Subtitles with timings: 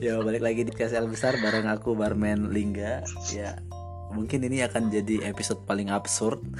[0.00, 3.04] Ya balik lagi di KSL besar bareng aku barman Lingga.
[3.36, 3.60] Ya
[4.10, 6.40] mungkin ini akan jadi episode paling absurd.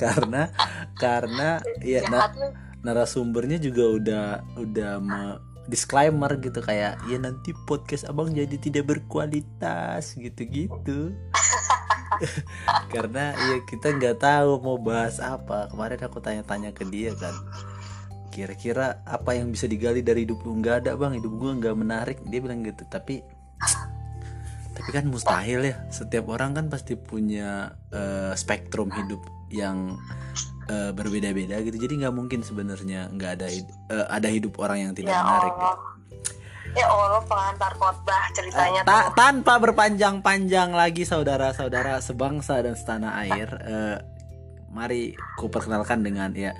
[0.00, 0.52] karena
[0.96, 2.32] karena ya na-
[2.84, 4.26] narasumbernya juga udah
[4.60, 11.10] udah me- disclaimer gitu kayak ya nanti podcast abang jadi tidak berkualitas gitu-gitu
[12.94, 17.34] karena ya kita nggak tahu mau bahas apa kemarin aku tanya-tanya ke dia kan
[18.36, 22.18] kira-kira apa yang bisa digali dari hidup lu nggak ada bang hidup gua nggak menarik
[22.22, 23.24] dia bilang gitu tapi
[24.70, 29.96] tapi kan mustahil ya setiap orang kan pasti punya eh, spektrum hidup yang
[30.68, 34.92] eh, berbeda-beda gitu jadi nggak mungkin sebenarnya nggak ada hid- eh, ada hidup orang yang
[34.92, 35.64] tidak Ya menarik gitu.
[35.64, 35.78] Allah.
[36.76, 39.16] Ya Allah pengantar khotbah ceritanya Ta- tuh.
[39.16, 43.96] tanpa berpanjang-panjang lagi saudara-saudara sebangsa dan setanah air eh,
[44.68, 46.52] mari ku perkenalkan dengan ya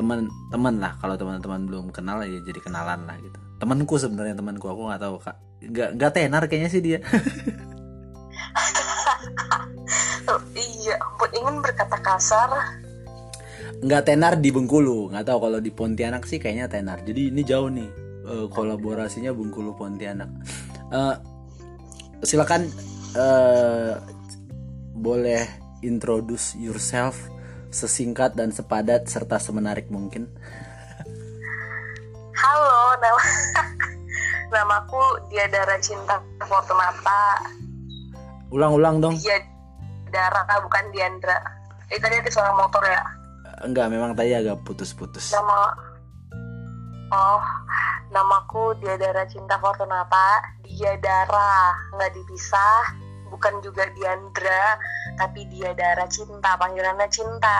[0.00, 0.96] teman-teman lah.
[0.96, 3.36] Kalau teman-teman belum kenal ya jadi kenalan lah gitu.
[3.60, 4.64] Temanku sebenarnya temanku.
[4.72, 5.36] Aku nggak tahu kak.
[5.60, 6.98] Nggak nggak tenar kayaknya sih dia.
[10.54, 12.50] Iya, ampun ingin berkata kasar.
[13.82, 15.10] nggak tenar di Bengkulu.
[15.10, 17.02] Nggak tahu kalau di Pontianak sih kayaknya tenar.
[17.02, 17.88] Jadi ini jauh nih
[18.24, 20.30] eh, kolaborasinya Bengkulu Pontianak.
[20.90, 21.16] Eh,
[22.26, 22.66] silakan
[23.14, 23.94] eh,
[24.98, 25.46] boleh
[25.86, 27.30] introduce yourself
[27.70, 30.26] sesingkat dan sepadat serta semenarik mungkin
[32.34, 33.22] Halo, nama
[34.54, 37.38] namaku Diadara Cinta Fortunata.
[38.50, 41.38] ulang-ulang dong Diadara bukan Diandra.
[41.86, 43.02] Eh tadi ada suara motor ya.
[43.60, 45.90] enggak memang tadi agak putus-putus Nama
[47.10, 47.42] Oh,
[48.14, 50.38] namaku Diadara Cinta Fortunata.
[50.62, 52.82] Diadara, nggak dipisah.
[53.30, 54.76] Bukan juga Diandra,
[55.16, 57.58] tapi Diadara Cinta, panggilannya Cinta.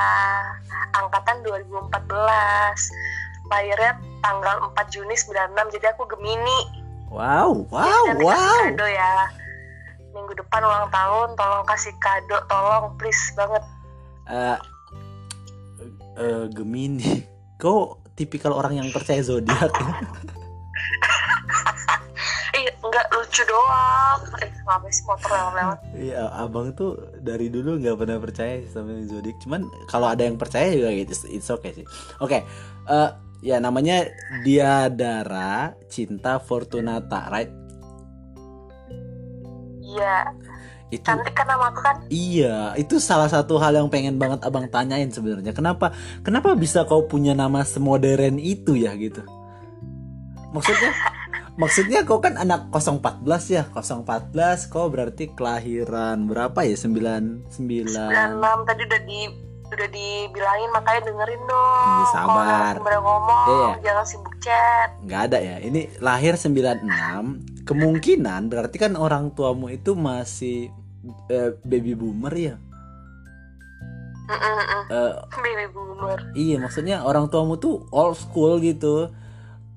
[0.98, 2.90] Angkatan 2014.
[3.50, 6.82] Lahirnya tanggal 4 Juni 96, jadi aku Gemini.
[7.10, 9.14] wow wow kasih wow kado ya.
[10.14, 13.62] Minggu depan ulang tahun, tolong kasih kado, tolong please banget.
[14.30, 14.58] Eh,
[16.22, 17.26] eh, Gemini
[17.58, 19.90] kau tipikal orang yang percaya zodiak ya?
[22.50, 24.18] Eh, enggak lucu doang.
[24.42, 25.78] Eh, ngapain sih motor yang lewat?
[25.94, 29.38] Iya, abang tuh dari dulu nggak pernah percaya sama zodiak.
[29.38, 31.86] Cuman kalau ada yang percaya juga gitu, it's okay sih.
[32.18, 32.42] Oke,
[32.86, 33.10] eh,
[33.40, 34.10] ya namanya
[34.42, 37.50] Diadara Cinta Fortunata, right?
[39.80, 40.22] Iya,
[40.90, 41.96] Itu cantik kan nama aku kan?
[42.10, 45.50] iya, itu salah satu hal yang pengen banget abang tanyain sebenarnya.
[45.50, 45.90] Kenapa,
[46.22, 49.22] kenapa bisa kau punya nama semodern itu ya gitu?
[50.50, 50.90] Maksudnya,
[51.60, 54.32] maksudnya kau kan anak 014 ya, 014
[54.66, 56.72] kau berarti kelahiran berapa ya?
[56.74, 59.20] 99 96 tadi udah di
[59.70, 61.86] udah dibilangin makanya dengerin dong.
[61.86, 62.26] Iya, sabar.
[62.26, 63.68] Kalau narasumber ngomong, Iya.
[63.84, 64.88] jangan sibuk chat.
[65.00, 70.72] nggak ada ya ini lahir 96 kemungkinan berarti kan orang tuamu itu masih
[71.28, 72.54] eh, baby boomer ya.
[74.30, 76.18] Eh, Baby boomer.
[76.34, 79.10] iya maksudnya orang tuamu tuh old school gitu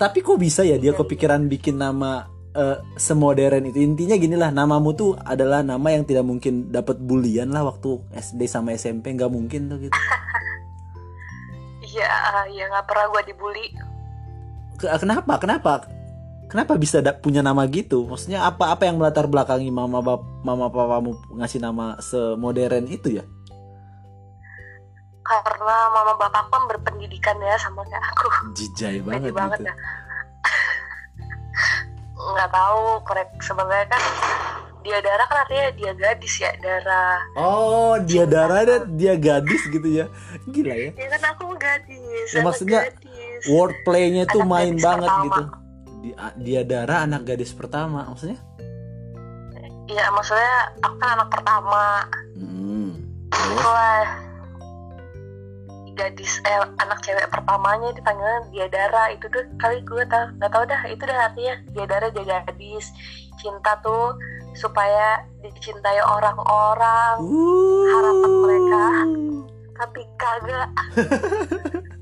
[0.03, 3.79] tapi kok bisa ya dia Iya, kepikiran bikin nama eh, semodern itu?
[3.79, 8.51] Intinya gini lah namamu tuh adalah nama yang tidak mungkin dapat bulian lah waktu SD
[8.51, 9.95] sama SMP nggak mungkin tuh gitu.
[11.93, 12.09] Iya,
[12.49, 13.69] ya nggak pernah gue dibully.
[14.81, 15.37] Ke- kenapa?
[15.37, 15.85] Kenapa?
[16.49, 18.09] Kenapa bisa da- punya nama gitu?
[18.09, 23.23] Maksudnya apa apa yang melatar belakangi mama bap mama papamu ngasih nama semodern itu ya
[25.23, 28.27] Karena mama bapakku kan berpendidikan ya sama kayak aku.
[28.53, 29.75] jijai banget, banget gitu ya.
[32.13, 34.01] Nggak tahu, korek sebenarnya kan
[34.83, 37.15] dia darah kan artinya dia gadis ya darah.
[37.33, 40.11] oh dia darah dan dia gadis gitu ya
[40.45, 42.27] gila ya Ya kan aku gadis.
[42.29, 43.47] Ya, maksudnya gadis.
[43.47, 45.23] wordplaynya tuh Anak main banget pertama.
[45.25, 45.43] gitu
[46.03, 48.35] dia, dia darah anak gadis pertama maksudnya
[49.85, 51.83] Iya maksudnya aku kan anak pertama.
[52.35, 52.91] hmm.
[53.29, 54.03] terus Wah
[55.93, 60.63] gadis eh anak cewek pertamanya dipanggilnya dia darah itu tuh kali gue tau nggak tau
[60.65, 62.85] dah itu dah artinya dia darah dia gadis.
[63.41, 64.15] Cinta tuh
[64.53, 67.15] supaya dicintai orang-orang
[67.89, 68.85] harapan mereka.
[69.73, 70.69] tapi kagak.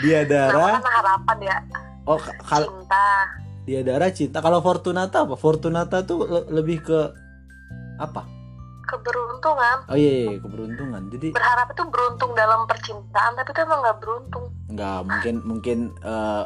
[0.00, 1.56] Dia nama darah kan harapan ya?
[2.08, 3.08] Oh ka- kalau cinta.
[3.68, 4.38] Dia darah cinta.
[4.40, 5.34] Kalau Fortunata apa?
[5.36, 7.00] Fortunata tuh le- lebih ke
[8.00, 8.41] apa
[8.92, 9.76] keberuntungan.
[9.88, 11.02] Oh iya, iya keberuntungan.
[11.08, 14.44] Jadi berharap itu beruntung dalam percintaan tapi itu emang nggak beruntung.
[14.68, 16.44] Nggak mungkin mungkin eh,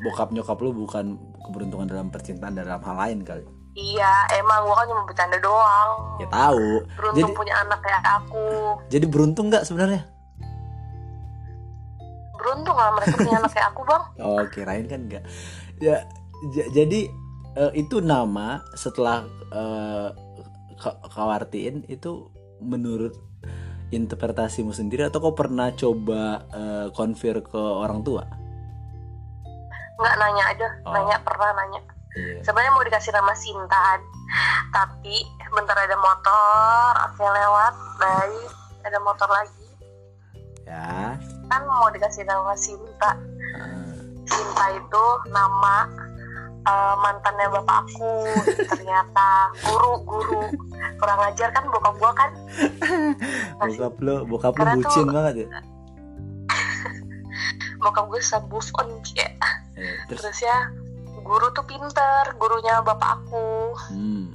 [0.00, 3.44] bokap nyokap lu bukan keberuntungan dalam percintaan dalam hal lain kali.
[3.72, 5.90] Iya emang gua kan cuma bercanda doang.
[6.20, 6.84] Ya tahu.
[6.96, 8.48] Beruntung jadi punya anak kayak aku.
[8.88, 10.08] Jadi beruntung nggak sebenarnya?
[12.36, 14.02] Beruntung malah mereka punya anak kayak aku bang.
[14.26, 15.24] Oh kirain kan enggak
[15.82, 16.06] ya
[16.50, 17.10] jadi
[17.58, 20.31] eh, itu nama setelah eh, ka-
[20.82, 23.14] kau artiin itu menurut
[23.92, 28.24] interpretasimu sendiri atau kau pernah coba eh, konfir ke orang tua?
[30.00, 30.68] Nggak nanya aja.
[30.88, 30.92] Oh.
[30.96, 31.80] nanya pernah nanya.
[32.12, 32.44] Iya.
[32.44, 33.78] Sebenarnya mau dikasih nama Sinta
[34.72, 35.16] tapi
[35.52, 38.50] bentar ada motor aku lewat baik
[38.82, 39.68] ada motor lagi.
[40.64, 41.16] Ya.
[41.52, 43.12] Kan mau dikasih nama Sinta.
[43.60, 45.86] Ah, Sinta itu nama
[46.62, 48.10] eh, mantannya bapak aku
[48.66, 50.42] ternyata guru guru.
[50.94, 52.30] Kurang ajar kan bokap gua kan?
[53.58, 55.46] Bokap lo bokap lo Karena tuh- bucin banget ya?
[57.78, 59.26] Bokap gue bisa move on ya
[59.74, 60.22] Eh, terus?
[60.22, 60.70] Terus ya
[61.18, 63.72] guru tuh pinter gurunya bapak aku.
[63.90, 64.30] Hmm,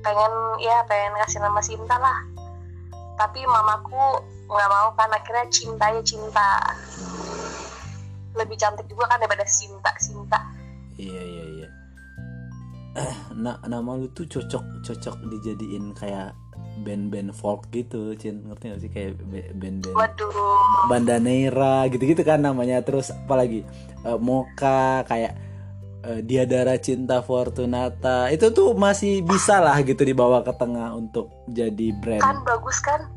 [0.00, 2.18] pengen ya pengen kasih nama Sinta lah.
[3.14, 6.48] Tapi mamaku nggak mau kan akhirnya cinta ya cinta.
[8.32, 10.40] Lebih cantik juga kan daripada Sinta Sinta
[11.02, 11.68] iya iya iya.
[12.94, 16.36] Eh na nama lu tuh cocok cocok dijadiin kayak
[16.82, 18.46] band-band folk gitu Cin.
[18.48, 18.90] Ngerti gak sih?
[18.90, 19.20] Kayak
[19.58, 19.92] band-band
[20.88, 22.80] Bandanera gitu-gitu kan namanya.
[22.80, 23.66] Terus apalagi?
[24.02, 25.36] Eh, Moka kayak
[26.06, 28.32] eh, Diadara Cinta Fortunata.
[28.32, 32.24] Itu tuh masih bisa lah gitu dibawa ke tengah untuk jadi brand.
[32.24, 33.08] Kan bagus kan?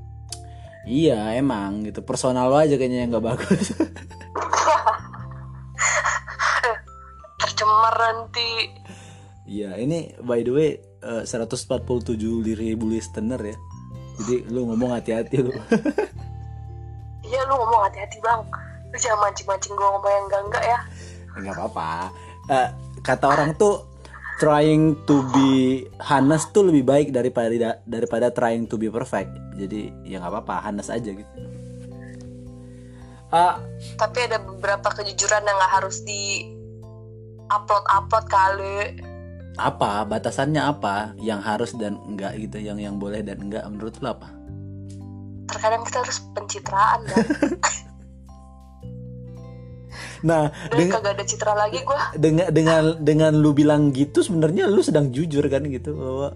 [0.85, 2.05] Iya emang gitu.
[2.05, 3.73] Personal lo aja kayaknya yang nggak bagus
[7.55, 8.67] tercemar nanti
[9.45, 10.69] Iya, ini by the way
[11.05, 12.17] eh, 147
[12.57, 13.57] ribu listener ya.
[14.17, 15.53] Jadi lu ngomong hati-hati lu.
[17.29, 18.41] iya lu ngomong hati-hati bang
[18.89, 20.79] lu jangan mancing-mancing gue ngomong yang enggak-enggak ya
[21.37, 21.89] Enggak apa-apa.
[22.49, 22.69] Eh,
[23.05, 23.85] kata orang tuh
[24.41, 29.29] trying to be honest tuh lebih baik daripada daripada trying to be perfect.
[29.55, 31.33] Jadi ya nggak apa-apa, honest aja gitu.
[33.29, 33.59] Ah,
[33.99, 36.54] tapi ada beberapa kejujuran yang nggak harus di
[37.49, 38.77] upload upload kali.
[39.55, 40.03] Apa?
[40.03, 41.15] Batasannya apa?
[41.19, 44.35] Yang harus dan enggak gitu, yang yang boleh dan enggak menurut lu apa?
[45.45, 47.25] terkadang kita harus pencitraan dan
[50.25, 54.81] Nah, dengan kagak ada citra lagi gue dengan dengan dengan lu bilang gitu sebenarnya lu
[54.81, 56.33] sedang jujur kan gitu bahwa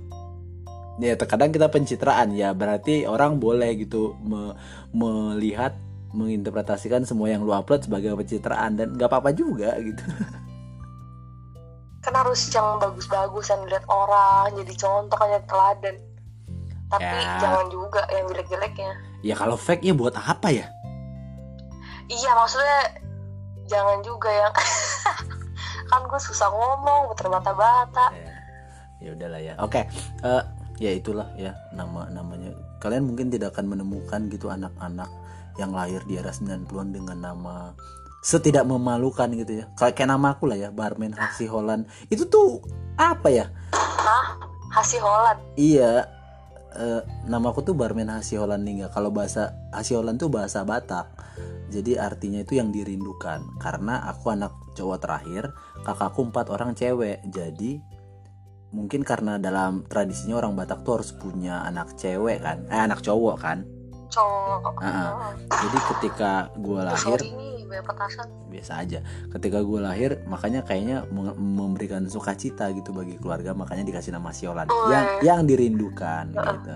[1.02, 2.30] ya terkadang kita pencitraan.
[2.38, 4.54] Ya berarti orang boleh gitu me-
[4.94, 5.74] melihat
[6.14, 8.78] menginterpretasikan semua yang lu upload sebagai pencitraan.
[8.78, 10.06] Dan nggak apa-apa juga gitu
[12.00, 15.96] kan harus yang bagus-bagus yang dilihat orang jadi contoh kan jadi teladan.
[16.90, 17.38] Tapi Ya.
[17.38, 18.92] jangan juga yang jelek-jeleknya.
[19.22, 20.66] Ya kalau fake ya buat apa ya?
[22.10, 22.98] Iya maksudnya
[23.70, 24.54] jangan juga yang
[25.94, 28.34] kan gue susah ngomong terbata-bata ya,
[28.98, 29.54] ya udahlah ya.
[29.62, 29.86] Oke
[30.26, 30.44] eh,
[30.82, 32.56] ya itulah ya nama namanya.
[32.82, 35.12] Kalian mungkin tidak akan menemukan gitu anak-anak
[35.60, 37.76] yang lahir di era 90-an dengan nama
[38.20, 39.66] setidak memalukan gitu ya.
[39.80, 41.88] Kayak kayak nama aku lah ya barman Hasi Holland.
[42.12, 42.64] Itu tuh
[43.00, 43.46] apa ya?
[43.76, 44.36] Hah?
[44.70, 45.40] Hasi Holland?
[45.56, 46.06] Iya.
[46.70, 48.92] Eh, nama aku tuh barman Hasi Holland Ningga.
[48.94, 51.10] Kalau bahasa Hasi Holland tuh bahasa Batak.
[51.70, 53.42] Jadi artinya itu yang dirindukan.
[53.58, 55.44] Karena aku anak cowok terakhir
[55.88, 57.24] kakakku empat orang cewek.
[57.32, 57.82] Jadi
[58.70, 62.68] mungkin karena dalam tradisinya orang Batak tuh harus punya anak cewek kan?
[62.70, 63.66] Eh anak cowok kan?
[64.10, 64.82] Cowok.
[64.82, 68.28] Ah, jadi ketika gue lahir sorry nih banyak petasan.
[68.50, 69.00] Biasa aja.
[69.30, 71.06] Ketika gue lahir makanya kayaknya
[71.38, 74.66] memberikan sukacita gitu bagi keluarga makanya dikasih nama Siolan.
[74.68, 75.38] Oh, yang iya.
[75.38, 76.74] yang dirindukan gitu.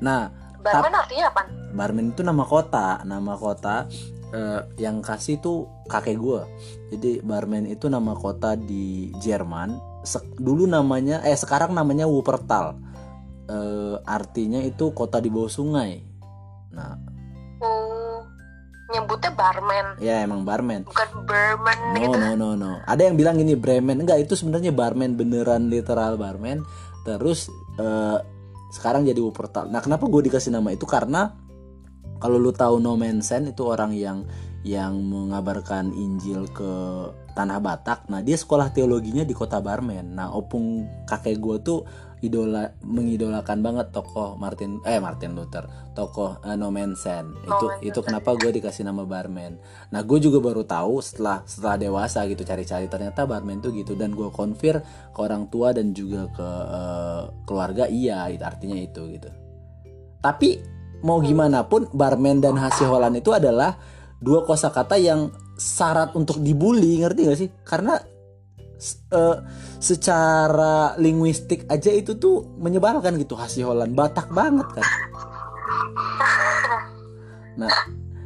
[0.00, 0.32] Nah
[0.64, 1.42] barman artinya apa?
[1.76, 3.04] Barmen itu nama kota.
[3.04, 3.84] Nama kota
[4.32, 6.40] eh, yang kasih tuh kakek gue
[6.96, 9.76] jadi barmen itu nama kota di Jerman.
[10.04, 12.80] Sek- dulu namanya eh sekarang namanya Wuppertal.
[13.44, 16.00] Eh, artinya itu kota di bawah sungai.
[16.72, 17.13] Nah
[18.94, 22.72] nyebutnya barman ya emang barmen bukan barman No gitu no no no.
[22.84, 26.66] Ada yang bilang ini Bremen enggak itu sebenarnya barman beneran literal barman.
[27.06, 27.46] Terus
[27.78, 28.18] eh,
[28.74, 29.70] sekarang jadi Wuppertal.
[29.70, 31.30] Nah kenapa gue dikasih nama itu karena
[32.18, 34.24] kalau lu tahu No Man's Land itu orang yang
[34.64, 36.72] yang mengabarkan Injil ke
[37.36, 38.08] tanah Batak.
[38.08, 40.16] Nah dia sekolah teologinya di kota Barmen.
[40.16, 41.80] Nah opung kakek gue tuh
[42.24, 47.38] idola mengidolakan banget tokoh Martin eh Martin Luther tokoh eh, No Man's Land.
[47.44, 48.06] Itu Man's itu Land.
[48.08, 49.60] kenapa gue dikasih nama Barman.
[49.92, 54.16] Nah gue juga baru tahu setelah setelah dewasa gitu cari-cari ternyata barman tuh gitu dan
[54.16, 54.82] gue konfir
[55.14, 59.30] ke orang tua dan juga ke eh, keluarga iya itu artinya itu gitu.
[60.18, 60.58] Tapi
[61.04, 63.76] mau gimana pun barman dan hasil Holland itu adalah
[64.24, 67.50] dua kosakata yang syarat untuk dibully ngerti gak sih?
[67.62, 68.00] Karena
[69.10, 69.36] eh,
[69.80, 74.86] secara linguistik aja itu tuh menyebalkan gitu hasil Holland Batak banget kan.
[77.54, 77.70] Nah,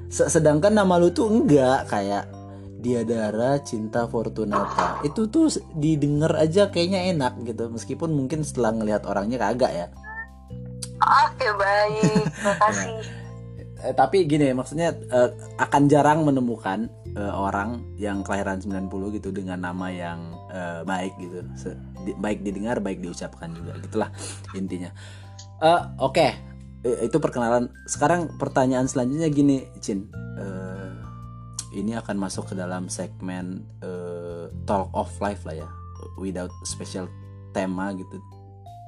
[0.08, 2.32] Se- sedangkan nama lu tuh enggak kayak
[2.78, 9.36] Diadara Cinta Fortunata itu tuh didengar aja kayaknya enak gitu meskipun mungkin setelah ngelihat orangnya
[9.36, 9.86] kagak ya
[10.98, 12.98] Oke baik, makasih.
[13.78, 19.62] Eh, tapi gini maksudnya eh, akan jarang menemukan eh, orang yang kelahiran 90 gitu dengan
[19.62, 21.38] nama yang eh, baik gitu.
[22.04, 23.76] Di- baik didengar baik diucapkan juga.
[23.80, 24.10] Gitulah
[24.56, 24.90] intinya.
[25.62, 26.26] Eh, oke.
[26.84, 27.70] Eh, itu perkenalan.
[27.86, 30.08] Sekarang pertanyaan selanjutnya gini Cin.
[30.38, 30.92] Eh,
[31.78, 35.68] ini akan masuk ke dalam segmen eh, talk of life lah ya.
[36.18, 37.10] Without special
[37.52, 38.18] tema gitu.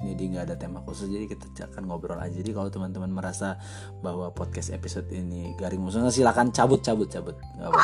[0.01, 2.33] Jadi nggak ada tema khusus jadi kita akan ngobrol aja.
[2.33, 3.61] Jadi kalau teman-teman merasa
[4.01, 7.37] bahwa podcast episode ini garing musuhnya silakan cabut cabut cabut.
[7.37, 7.81] Nggak apa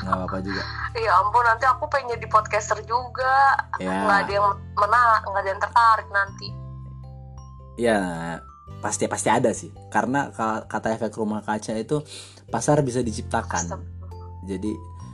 [0.00, 0.62] nggak apa juga.
[0.94, 3.56] Ya ampun, nanti aku pengen jadi podcaster juga.
[3.76, 3.92] ya.
[4.02, 6.48] Nggak ada yang menang, nggak ada yang tertarik nanti.
[7.74, 7.98] ya
[8.80, 9.72] pasti pasti ada sih.
[9.88, 12.04] Karena ka- kata efek rumah kaca itu
[12.48, 13.64] pasar bisa diciptakan.
[13.64, 14.44] Astagfirullah.
[14.44, 14.72] jadi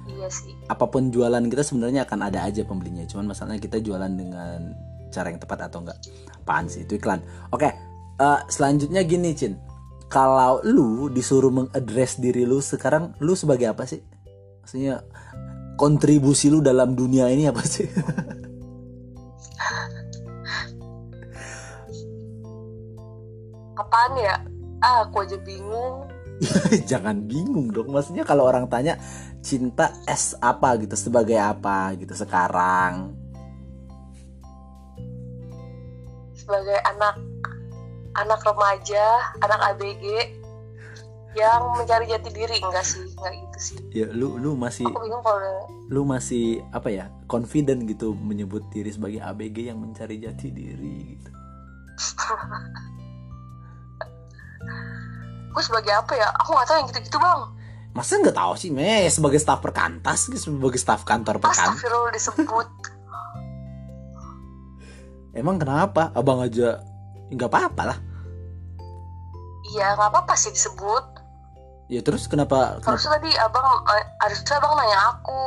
[0.09, 0.57] Iya sih.
[0.67, 3.05] apa pun jualan kita sebenarnya akan ada aja pembelinya.
[3.05, 4.73] Cuman masalahnya kita jualan dengan
[5.09, 5.99] cara yang tepat atau enggak
[6.35, 6.83] apaan sih?
[6.83, 7.21] Itu iklan.
[7.53, 7.69] Oke
[8.19, 9.55] eh, selanjutnya gini Cin.
[10.09, 14.01] Kalau lu disuruh mengadres diri lu sekarang lu sebagai apa sih
[14.69, 15.01] maksudnya
[15.81, 17.89] kontribusi lu dalam dunia ini apa sih?
[23.81, 24.37] Apaan ya?
[24.85, 26.05] Ah, aku aja bingung.
[26.93, 27.89] jangan bingung dong.
[27.97, 29.01] Maksudnya kalau orang tanya
[29.41, 31.01] cinta es apa gitu?
[31.01, 33.17] Sebagai apa gitu sekarang?
[36.37, 37.17] Sebagai anak
[38.21, 40.05] anak remaja, anak ABG
[41.39, 43.07] yang mencari jati diri enggak sih?
[43.15, 43.79] Enggak gitu sih.
[43.95, 48.91] ya lu lu masih Aku bingung kalau lu masih apa ya confident gitu menyebut diri
[48.91, 51.31] sebagai ABG yang mencari jati diri gitu
[55.49, 56.29] gue sebagai apa ya?
[56.45, 57.41] Aku nggak tahu yang gitu-gitu bang.
[57.97, 61.83] masa nggak tahu sih me sebagai staf perkantas gitu, sebagai staf kantor perkantas
[62.15, 62.69] disebut.
[65.41, 66.79] emang kenapa abang aja
[67.35, 67.99] nggak apa-apa lah
[69.69, 71.18] Iya nggak apa-apa sih disebut.
[71.89, 75.41] Ya terus kenapa kenapa Harusnya tadi abang, eh, harusnya abang nanya aku,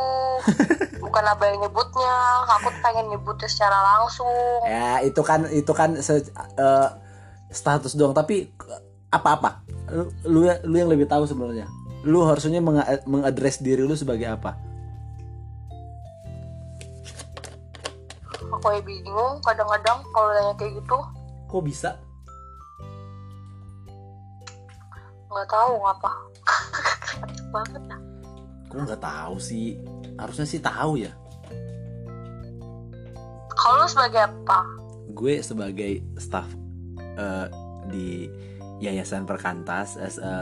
[1.03, 2.15] bukan abang yang nyebutnya.
[2.51, 4.29] Aku pengen nyebutnya secara langsung.
[4.65, 6.25] ya itu kan itu kan se-
[6.57, 6.89] eh,
[7.48, 8.50] status doang tapi
[9.10, 11.67] apa-apa lu, lu yang- lu yang lebih tahu sebenarnya
[12.01, 14.55] lu harusnya menga- mengadres diri lu sebagai apa
[18.51, 20.98] Aku ya bingung kadang-kadang kalau nanya kayak gitu.
[21.45, 21.91] kok bisa
[25.27, 26.12] Nggak tahu ngapa.
[27.51, 28.01] Banget dah.
[28.65, 29.75] kok nggak tahu sih?
[30.15, 31.12] Harusnya sih tahu ya.
[33.51, 34.60] Kalau lu sebagai apa?
[35.12, 36.48] gue sebagai staff
[36.98, 37.48] eh,
[37.91, 38.31] di
[38.79, 40.34] yayasan perkantas as a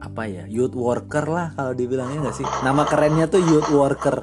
[0.00, 0.46] apa ya?
[0.46, 2.46] Youth worker lah kalau dibilangnya nggak sih?
[2.62, 4.22] Nama kerennya tuh youth worker.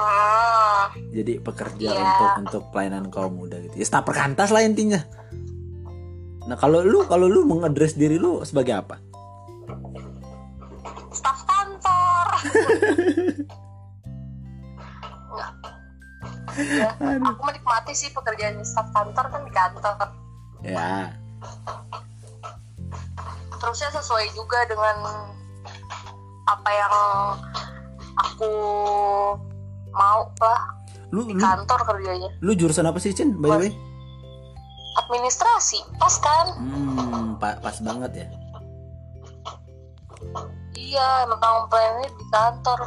[0.00, 2.00] Hmm, jadi pekerja Iya.
[2.00, 3.74] untuk untuk pelayanan kaum muda gitu.
[3.74, 5.02] Ya staff perkantas lah intinya.
[6.46, 8.96] Nah kalau lu kalau lu mengadres diri lu sebagai apa
[11.10, 12.26] staf kantor.
[15.30, 15.52] Nggak.
[16.60, 16.90] Ya,
[17.22, 20.08] aku menikmati sih pekerjaan staf kantor kan di kantor.
[20.60, 21.14] ya
[23.52, 24.96] Terusnya sesuai juga dengan
[26.44, 26.94] apa yang
[28.18, 28.50] aku
[29.90, 30.60] mau lah
[31.10, 32.28] lu di lu kantor kerjanya.
[32.40, 33.72] lu jurusan apa sih Cin by the way
[34.98, 36.46] Administrasi, pas kan?
[36.58, 38.26] hmm pa- pas banget ya
[40.72, 42.80] Iya, memang plannya di kantor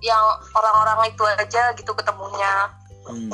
[0.00, 2.68] yang orang-orang itu aja gitu ketemunya.
[3.04, 3.32] hmm.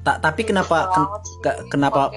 [0.00, 2.12] tak tapi kenapa ken- Banget sih, ke- kenapa-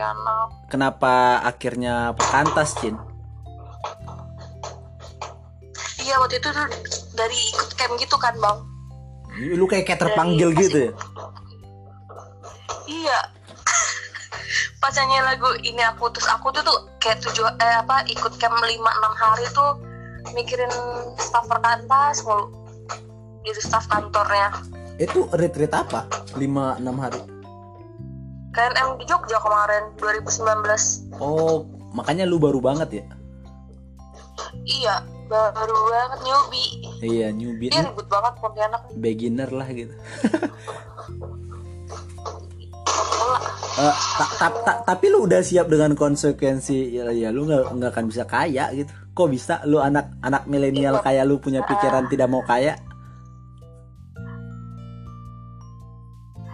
[0.68, 2.94] kenapa akhirnya perkantas Cin
[5.98, 6.68] Iya waktu itu tuh
[7.14, 8.58] dari ikut camp gitu kan bang.
[9.52, 10.92] lu kayak kayak terpanggil Dari- gitu ya
[12.86, 13.20] Iya.
[14.80, 18.56] Pas nyanyi lagu ini aku terus aku tuh tuh kayak tujuh eh apa ikut camp
[18.56, 18.80] 5 6
[19.16, 19.72] hari tuh
[20.32, 20.72] mikirin
[21.18, 22.48] staf perkantas mulu.
[23.44, 24.52] Jadi staf kantornya.
[25.00, 26.04] itu retreat apa
[26.36, 26.44] 5
[26.84, 27.22] 6 hari
[28.52, 31.24] KNM di Jogja kemarin 2019.
[31.24, 33.06] oh makanya lu baru banget ya
[34.60, 36.84] Iya, baru banget newbie.
[37.00, 39.00] iya newbie Dia ribut banget nih.
[39.00, 39.96] beginner lah gitu
[43.00, 43.39] Pemula.
[43.79, 47.91] Eh, ta- ta- ta- tapi lu udah siap dengan konsekuensi ya, ya lu nggak nggak
[47.96, 52.27] akan bisa kaya gitu kok bisa lu anak anak milenial kayak lu punya pikiran tidak
[52.27, 52.75] mau kaya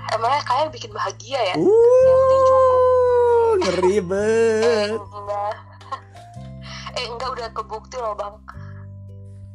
[0.05, 1.55] Emangnya kaya bikin bahagia ya?
[1.57, 5.53] Uh ngeri banget Enggak.
[7.15, 8.35] udah udah kebukti loh bang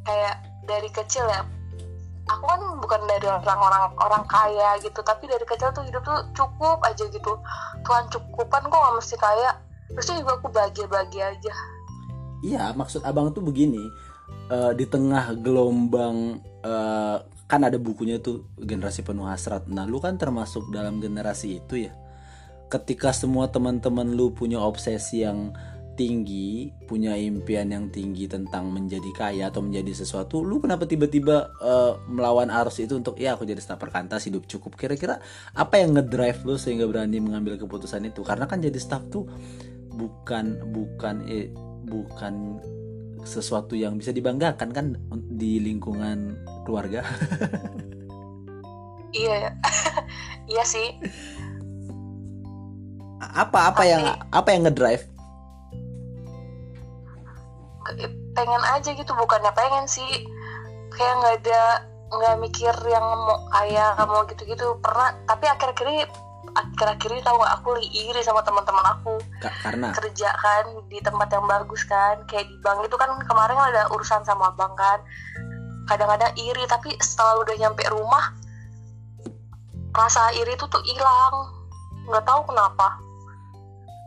[0.03, 1.41] kayak dari kecil ya
[2.29, 6.81] aku kan bukan dari orang-orang orang kaya gitu tapi dari kecil tuh hidup tuh cukup
[6.85, 7.33] aja gitu.
[7.85, 9.49] Tuhan cukupan kok nggak mesti kaya
[9.91, 11.53] terusnya juga aku bahagia-bahagia aja.
[12.41, 13.81] Iya maksud abang tuh begini
[14.49, 19.67] uh, di tengah gelombang uh, kan ada bukunya tuh generasi penuh hasrat.
[19.67, 21.93] Nah lu kan termasuk dalam generasi itu ya?
[22.71, 25.51] Ketika semua teman-teman lu punya obsesi yang
[26.01, 32.01] tinggi, punya impian yang tinggi tentang menjadi kaya atau menjadi sesuatu, lu kenapa tiba-tiba uh,
[32.09, 34.73] melawan arus itu untuk ya aku jadi staf perkantas hidup cukup?
[34.73, 35.21] Kira-kira
[35.53, 38.25] apa yang ngedrive lu sehingga berani mengambil keputusan itu?
[38.25, 39.29] Karena kan jadi staff tuh
[39.93, 41.53] bukan bukan eh,
[41.85, 42.57] bukan
[43.21, 44.97] sesuatu yang bisa dibanggakan kan
[45.37, 47.05] di lingkungan keluarga.
[49.21, 49.53] iya,
[50.57, 50.97] iya sih
[53.21, 53.91] apa apa Pasti.
[53.93, 54.03] yang
[54.33, 55.05] apa yang ngedrive
[58.37, 60.27] pengen aja gitu bukannya pengen sih.
[60.91, 61.61] Kayak nggak ada
[62.11, 64.77] nggak mikir yang mau kayak mau gitu-gitu.
[64.83, 66.03] Pernah tapi akhir-akhir ini
[66.51, 69.15] akhir-akhir ini tahu gak aku iri sama teman-teman aku.
[69.39, 69.95] Ka karena?
[69.95, 72.23] Kerja kan di tempat yang bagus kan.
[72.27, 74.99] Kayak di bank itu kan kemarin ada urusan sama bank kan.
[75.87, 78.35] Kadang-kadang iri tapi setelah udah nyampe rumah
[79.95, 81.35] rasa iri itu tuh hilang.
[82.07, 82.87] Nggak tahu kenapa.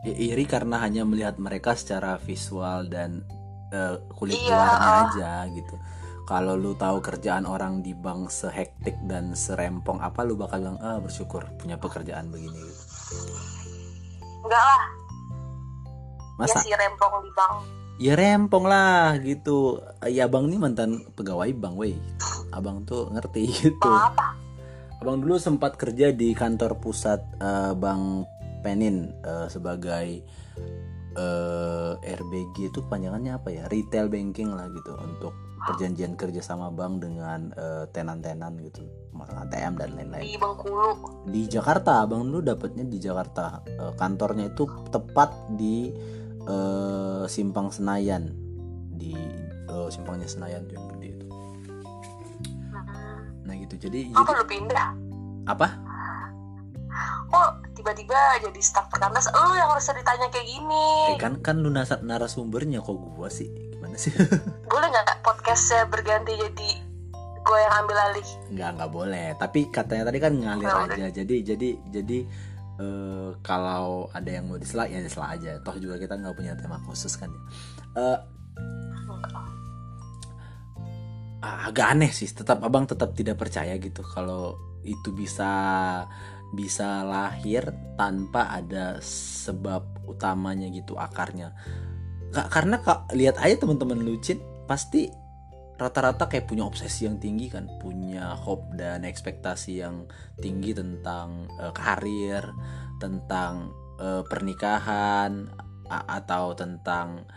[0.05, 3.25] Iri karena hanya melihat mereka secara visual dan
[3.73, 4.53] uh, kulit iya.
[4.53, 5.75] luarnya aja gitu.
[6.25, 10.97] Kalau lu tahu kerjaan orang di bank sehektik dan serempong apa lu bakal bilang ah
[10.97, 12.57] bersyukur punya pekerjaan begini.
[12.57, 13.17] Gitu.
[14.45, 14.83] enggak lah.
[16.35, 16.59] Masa?
[16.59, 17.53] ya si rempong di bank.
[17.95, 19.79] Ya rempong lah gitu.
[20.09, 21.95] Ya abang nih mantan pegawai bank weh.
[22.49, 23.89] Abang tuh ngerti gitu.
[23.89, 24.45] Apa
[25.05, 28.25] abang dulu sempat kerja di kantor pusat uh, bank
[28.65, 30.25] Penin uh, sebagai
[31.15, 33.63] eh, RBG itu panjangannya apa ya?
[33.71, 35.33] Retail banking lah gitu untuk
[35.65, 38.85] perjanjian kerja sama bank dengan uh, tenan-tenan gitu.
[39.15, 40.21] ATM dan lain-lain.
[40.21, 40.89] Di Bengkulu.
[41.25, 42.05] Di Jakarta.
[42.05, 43.65] Bang lu dapetnya di Jakarta.
[43.81, 45.89] Uh, kantornya itu tepat di
[46.45, 48.29] uh, Simpang Senayan.
[48.93, 49.17] Di
[49.71, 51.27] uh, simpangnya Senayan yang gede itu.
[53.41, 53.55] Nah.
[53.57, 53.89] Gitu.
[53.89, 54.87] Jadi apa jadi, lu pindah?
[55.49, 55.67] Apa
[57.33, 60.87] oh tiba-tiba jadi staff perkantas lu yang harus ditanya kayak gini.
[61.13, 63.49] Eh, kan kan lu narasumbernya kok gua sih?
[63.75, 64.15] Gimana sih?
[64.71, 66.69] Boleh nggak podcastnya berganti jadi
[67.45, 68.27] gue yang ambil alih?
[68.49, 69.27] Nggak nggak boleh.
[69.37, 71.07] Tapi katanya tadi kan ngalir nah, aja.
[71.13, 72.19] jadi jadi jadi
[72.81, 75.61] uh, kalau ada yang mau disela ya disela aja.
[75.61, 77.41] Toh juga kita nggak punya tema khusus kan ya.
[77.93, 78.19] Uh,
[81.69, 82.25] agak aneh sih.
[82.25, 85.49] Tetap abang tetap tidak percaya gitu kalau itu bisa
[86.55, 91.51] bisa lahir tanpa ada sebab utamanya gitu akarnya.
[92.31, 95.07] Karena kak lihat aja teman-teman lucin pasti
[95.75, 97.67] rata-rata kayak punya obsesi yang tinggi kan.
[97.79, 100.07] Punya hope dan ekspektasi yang
[100.39, 102.43] tinggi tentang uh, karir
[102.99, 105.51] tentang uh, pernikahan
[105.91, 107.27] atau tentang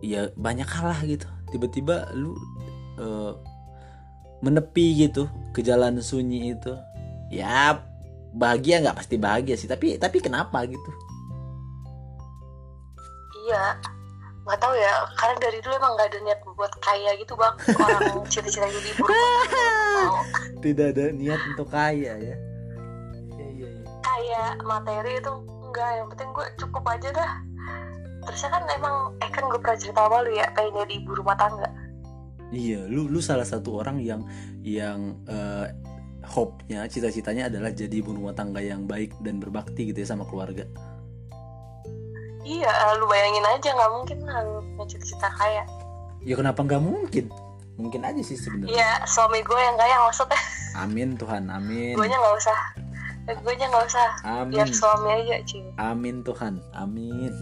[0.00, 1.28] ya banyak hal lah gitu.
[1.50, 2.34] Tiba-tiba lu
[2.98, 3.36] uh,
[4.42, 6.74] menepi gitu ke jalan sunyi itu
[7.32, 7.80] ya
[8.36, 10.90] bahagia nggak pasti bahagia sih tapi tapi kenapa gitu?
[13.48, 13.80] Iya
[14.42, 17.54] nggak tahu ya karena dari dulu emang nggak ada niat buat kaya gitu bang.
[17.80, 19.04] Orang cita-cita jadi ibu
[20.62, 22.36] tidak ada niat untuk kaya ya?
[23.38, 23.90] Iya, iya, iya.
[24.02, 25.32] kaya materi itu
[25.72, 27.32] enggak yang penting gue cukup aja dah.
[28.28, 31.36] Terusnya kan emang eh kan gue pernah cerita sama lu ya pengen jadi ibu rumah
[31.38, 31.70] tangga.
[32.52, 34.26] Iya lu lu salah satu orang yang
[34.60, 35.70] yang uh,
[36.26, 40.66] hope-nya, cita-citanya adalah jadi ibu rumah tangga yang baik dan berbakti gitu ya sama keluarga.
[42.42, 45.62] Iya, lu bayangin aja nggak mungkin lah lu punya cita-cita kaya.
[46.22, 47.26] Ya kenapa nggak mungkin?
[47.78, 48.74] Mungkin aja sih sebenarnya.
[48.74, 50.40] Iya, suami gue yang kaya maksudnya.
[50.78, 51.94] Amin Tuhan, amin.
[51.94, 52.60] Gue nya nggak usah.
[53.42, 54.08] Gue nya nggak usah.
[54.26, 54.54] Amin.
[54.58, 55.62] Biar suami aja, cuy.
[55.78, 57.32] Amin Tuhan, amin.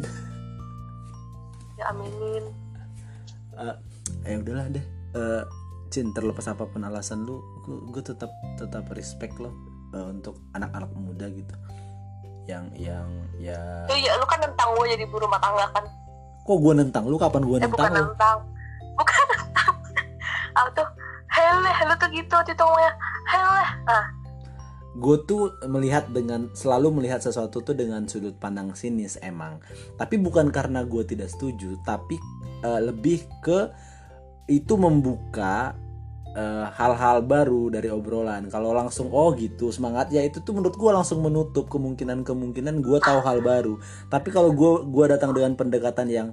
[1.80, 2.44] Ya aminin.
[3.56, 3.76] Uh,
[4.28, 4.84] eh udahlah deh.
[5.16, 5.42] Uh,
[5.90, 7.42] Cin terlepas apa pun alasan lu
[7.90, 9.54] gue tetap tetap respect lo
[9.94, 11.54] uh, untuk anak-anak muda gitu.
[12.48, 13.60] Yang yang ya
[13.92, 15.84] iya, iya lu kan nentang gue jadi buru rumah tangga kan?
[16.42, 17.04] Kok gue nentang?
[17.06, 18.38] Lu kapan gue eh, nentang bukan nentang.
[18.98, 19.74] Bukan nentang.
[20.58, 20.88] Aku tuh?
[21.30, 22.92] Hele lu tuh gitu waktu itu ngomongnya.
[23.30, 24.06] Hele ah.
[24.98, 29.62] Gue tuh melihat dengan selalu melihat sesuatu tuh dengan sudut pandang sinis emang.
[29.94, 32.18] Tapi bukan karena gue tidak setuju tapi
[32.66, 33.70] uh, lebih ke
[34.50, 35.78] itu membuka
[36.78, 38.46] hal-hal uh, baru dari obrolan.
[38.46, 40.14] Kalau langsung oh gitu semangat.
[40.14, 43.78] Ya itu tuh menurut gue langsung menutup kemungkinan-kemungkinan gue tahu hal baru.
[44.06, 46.28] Tapi kalau gue gua datang dengan pendekatan yang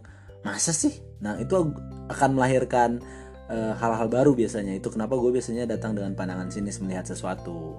[0.46, 1.02] masa sih?
[1.22, 1.74] Nah itu
[2.14, 3.02] akan melahirkan
[3.50, 4.78] eh, hal-hal baru biasanya.
[4.78, 7.78] Itu kenapa gue biasanya datang dengan pandangan sinis melihat sesuatu.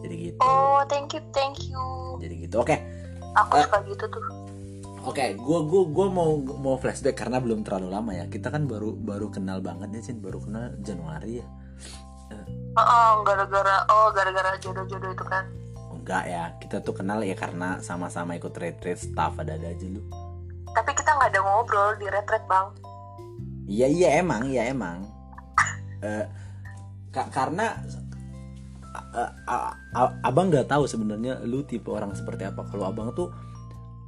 [0.00, 0.38] Jadi gitu.
[0.40, 1.84] Oh thank you thank you.
[2.24, 2.64] Jadi gitu.
[2.64, 2.80] Oke.
[3.34, 3.66] Aku Eh.
[3.66, 4.43] suka gitu tuh
[5.04, 8.24] Oke, gua gua gua mau mau flashback karena belum terlalu lama ya.
[8.24, 10.18] Kita kan baru baru kenal banget ya, Cin.
[10.18, 11.46] Baru kenal Januari ya.
[12.74, 15.44] oh, oh, gara-gara oh gara-gara jodoh-jodoh itu kan
[15.94, 20.02] Enggak ya, kita tuh kenal ya karena sama-sama ikut retreat staff ada-ada aja lu.
[20.74, 22.66] tapi kita nggak ada ngobrol di retret bang
[23.64, 25.06] Iya iya emang, iya emang.
[26.02, 26.24] Eh,
[27.08, 27.78] ka- karena
[29.14, 32.66] eh, a- a- abang nggak tahu sebenarnya lu tipe orang seperti apa.
[32.68, 33.30] Kalau abang tuh,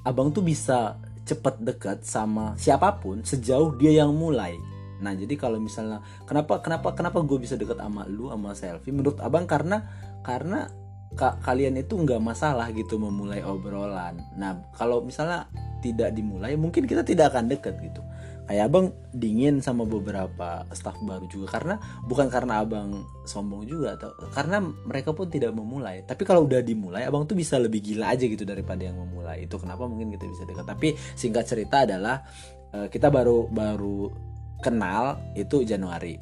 [0.07, 4.55] abang tuh bisa cepet dekat sama siapa pun sejauh dia yang mulai.
[5.03, 8.95] Nah jadi kalau misalnya kenapa kenapa kenapa gue bisa dekat sama lu sama selfie?
[8.95, 9.83] Menurut abang karena
[10.23, 10.71] karena
[11.19, 14.23] ka- kalian itu nggak masalah gitu memulai obrolan.
[14.39, 15.51] Nah kalau misalnya
[15.83, 18.01] tidak dimulai mungkin kita tidak akan dekat gitu
[18.47, 21.59] kayak abang dingin sama beberapa staff baru juga.
[21.59, 21.75] Karena
[22.07, 26.07] bukan karena abang sombong juga atau karena mereka pun tidak memulai.
[26.07, 29.45] Tapi kalau udah dimulai abang tuh bisa lebih gila aja gitu daripada yang memulai.
[29.45, 30.65] Itu kenapa mungkin kita bisa dekat.
[30.65, 32.23] Tapi singkat cerita adalah
[32.71, 34.15] eh, kita baru baru
[34.63, 36.15] kenal itu Januari.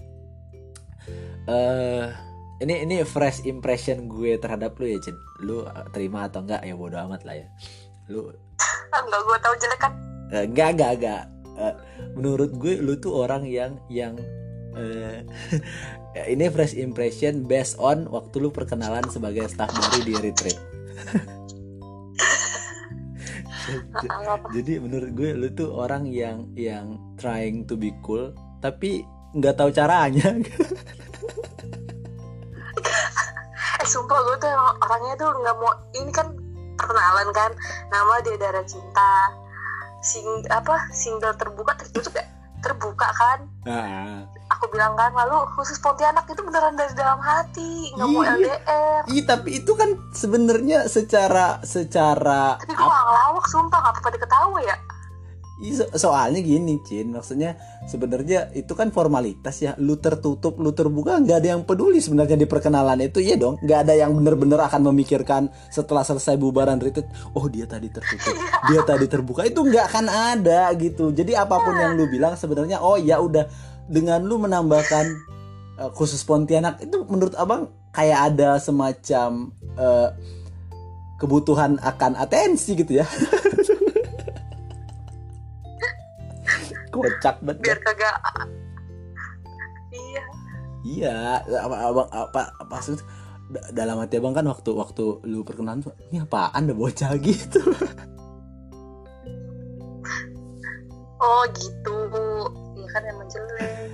[1.44, 2.08] Eh
[2.64, 5.16] ini ini fresh impression gue terhadap lu ya Cin.
[5.44, 6.64] Lu eh, terima atau enggak?
[6.64, 7.46] Ya bodo amat lah ya.
[8.08, 8.32] Lu
[8.96, 9.92] ah, nggak gue tahu jelek kan?
[10.32, 11.74] Enggak enggak enggak Eh,
[12.18, 14.18] menurut gue lu tuh orang yang yang
[14.74, 15.22] eh,
[16.32, 20.58] ini fresh impression based on waktu lu perkenalan sebagai staff baru di retreat.
[24.54, 29.70] Jadi menurut gue lu tuh orang yang yang trying to be cool tapi nggak tahu
[29.70, 30.38] caranya.
[33.74, 34.48] Eh sumpah gue tuh
[34.80, 36.32] orangnya tuh nggak mau ini kan
[36.78, 37.50] perkenalan kan
[37.92, 39.28] nama dia darah cinta
[40.04, 42.28] sing apa single terbuka tertutup ya?
[42.60, 43.38] Terbuka kan?
[43.64, 48.36] Nah, aku bilang kan lalu khusus Pontianak itu beneran dari dalam hati nggak mau Iya.
[48.36, 54.10] LDR Ih, tapi itu kan sebenarnya secara secara tapi gue gak ngelawak sumpah gak apa-apa
[54.14, 54.76] diketawa ya
[55.60, 57.14] so- soalnya gini Cin.
[57.14, 57.54] Maksudnya
[57.86, 59.78] sebenarnya itu kan formalitas ya.
[59.78, 63.22] Lu tertutup lu terbuka nggak ada yang peduli sebenarnya di perkenalan itu.
[63.22, 67.06] Iya dong nggak ada yang bener-bener akan memikirkan setelah selesai bubaran retreat
[67.38, 68.34] oh dia tadi tertutup
[68.66, 69.46] dia tadi terbuka.
[69.46, 71.14] Itu nggak akan ada gitu.
[71.14, 73.46] Jadi apa pun yang lu bilang sebenarnya oh ya udah.
[73.84, 75.04] Dengan lu menambahkan
[75.76, 80.08] eh, khusus Pontianak itu menurut abang kayak ada semacam eh,
[81.14, 83.06] kebutuhan akan atensi gitu ya
[86.94, 88.16] kocak banget biar kagak
[89.94, 90.22] iya
[90.84, 93.00] Iya, apa abang apa apa maksud
[93.48, 97.64] da- dalam hati abang kan waktu waktu lu perkenalan tuh ini apaan ada bocah gitu.
[101.24, 101.96] oh gitu
[102.76, 103.88] iya kan emang jelek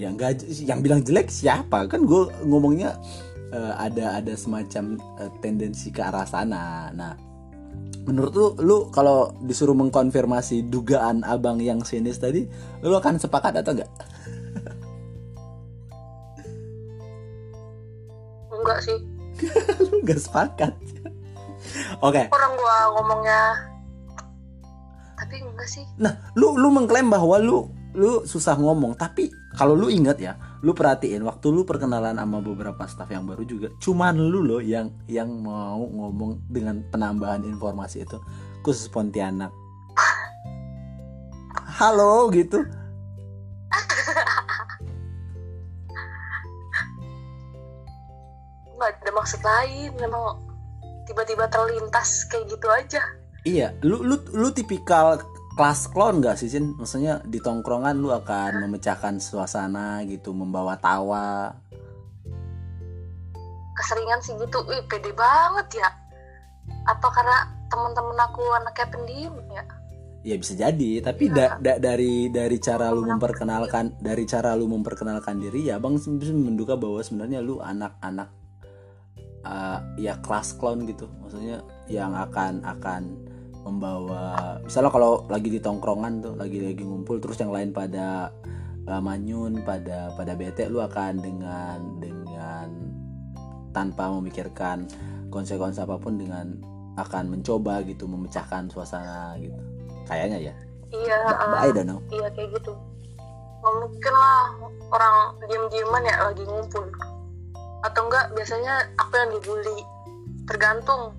[0.00, 1.84] yang enggak yang bilang jelek siapa?
[1.84, 2.96] Kan gue ngomongnya
[3.52, 6.88] eh, ada ada semacam eh, tendensi ke arah sana.
[6.94, 7.12] Nah,
[8.08, 12.48] menurut lu lu kalau disuruh mengkonfirmasi dugaan abang yang sinis tadi,
[12.82, 13.90] lu akan sepakat atau enggak?
[18.60, 18.98] enggak sih
[19.88, 20.72] lu enggak sepakat.
[22.00, 23.40] Oke, orang gua ngomongnya
[25.20, 29.28] tapi enggak sih Nah, lu lu mengklaim bahwa lu lu susah ngomong, tapi
[29.58, 33.68] kalau lu ingat ya, lu perhatiin waktu lu perkenalan sama beberapa staff yang baru juga,
[33.80, 38.20] cuman lu loh yang yang mau ngomong dengan penambahan informasi itu
[38.60, 39.52] khusus Pontianak.
[41.80, 42.60] Halo gitu.
[48.80, 50.40] nggak ada maksud lain memang
[51.04, 53.04] tiba-tiba terlintas kayak gitu aja
[53.40, 55.16] Iya, lu lu lu tipikal
[55.56, 56.74] kelas clown gak sih, Cin?
[56.78, 61.54] Maksudnya di tongkrongan lu akan memecahkan suasana gitu, membawa tawa.
[63.80, 65.88] keseringan sih gitu wih pede banget ya
[66.84, 69.64] apa karena teman-teman aku anaknya pendiam ya
[70.20, 75.40] Ya bisa jadi, tapi da- da- dari dari cara lu memperkenalkan dari cara lu memperkenalkan
[75.40, 78.28] diri ya Bang bisa menduga bahwa sebenarnya lu anak-anak
[79.48, 81.08] uh, ya kelas clown gitu.
[81.24, 83.02] Maksudnya yang akan akan
[83.60, 88.32] membawa misalnya kalau lagi di tongkrongan tuh lagi lagi ngumpul terus yang lain pada
[88.88, 92.68] uh, manyun pada pada bete lu akan dengan dengan
[93.70, 94.88] tanpa memikirkan
[95.30, 96.58] konsekuensi apa pun dengan
[96.98, 99.56] akan mencoba gitu memecahkan suasana gitu.
[100.10, 100.54] Kayaknya ya.
[100.90, 102.02] Iya uh, I don't know.
[102.10, 102.74] iya kayak gitu.
[103.62, 104.42] Nggak mungkin lah
[104.90, 106.84] orang diem-dieman ya lagi ngumpul.
[107.86, 109.78] Atau enggak biasanya aku yang dibully.
[110.50, 111.14] Tergantung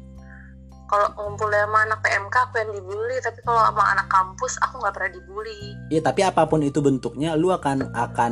[0.92, 3.18] kalau ngumpul sama anak PMK aku yang dibully.
[3.18, 5.60] Tapi kalau sama anak kampus aku nggak pernah dibully.
[5.88, 8.32] Iya tapi apa pun itu bentuknya lu akan akan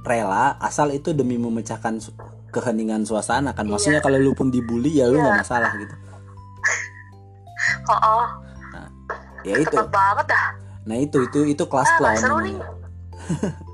[0.00, 2.14] rela asal itu demi memecahkan su-
[2.48, 3.66] keheningan suasana kan.
[3.66, 5.42] Maksudnya kalau lu pun dibully ya lu nggak Iya.
[5.42, 5.94] masalah gitu.
[7.86, 8.26] Oh, oh.
[9.42, 9.74] Ya itu.
[9.90, 10.46] Banget dah.
[10.86, 12.56] Nah itu itu itu kelas ah, clown seru nih.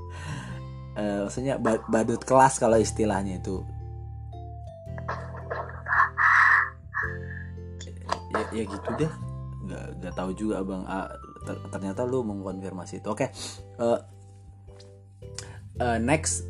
[0.93, 3.65] Eh, maksudnya ba- badut kelas kalau istilahnya itu
[8.33, 9.11] ya, ya gitu deh.
[9.63, 11.07] Nggak nggak tahu juga abang Ah,
[11.41, 13.07] ter- ternyata lu mengkonfirmasi itu.
[13.07, 13.31] Oke
[13.75, 13.99] Eh,
[15.77, 16.43] eh, next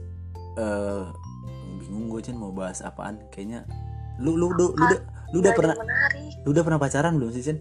[0.56, 1.04] eh,
[1.80, 3.22] bingung gue Jen mau bahas apaan.
[3.30, 3.68] Kayaknya
[4.18, 6.32] lu lu lu lu, udah- lu udah pernah menarik.
[6.42, 7.60] lu udah pernah pacaran belum sih Jen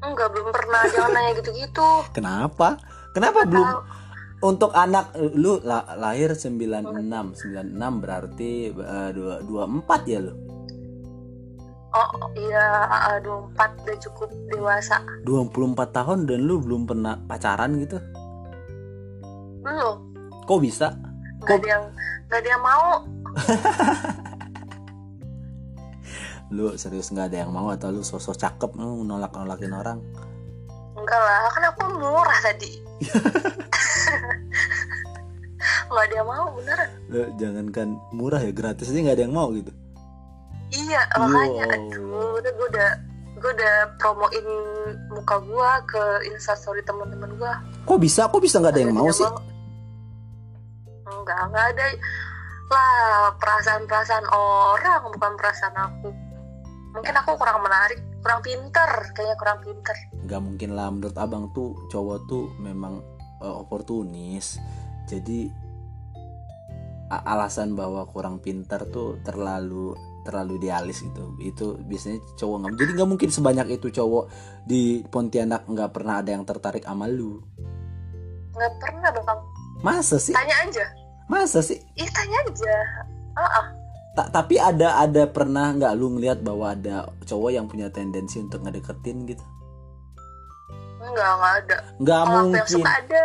[0.00, 0.80] enggak belum pernah.
[0.88, 1.90] Jangan nanya gitu-gitu.
[2.12, 2.78] Kenapa?
[3.10, 3.68] Kenapa Nggak belum?
[3.68, 3.82] tahu.
[4.38, 6.86] untuk anak lu la- lahir 96
[7.34, 8.70] 96 berarti
[9.10, 10.30] dua 24 ya lu
[11.94, 12.84] oh iya
[13.16, 15.00] aduh empat udah cukup dewasa.
[15.24, 18.00] 24 tahun dan lu belum pernah pacaran gitu?
[19.64, 19.96] Belum.
[20.44, 20.96] Kok bisa?
[21.44, 21.84] Nggak ada yang
[22.28, 22.88] nggak ada yang mau.
[26.56, 30.00] Lu serius nggak ada yang mau atau lu sosok cakep lu nolak nolakin orang?
[30.96, 32.80] Enggak lah kan aku murah tadi.
[35.92, 39.48] Nggak ada yang mau beneran lu jangankan murah ya gratis aja nggak ada yang mau
[39.56, 39.72] gitu
[40.70, 41.74] iya makanya Wow.
[41.76, 42.90] aduh udah gue udah
[43.38, 44.46] gue udah promoin
[45.14, 46.02] muka gue ke
[46.34, 47.52] instastory teman-teman gue
[47.86, 48.26] kok bisa?
[48.26, 49.24] Kok bisa nggak ada yang mau sih?
[51.08, 51.84] enggak enggak ada.
[52.68, 56.08] Lah perasaan-perasaan orang bukan perasaan aku.
[56.92, 59.96] Mungkin aku kurang menarik kurang pinter kayaknya kurang pinter.
[60.26, 63.00] Nggak mungkin lah menurut abang tuh cowok tuh memang
[63.40, 64.60] eh, oportunis.
[65.08, 65.48] Jadi
[67.08, 69.96] alasan bahwa kurang pintar tuh terlalu
[70.28, 71.32] terlalu idealis gitu.
[71.40, 74.28] Itu biasanya cowok nggak jadi nggak mungkin sebanyak itu cowok
[74.68, 77.40] di Pontianak nggak pernah ada yang tertarik sama lu.
[78.52, 79.40] Nggak pernah bang
[79.80, 80.36] masa sih?
[80.36, 80.84] Tanya aja.
[81.32, 81.80] Masa sih?
[81.96, 82.76] Ih tanya aja.
[83.32, 83.66] Ah ah.
[84.12, 88.60] Ta- tapi ada ada pernah nggak lu ngelihat bahwa ada cowok yang punya tendensi untuk
[88.60, 89.44] ngedeketin gitu?
[91.00, 91.76] Enggak enggak ada.
[91.96, 92.66] Nggak kalau aku yang mungkin.
[92.68, 93.24] suka ada.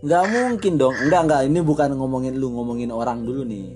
[0.00, 0.94] Nggak mungkin dong.
[0.94, 1.40] Nggak nggak.
[1.50, 3.74] Ini bukan ngomongin lu ngomongin orang dulu nih.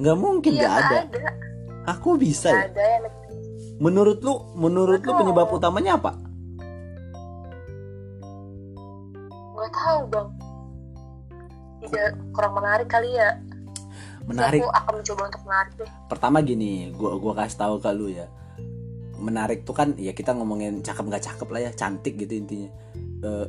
[0.00, 0.98] Nggak mungkin nggak nggak ada.
[1.04, 1.49] ada
[1.90, 2.70] aku bisa ya?
[2.70, 3.04] ada yang
[3.80, 6.12] menurut lu menurut lu penyebab utamanya apa?
[9.56, 10.28] Nggak tahu bang.
[11.80, 13.40] Tidak kurang menarik kali ya.
[14.20, 14.60] Jadi menarik.
[14.62, 15.90] Aku akan mencoba untuk menarik deh.
[16.06, 18.26] Pertama gini gua gua kasih tahu ke lu ya.
[19.20, 22.70] Menarik tuh kan ya kita ngomongin cakep nggak cakep lah ya cantik gitu intinya.
[23.20, 23.46] Eh,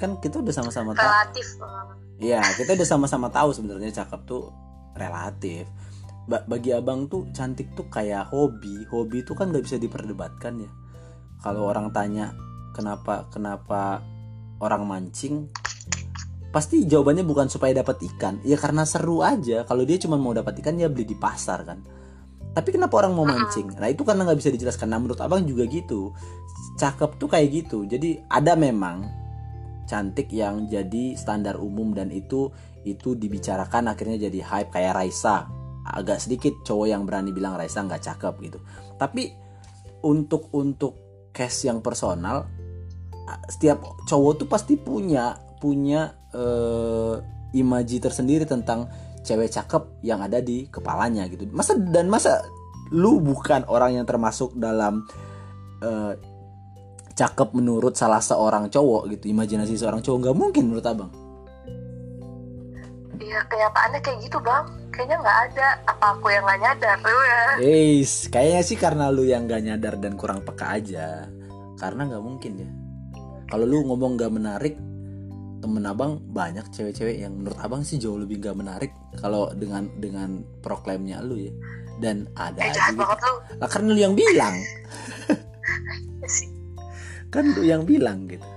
[0.00, 1.04] kan kita udah sama-sama tahu.
[1.04, 1.46] Relatif
[2.16, 4.48] Iya, kita udah sama-sama tahu sebenarnya cakep tuh
[4.96, 5.68] relatif.
[6.26, 8.82] Ba- bagi abang tuh cantik tuh kayak hobi.
[8.90, 10.70] Hobi tuh kan nggak bisa diperdebatkan ya.
[11.42, 12.34] Kalau orang tanya
[12.74, 14.02] kenapa kenapa
[14.58, 15.46] orang mancing,
[16.50, 18.42] pasti jawabannya bukan supaya dapat ikan.
[18.42, 19.62] Ya karena seru aja.
[19.62, 21.78] Kalau dia cuma mau dapat ikan ya beli di pasar kan.
[22.56, 23.76] Tapi kenapa orang mau mancing?
[23.76, 24.88] Nah itu karena nggak bisa dijelaskan.
[24.88, 26.16] Nah menurut abang juga gitu.
[26.80, 27.84] Cakep tuh kayak gitu.
[27.84, 29.04] Jadi ada memang
[29.86, 32.50] cantik yang jadi standar umum dan itu
[32.82, 35.46] itu dibicarakan akhirnya jadi hype kayak Raisa
[35.92, 38.58] agak sedikit cowok yang berani bilang Raisa nggak cakep gitu.
[38.98, 39.30] Tapi
[40.02, 40.94] untuk untuk
[41.30, 42.48] case yang personal
[43.50, 47.14] setiap cowok tuh pasti punya punya eh,
[47.58, 48.86] imaji tersendiri tentang
[49.26, 51.46] cewek cakep yang ada di kepalanya gitu.
[51.50, 52.46] Masa dan masa
[52.94, 55.02] lu bukan orang yang termasuk dalam
[55.82, 56.14] eh,
[57.16, 61.10] cakep menurut salah seorang cowok gitu imajinasi seorang cowok nggak mungkin menurut abang
[63.16, 64.64] Iya kenyataannya kayak gitu bang.
[64.92, 66.96] Kayaknya nggak ada Apa aku yang nggak nyadar.
[67.04, 71.28] Lu ya Eis, kayaknya sih karena lu yang nggak nyadar dan kurang peka aja.
[71.80, 72.70] Karena nggak mungkin ya.
[73.46, 74.74] Kalau lu ngomong nggak menarik
[75.64, 80.44] temen abang banyak cewek-cewek yang menurut abang sih jauh lebih nggak menarik kalau dengan dengan
[80.60, 81.52] proklaimnya lu ya.
[81.96, 83.00] Dan ada Eh aja jahat gitu.
[83.00, 83.34] banget lu.
[83.56, 84.56] Lah karena lu yang bilang.
[86.16, 86.48] Ya sih.
[87.28, 88.55] Kan lu yang bilang gitu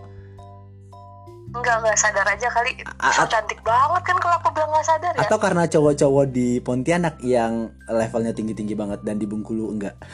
[1.49, 2.77] Enggak nggak sadar aja kali.
[3.01, 5.25] A- cantik banget kan kalau aku bilang nggak sadar ya.
[5.25, 9.97] Atau karena cowok-cowok di Pontianak yang levelnya tinggi-tinggi banget dan di Bengkulu enggak?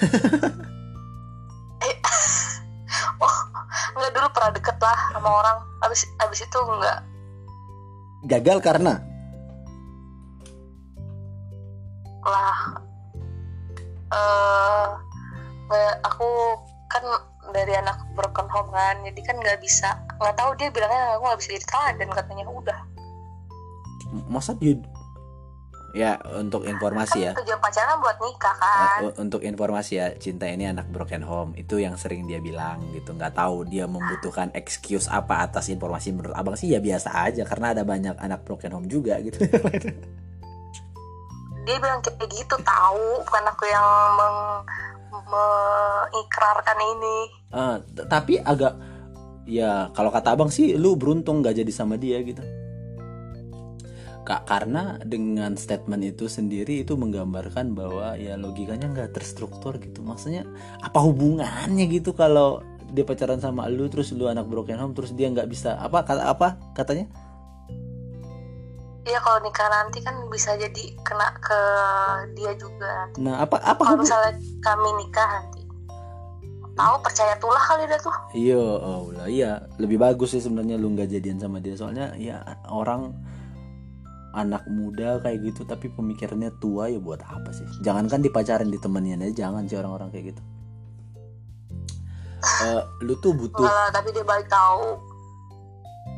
[3.16, 3.36] Oh
[3.96, 5.58] nggak dulu pernah deket lah sama orang.
[5.84, 7.00] Abis, abis itu nggak.
[8.28, 8.94] Gagal karena?
[12.26, 12.58] Lah
[14.06, 14.86] eh
[15.66, 16.28] nggak- aku
[16.88, 17.04] kan
[17.52, 18.96] dari anak broken home kan.
[19.04, 22.46] Jadi kan nggak bisa nggak tahu dia bilangnya aku nggak bisa jadi teladan katanya.
[22.50, 22.80] Udah.
[24.32, 24.80] Masa dia
[25.96, 27.32] ya untuk informasi ya.
[27.32, 29.00] Kan tujuan pacaran buat nikah kan.
[29.08, 31.56] Uh, untuk informasi ya cinta ini anak broken home.
[31.56, 33.16] Itu yang sering dia bilang gitu.
[33.16, 37.48] Nggak tahu dia membutuhkan excuse apa atas informasi menurut abang sih ya biasa aja.
[37.48, 39.40] Karena ada banyak anak broken home juga gitu.
[41.66, 43.26] Dia bilang kayak gitu tahu.
[43.26, 43.88] Bukan aku yang
[44.22, 44.38] meng
[45.24, 47.18] mengikrarkan ini.
[47.56, 47.78] Uh,
[48.10, 48.76] tapi agak
[49.46, 52.42] ya kalau kata abang sih lu beruntung nggak jadi sama dia gitu.
[54.26, 60.02] Kak karena dengan statement itu sendiri itu menggambarkan bahwa ya logikanya nggak terstruktur gitu.
[60.02, 60.50] Maksudnya
[60.82, 65.30] apa hubungannya gitu kalau dia pacaran sama lu terus lu anak broken home terus dia
[65.30, 67.06] nggak bisa apa kata apa katanya
[69.06, 71.60] Iya kalau nikah nanti kan bisa jadi kena ke
[72.34, 73.06] dia juga.
[73.22, 74.34] Nah apa apa kalau misalnya
[74.66, 75.62] kami nikah nanti.
[76.76, 78.18] Tahu percaya tulah kali dah tuh.
[78.34, 79.62] Iya oh lah iya.
[79.78, 81.78] Lebih bagus sih sebenarnya lu nggak jadian sama dia.
[81.78, 82.42] Soalnya ya
[82.74, 83.14] orang
[84.34, 87.70] anak muda kayak gitu tapi pemikirannya tua ya buat apa sih?
[87.86, 89.46] Jangankan dipacarin ditemenin aja.
[89.46, 90.42] Jangan sih orang-orang kayak gitu.
[92.46, 95.02] Eh, lu tuh butuh Enggak lah, tapi dia balik tahu.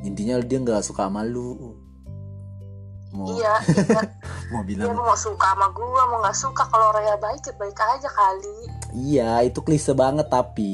[0.04, 1.87] Intinya dia nggak suka sama lu
[3.18, 4.02] mau iya iya
[4.54, 8.10] mau bilang mau suka sama gua mau nggak suka kalau orangnya baik ya baik aja
[8.14, 8.58] kali
[8.94, 10.74] iya itu klise banget tapi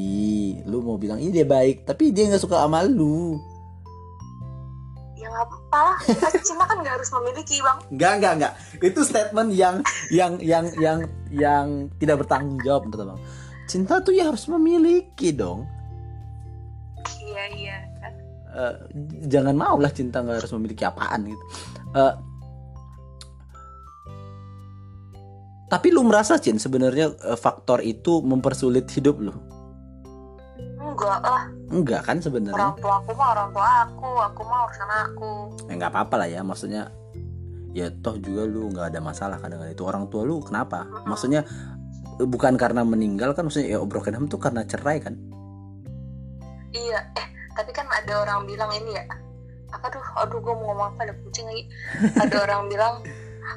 [0.68, 3.40] lu mau bilang iya dia baik tapi dia nggak suka sama lu
[5.16, 5.86] ya nggak apa
[6.44, 8.54] cinta kan nggak harus memiliki bang Enggak, enggak, enggak.
[8.84, 9.76] Itu statement yang
[10.12, 11.00] yang yang yang
[11.32, 13.22] yang tidak bertanggung jawab menurut Abang.
[13.64, 15.64] Cinta tuh ya harus memiliki dong.
[17.24, 17.78] iya iya
[18.54, 18.76] Eh,
[19.26, 21.44] jangan mau lah cinta nggak harus memiliki apaan gitu.
[21.98, 22.14] Eh,
[25.74, 29.34] tapi lu merasa Cin sebenarnya eh, faktor itu mempersulit hidup lu?
[30.78, 32.54] enggak lah Enggak kan sebenarnya?
[32.54, 35.30] orang tua aku mah orang tua aku aku mah urusan aku
[35.66, 36.94] Ya nggak apa-apa lah ya, maksudnya
[37.74, 40.86] ya toh juga lu nggak ada masalah dengan itu orang tua lu kenapa?
[41.10, 41.42] Maksudnya
[42.22, 45.18] eh, bukan karena meninggal kan maksudnya ya broken home tuh karena cerai kan?
[46.74, 49.06] iya eh tapi kan ada orang bilang ini ya
[49.70, 51.70] apa tuh aduh gue mau ngomong apa ada kucing lagi
[52.26, 52.94] ada orang bilang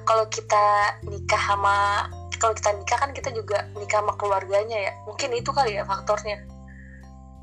[0.04, 0.64] kalau kita
[1.06, 5.78] nikah sama kalau kita nikah kan kita juga nikah sama keluarganya ya mungkin itu kali
[5.78, 6.42] ya faktornya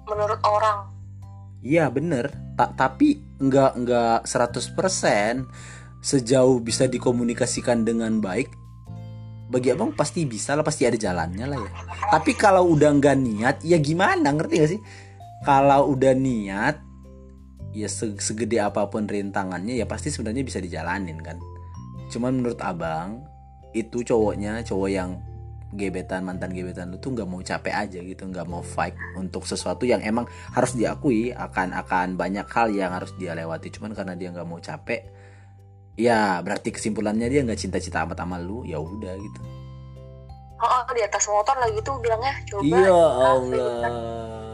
[0.07, 0.93] menurut orang
[1.63, 2.27] Iya bener,
[2.59, 5.47] Ta- tapi nggak nggak 100%
[6.03, 8.51] sejauh bisa dikomunikasikan dengan baik.
[9.47, 11.71] Bagi abang pasti bisa lah, pasti ada jalannya lah ya.
[12.11, 14.35] Tapi kalau udah nggak niat, ya gimana?
[14.35, 14.81] Ngerti gak sih?
[15.47, 16.83] Kalau udah niat,
[17.71, 21.39] ya se- segede apa pun rintangannya, ya pasti sebenarnya bisa dijalanin kan.
[22.11, 23.23] Cuman menurut abang,
[23.75, 25.21] itu cowoknya, cowok yang
[25.73, 29.89] gebetan mantan gebetan lu tuh nggak mau capek aja gitu nggak mau fight untuk sesuatu
[29.89, 33.73] yang emang harus diakui akan akan banyak hal yang harus dia lewati.
[33.73, 35.01] Cuman karena dia nggak mau capek
[35.93, 39.41] ya berarti kesimpulannya dia nggak cinta-cinta amat sama lu ya udah gitu.
[40.63, 43.75] Oh, oh, di atas motor lagi tuh bilangnya coba iya di kafe, Allah.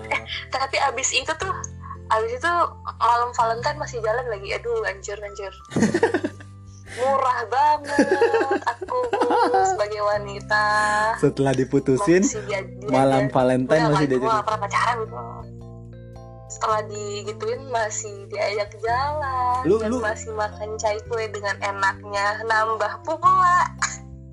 [0.09, 0.21] Kan.
[0.49, 1.53] tapi abis itu tuh
[2.09, 2.51] abis itu
[2.97, 4.49] malam Valentine masih jalan lagi.
[4.57, 5.53] Aduh anjir anjir
[6.97, 8.07] murah banget.
[8.65, 8.97] Aku
[9.67, 10.63] sebagai wanita.
[11.21, 15.15] Setelah diputusin dia- malam Valentine masih dia gua gak pernah pacaran gitu.
[16.49, 19.61] Setelah digituin masih diajak jalan.
[19.69, 22.41] Lu- dan lu- masih makan cai kue dengan enaknya.
[22.49, 23.59] Nambah pula.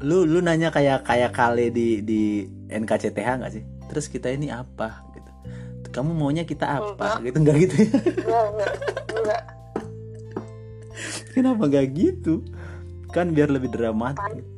[0.00, 3.64] Lu lu nanya kayak kayak kali di di NKCTH nggak sih?
[3.92, 5.30] Terus kita ini apa gitu.
[5.92, 7.36] Kamu maunya kita apa gitu.
[7.36, 7.88] Nggak gitu ya?
[8.24, 8.72] Enggak enggak.
[9.12, 9.42] Enggak
[11.34, 12.44] kenapa nggak gitu?
[13.14, 14.56] Kan biar lebih dramatis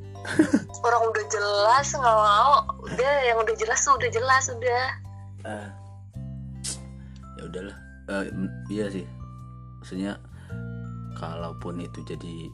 [0.84, 2.54] orang udah jelas nggak mau.
[2.84, 4.84] Udah yang udah jelas udah jelas udah.
[5.46, 5.68] Ah.
[7.38, 7.76] ya udahlah.
[8.32, 9.06] M- iya sih.
[9.80, 10.18] Maksudnya
[11.16, 12.50] kalaupun itu jadi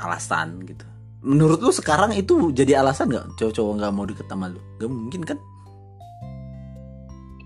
[0.00, 0.84] alasan gitu.
[1.26, 3.26] Menurut lu sekarang itu jadi alasan nggak?
[3.40, 4.60] Cowok-cowok nggak mau deket sama lu?
[4.78, 5.38] Gak mungkin kan?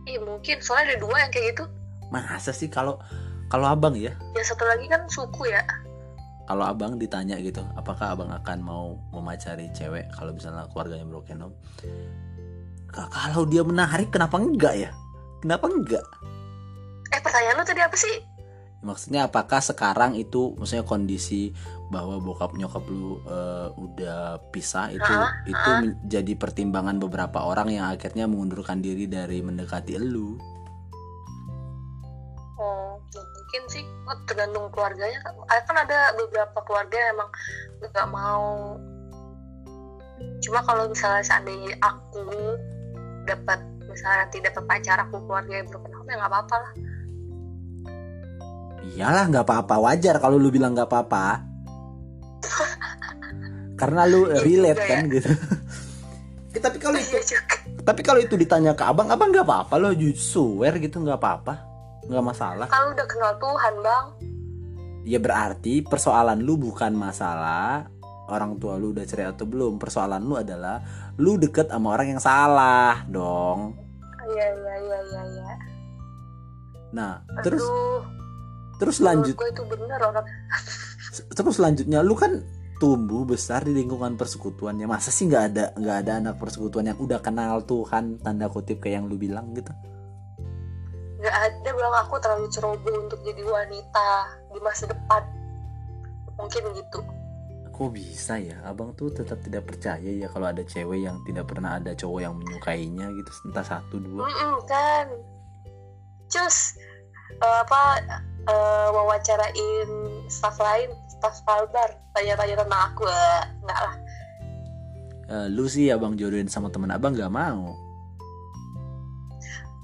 [0.05, 0.57] Iya mungkin.
[0.61, 1.65] Soalnya ada dua yang kayak gitu.
[2.11, 2.99] Masa sih kalau
[3.51, 4.15] kalau abang ya?
[4.39, 5.61] Yang satu lagi kan suku ya.
[6.47, 11.57] Kalau abang ditanya gitu apakah abang akan mau memacari cewek kalau misalnya keluarganya broken home?
[12.91, 14.91] Ka- kalau dia menarik kenapa enggak ya?
[15.43, 16.07] Kenapa enggak?
[17.11, 18.23] Eh pertanyaan lu tadi apa sih?
[18.81, 21.53] Maksudnya apakah sekarang itu maksudnya kondisi
[21.91, 25.43] bahwa bokap nyokap lu eh, udah pisah itu Hah?
[25.43, 30.60] itu menjadi pertimbangan beberapa orang yang akhirnya mengundurkan diri dari mendekati elu ya
[33.51, 35.19] mungkin sih oh, tergantung keluarganya.
[35.51, 37.31] Ah, Kan ada beberapa keluarga yang emang
[37.83, 38.79] nggak mau.
[40.39, 42.23] Cuma kalau misalnya seandainya aku
[43.27, 43.59] dapat
[43.91, 46.73] misalnya nanti dapat pacar aku keluarga yang broken home ya nggak apa-apa lah.
[48.81, 51.43] iyalah nggak apa-apa wajar kalau lu bilang nggak apa-apa
[53.83, 55.15] karena lu Iya relate kan ya.
[55.21, 55.31] gitu
[56.65, 57.57] tapi kalau itu Iya juga.
[57.85, 61.70] tapi kalau itu ditanya ke abang abang nggak apa-apa lo swear gitu nggak apa-apa
[62.11, 62.67] nggak masalah.
[62.67, 64.05] Kalau udah kenal Tuhan bang,
[65.07, 67.87] ya berarti persoalan lu bukan masalah
[68.31, 69.79] orang tua lu udah cerai atau belum.
[69.79, 70.83] Persoalan lu adalah
[71.17, 73.79] lu deket sama orang yang salah dong.
[74.27, 75.23] Iya iya iya iya.
[75.23, 75.53] iya.
[76.91, 77.63] nah terus?
[77.63, 78.03] Aduh,
[78.83, 79.35] terus lanjut.
[79.39, 80.27] gue itu bener orang.
[81.11, 82.43] terus selanjutnya lu kan
[82.83, 84.91] tumbuh besar di lingkungan persekutuannya.
[84.91, 89.03] Masa sih nggak ada nggak ada anak persekutuan yang udah kenal Tuhan tanda kutip kayak
[89.03, 89.71] yang lu bilang gitu
[91.21, 94.09] Gak ada bilang aku terlalu ceroboh untuk jadi wanita
[94.57, 95.23] di masa depan.
[96.41, 97.01] Mungkin gitu.
[97.81, 101.81] kok bisa ya abang tuh tetap tidak percaya ya kalau ada cewek yang tidak pernah
[101.81, 105.09] ada cowok yang menyukainya gitu entah satu dua Mm-mm, kan.
[106.29, 106.77] Cus
[107.41, 108.05] eh, apa
[108.45, 109.89] eh, wawancarain
[110.29, 113.95] staff lain, staff Kalbar, tanya-tanya tentang aku eh, enggak lah.
[115.31, 117.73] Eh, lu sih abang jodohin sama temen abang nggak mau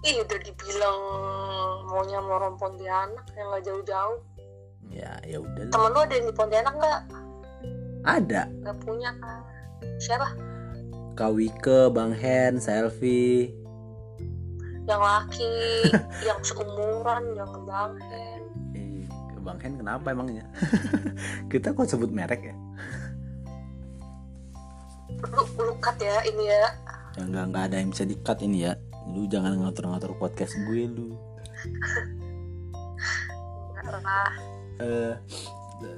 [0.05, 0.99] Ih udah dibilang
[1.88, 4.18] maunya mau Pontianak yang nggak jauh-jauh.
[4.92, 5.72] ya ya udah.
[5.72, 7.01] Temen lu ada yang di Pontianak nggak?
[8.07, 9.40] ada Nggak punya kan?
[9.99, 10.28] Siapa?
[11.18, 13.51] Kawike Bang Hen Selfie
[14.86, 15.55] Yang laki,
[16.28, 18.42] yang seumuran, yang Bang Hen.
[18.78, 19.03] eh,
[19.42, 20.47] Bang Hen kenapa emangnya
[21.51, 22.57] kita kok sebut merek ya
[25.26, 26.68] Lu, lu cut ya ini ya.
[27.16, 28.72] ya nggak nggak ada yang bisa dikat ini ya
[29.16, 31.16] lu jangan ngatur-ngatur podcast gue lu
[33.82, 34.30] lah.
[34.76, 35.14] eh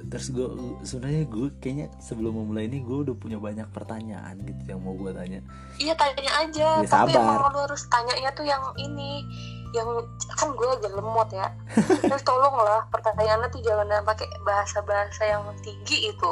[0.05, 0.43] terus gue
[0.83, 5.11] sebenarnya gue kayaknya sebelum memulai ini gue udah punya banyak pertanyaan gitu yang mau gue
[5.11, 5.39] tanya
[5.79, 7.23] Iya tanya aja, Ya, tapi sabar.
[7.23, 9.23] emang lu harus tanyanya tuh yang ini,
[9.71, 9.87] yang
[10.35, 11.47] kan gue agak lemot ya.
[12.03, 16.31] Terus tolonglah pertanyaannya tuh jangan pakai bahasa-bahasa yang tinggi itu.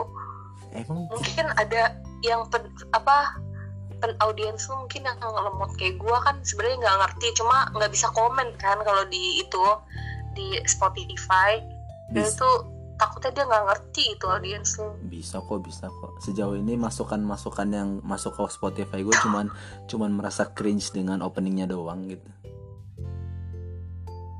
[0.75, 3.39] emang Mungkin ada yang pen, apa
[3.97, 8.07] pen audiens lu mungkin yang lemot kayak gue kan sebenarnya nggak ngerti, cuma nggak bisa
[8.13, 9.65] komen kan kalau di itu
[10.37, 11.59] di Spotify.
[12.07, 12.51] Dan itu
[12.97, 14.89] takutnya dia nggak ngerti itu audiens lu.
[15.05, 19.53] bisa kok bisa kok sejauh ini masukan-masukan yang masuk ke Spotify gue cuman
[19.85, 22.25] cuman merasa cringe dengan openingnya doang gitu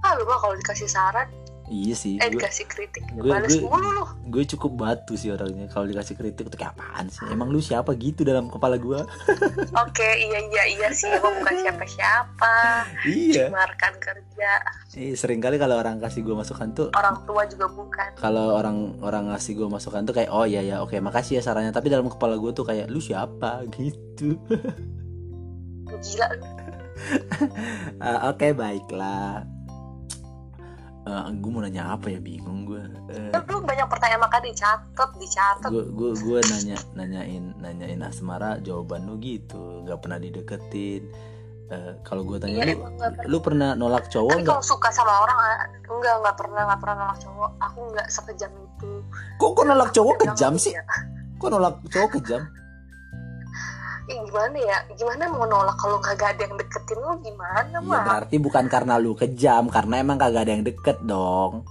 [0.01, 1.27] Ah lu mah kalau dikasih saran,
[1.67, 4.05] iya sih eh gue dikasih kritik, gue- gue- mulu lu.
[4.25, 6.47] gue cukup batu sih orangnya kalau dikasih kritik.
[6.47, 7.27] Tuh kayak apaan sih?
[7.27, 9.03] Emang lu siapa gitu dalam kepala gue
[9.83, 12.55] Oke, iya iya iya sih, emang bukan siapa-siapa.
[13.03, 13.47] iya.
[13.47, 14.51] Cuma rekan kerja,
[14.93, 18.09] eh, sering kali kalau orang kasih gue masukan tuh orang tua juga bukan.
[18.15, 21.69] kalau orang orang ngasih gue masukan tuh kayak oh iya ya oke makasih ya sarannya.
[21.69, 23.63] Tapi dalam kepala gue tuh kayak lu siapa?
[23.73, 24.39] Gitu.
[25.85, 26.27] Gila.
[26.33, 26.45] Lu.
[27.99, 29.45] Ah, oke baiklah
[31.31, 32.83] gue mau nanya apa ya bingung gue
[33.47, 35.69] Lu banyak pertanyaan maka dicatat, dicatat.
[35.69, 41.07] gue gue gue nanya nanyain nanyain asmara jawaban lu gitu nggak pernah dideketin
[41.67, 44.87] Eh, kalau gue tanya Iya, lu nggak lu pernah nolak cowok Tapi nggak kalau suka
[44.87, 47.51] sama orang, ah, enggak, enggak pernah, enggak pernah nolak cowok.
[47.59, 48.91] Aku enggak sekejam itu.
[49.35, 50.83] kok kok nolak cowok kejam sih ya.
[51.35, 52.47] kok nolak cowok kejam
[54.07, 54.77] Ih, gimana ya?
[54.95, 58.03] Gimana mau nolak kalau kagak ada yang deketin lu gimana, ya mah?
[58.03, 61.67] berarti bukan karena lu kejam karena emang kagak ada yang deket dong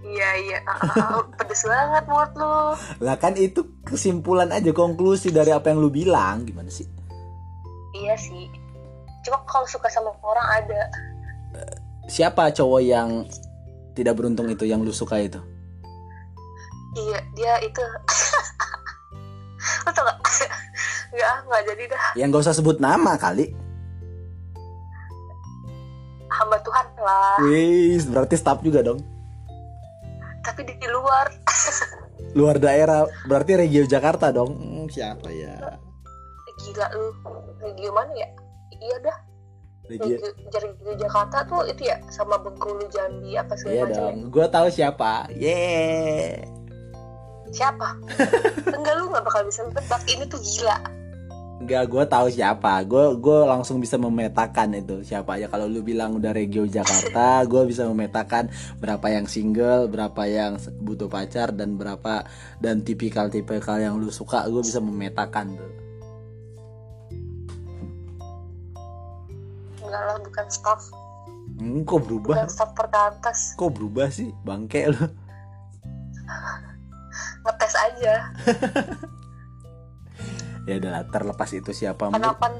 [0.00, 0.58] Iya, iya.
[0.64, 2.72] Ah, pedes banget mulut lu.
[2.98, 6.88] lah kan itu kesimpulan aja konklusi dari apa yang lu bilang gimana sih
[7.92, 8.48] Iya sih.
[9.20, 10.80] Cuma kalau suka sama orang ada.
[12.08, 13.28] siapa cowok yang
[13.92, 15.36] tidak beruntung itu yang lu suka itu
[16.96, 17.84] Iya, dia itu.
[19.84, 20.16] Lu tau gak?
[21.08, 22.04] Enggak, enggak jadi dah.
[22.14, 23.52] yang gak usah sebut nama kali
[26.28, 27.40] Hamba Tuhan lah.
[27.40, 29.00] Wih, berarti staff juga dong
[30.40, 31.26] Tapi di luar.
[32.38, 35.56] luar daerah berarti regio Jakarta dong Hmm, siapa ya
[36.58, 37.08] Gila lu.
[37.58, 38.28] Regio mana ya?
[38.74, 39.18] Iya dah.
[39.88, 43.88] regio Regio, Jakarta tuh itu ya sama Bengkulu, Jambi apa iya segala macam.
[43.88, 43.96] ya?
[43.96, 46.44] dong gue tahu siapa yeah
[47.52, 47.88] Siapa?
[48.76, 50.02] Enggak lu nggak bakal bisa nebak.
[50.04, 50.78] Ini tuh gila.
[51.58, 52.70] Enggak, gue tahu siapa.
[52.86, 55.50] Gue gue langsung bisa memetakan itu siapa aja.
[55.50, 58.46] Kalau lu bilang udah regio Jakarta, gue bisa memetakan
[58.78, 62.22] berapa yang single, berapa yang butuh pacar dan berapa
[62.62, 64.46] dan tipikal-tipikal yang lu suka.
[64.46, 65.72] Gue bisa memetakan tuh.
[69.82, 70.82] Enggak lah, bukan staff.
[71.58, 72.38] Hmm, kok berubah?
[72.38, 73.58] Bukan staff perkantas.
[73.58, 75.02] Kok berubah sih, bangke lu?
[77.48, 78.14] Ngetes aja.
[80.68, 82.12] Ya udah terlepas itu siapa.
[82.12, 82.52] Kenapa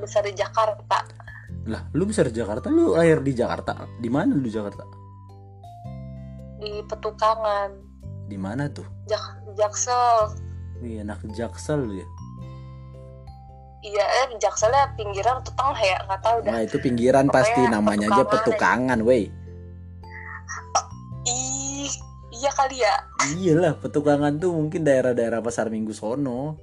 [0.00, 1.04] besar di Jakarta?
[1.68, 3.84] Lah, lu besar di Jakarta, lu lahir di Jakarta.
[4.00, 4.80] Di mana lu Jakarta?
[6.56, 7.68] Di Petukangan.
[8.32, 8.88] Di mana tuh?
[9.04, 9.20] Jak
[9.60, 10.32] Jaksel.
[10.80, 12.08] Wih, anak jaksel lu ya.
[13.80, 17.60] iya eh jakselnya pinggiran atau tengah ya nggak tahu dah Nah, itu pinggiran Pokoknya pasti
[17.64, 19.24] namanya aja petukangan petukangan, weh.
[21.28, 21.69] iya
[22.48, 22.94] kali ya
[23.36, 26.56] Iyalah, petukangan tuh mungkin daerah-daerah pasar Minggu sono.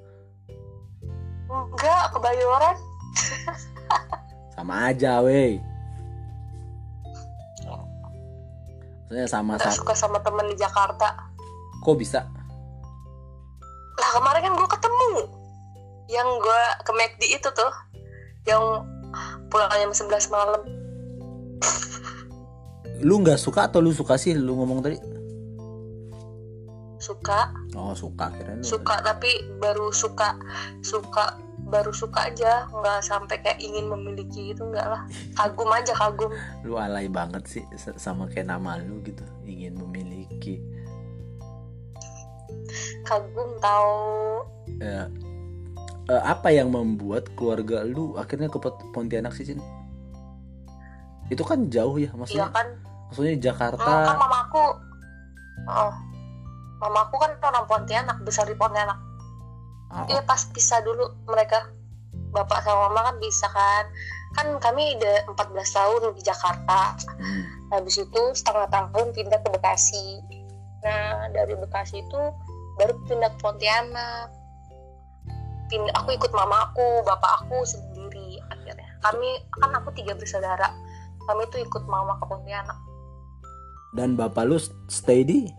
[1.47, 2.75] enggak kebayoran
[4.57, 5.61] Sama aja, weh.
[9.07, 11.15] Saya sama sama suka sama temen di Jakarta
[11.79, 12.27] kok bisa?
[13.97, 15.09] lah kemarin kan gue ketemu
[16.07, 17.71] yang gue ke McD itu tuh
[18.45, 18.61] yang
[19.47, 20.61] pulang jam 11 malam
[22.99, 24.97] Lu nggak suka atau lu suka sih lu ngomong tadi?
[27.07, 27.55] Suka.
[27.71, 30.35] Oh, suka kira suka tapi baru suka
[30.83, 32.67] suka baru suka aja.
[32.67, 35.01] Nggak sampai kayak ingin memiliki itu enggak lah.
[35.39, 36.31] Kagum aja kagum.
[36.63, 37.63] Lu alay banget sih
[37.95, 40.59] sama kayak nama lu gitu, ingin memiliki.
[43.03, 44.43] kagum tahu
[44.83, 45.07] Eh,
[46.07, 49.59] eh, apa yang membuat keluarga lu akhirnya ke Pont- Pontianak sih, Cin?
[51.27, 52.67] Itu kan jauh ya, iya maksudnya kan.
[53.07, 53.91] Maksudnya Hmm, kan Jakarta.
[54.15, 54.65] mamaku.
[55.67, 55.91] Oh
[56.77, 59.07] mamaku kan orang Pontianak besar di Pontianak
[59.87, 61.71] Ah, Iya pas pisah dulu mereka
[62.35, 63.85] bapak sama mama kan bisa kan.
[64.35, 66.81] Kan kami udah 14 tahun di Jakarta.
[67.19, 67.43] Hmm.
[67.67, 70.23] habis itu setengah tahun pindah ke Bekasi.
[70.83, 72.21] Nah dari Bekasi itu
[72.79, 74.31] baru pindah ke Pontianak
[75.67, 78.87] pindah aku ikut mamaku bapak aku sendiri akhirnya.
[79.03, 80.71] Kami kan aku tiga bersaudara.
[81.27, 82.79] Kami tuh ikut mama ke Pontianak
[83.91, 84.55] Dan bapak lu
[84.87, 85.51] stay di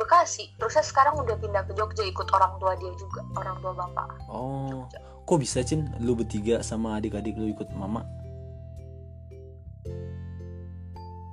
[0.00, 0.56] Bekasi.
[0.56, 4.08] Terusnya sekarang udah pindah ke Jogja ikut orang tua dia juga orang tua bapak.
[4.32, 4.88] Oh,
[5.28, 5.92] kok bisa Cin?
[6.00, 8.02] Lu bertiga sama adik-adik lu ikut mama?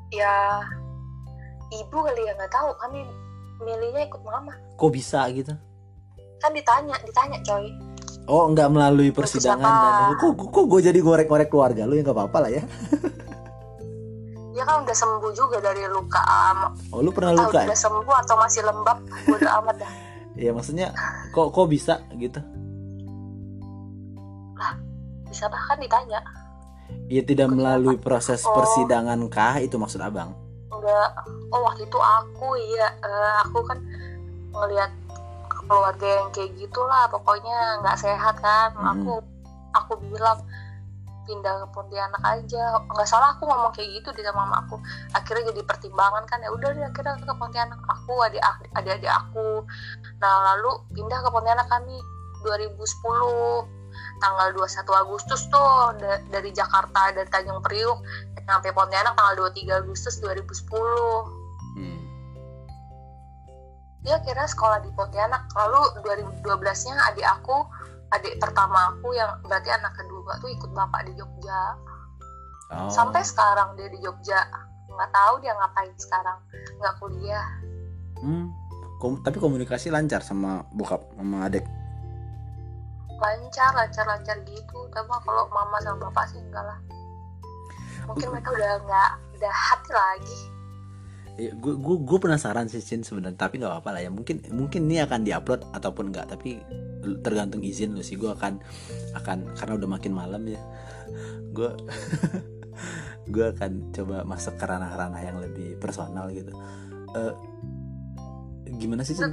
[0.07, 0.63] ya
[1.67, 2.69] ibu kali ya nggak tahu.
[2.83, 2.99] Kami
[3.63, 4.51] milihnya ikut mama.
[4.75, 5.55] Kok bisa gitu?
[6.37, 7.65] kan ditanya ditanya coy.
[8.27, 11.95] Oh, nggak melalui persidangan dan kok kok gue jadi ngorek-ngorek keluarga lu?
[11.95, 12.63] Ya nggak apa-apa lah ya.
[14.57, 17.69] dia kan udah sembuh juga dari luka am Oh, lu pernah luka ya?
[17.69, 18.97] udah sembuh atau masih lembab
[19.29, 19.91] udah amat dah
[20.33, 20.93] Iya, maksudnya
[21.29, 22.41] kok kok bisa gitu?
[25.27, 26.19] bisa bahkan ditanya
[27.05, 28.51] Ya tidak melalui proses Oh.
[28.53, 30.33] persidangan kah itu maksud abang?
[30.67, 31.09] enggak
[31.47, 33.79] oh waktu itu aku iya eh, aku kan
[34.49, 34.91] ngelihat
[35.61, 38.93] keluarga yang kayak gitulah pokoknya nggak sehat kan Hmm.
[38.93, 39.13] aku
[39.73, 40.39] aku bilang
[41.27, 42.79] pindah ke Pontianak aja.
[42.87, 44.79] Nggak salah aku ngomong kayak gitu di sama mama aku.
[45.11, 47.79] Akhirnya jadi pertimbangan kan ya udah deh akhirnya ke Pontianak.
[47.83, 48.39] Aku adik
[48.73, 49.67] adik adik aku.
[50.23, 51.99] Nah lalu pindah ke Pontianak kami
[52.47, 53.67] 2010
[54.17, 57.99] tanggal 21 Agustus tuh da- dari Jakarta dari Tanjung Priuk
[58.47, 61.27] sampai Pontianak tanggal 23 Agustus 2010
[61.77, 62.01] Hmm.
[64.01, 65.45] dia kira sekolah di Pontianak.
[65.53, 67.57] Lalu 2012 nya adik aku
[68.15, 71.75] adik pertama aku yang berarti anak kedua tuh ikut bapak di Jogja.
[72.67, 72.91] Oh.
[72.91, 74.43] sampai sekarang dia di Jogja.
[74.91, 76.39] Nggak tahu dia ngapain sekarang.
[76.79, 77.47] Nggak kuliah.
[78.19, 78.51] Hmm.
[78.99, 81.63] Kom- tapi komunikasi lancar sama bokap sama adik.
[83.17, 84.79] lancar lancar lancar gitu.
[84.93, 86.79] Tapi kalau mama sama bapak sih enggak lah.
[88.05, 90.56] Mungkin mereka udah nggak udah hati lagi
[91.37, 93.37] gue gue gue penasaran sih Cin sebenarnya.
[93.37, 94.09] Tapi nggak apa-apa lah ya.
[94.09, 96.57] Mungkin mungkin ini akan diupload ataupun enggak tapi
[97.21, 98.17] tergantung izin lu sih.
[98.17, 98.57] Gue akan
[99.13, 100.61] akan karena udah makin malam ya.
[101.55, 101.73] Gue
[103.29, 106.53] gue akan coba masuk ke ranah-ranah yang lebih personal gitu.
[107.17, 107.33] Eh,
[108.77, 109.29] gimana sih Cin?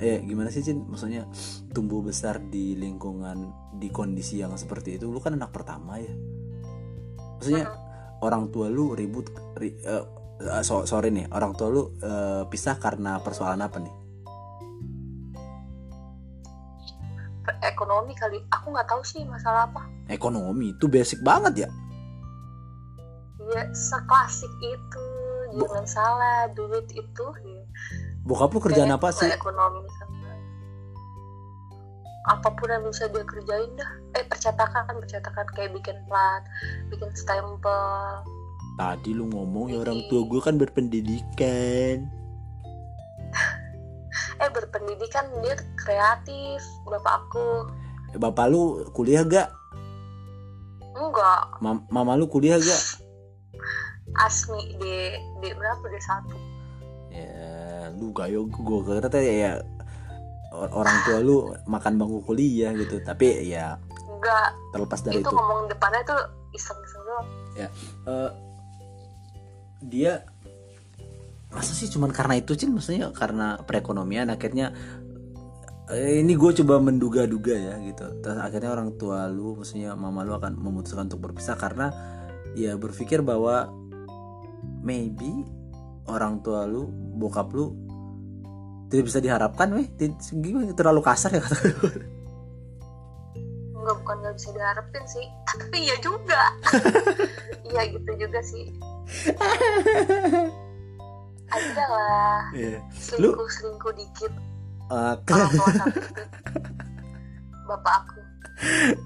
[0.00, 1.28] eh gimana sih Cin maksudnya
[1.76, 5.06] tumbuh besar di lingkungan di kondisi yang seperti itu.
[5.06, 6.14] Lu kan anak pertama ya.
[7.38, 7.66] Maksudnya
[8.20, 10.04] orang tua lu ribut ri, eh,
[10.40, 13.94] eh, so- sorry nih orang tua lu eh, pisah karena persoalan apa nih?
[17.60, 19.82] Ekonomi kali aku nggak tahu sih masalah apa.
[20.06, 21.68] Ekonomi itu basic banget ya?
[23.50, 25.06] Ya seklasik itu
[25.50, 27.26] Bu- jangan salah duit itu.
[27.42, 27.62] Ya.
[28.20, 29.28] bokap lu kerjaan Kayaknya apa sih?
[29.32, 30.30] Ekonomi sama
[32.28, 33.90] apa pun yang bisa dia kerjain dah.
[34.14, 36.44] Eh percetakan percetakan kayak bikin plat
[36.92, 38.22] bikin stempel
[38.80, 42.08] tadi lu ngomong ya orang tua gue kan berpendidikan.
[44.40, 47.68] Eh berpendidikan dia kreatif bapak aku.
[48.16, 49.52] Eh, bapak lu kuliah gak?
[50.96, 51.60] Enggak.
[51.60, 53.04] Mam- mama lu kuliah gak?
[54.16, 54.96] Asmi di
[55.44, 55.84] di berapa?
[55.84, 56.36] Di satu.
[57.12, 59.60] Ya lu gayo gue teh ya
[60.56, 62.96] or- orang tua lu makan bangku kuliah gitu.
[63.04, 63.76] Tapi ya
[64.08, 64.56] enggak.
[64.72, 65.36] terlepas dari itu itu.
[65.36, 66.22] ngomong depannya tuh
[66.56, 67.28] iseng-iseng doang.
[67.60, 68.30] Eh,
[69.80, 70.24] dia
[71.50, 72.70] masa sih cuman karena itu cin?
[72.70, 74.70] Maksudnya karena perekonomian akhirnya
[75.90, 78.06] eh, ini gue coba menduga-duga ya gitu.
[78.22, 81.90] Terus akhirnya orang tua lu maksudnya mama lu akan memutuskan untuk berpisah karena
[82.54, 83.66] ya berpikir bahwa
[84.84, 85.44] maybe
[86.06, 86.86] orang tua lu
[87.18, 87.74] bokap lu
[88.90, 89.86] tidak bisa diharapkan weh.
[90.30, 90.70] Gimana?
[90.74, 91.94] Terlalu kasar ya kata gue
[93.80, 95.26] Enggak bukan nggak bisa diharapin sih.
[95.50, 96.42] Tapi iya juga.
[97.70, 98.66] Iya gitu juga sih
[101.50, 102.40] ada lah.
[102.54, 102.78] Iya.
[102.94, 104.32] selingkuh selingkuh dikit.
[104.90, 106.26] Sakit
[107.70, 108.18] bapak aku.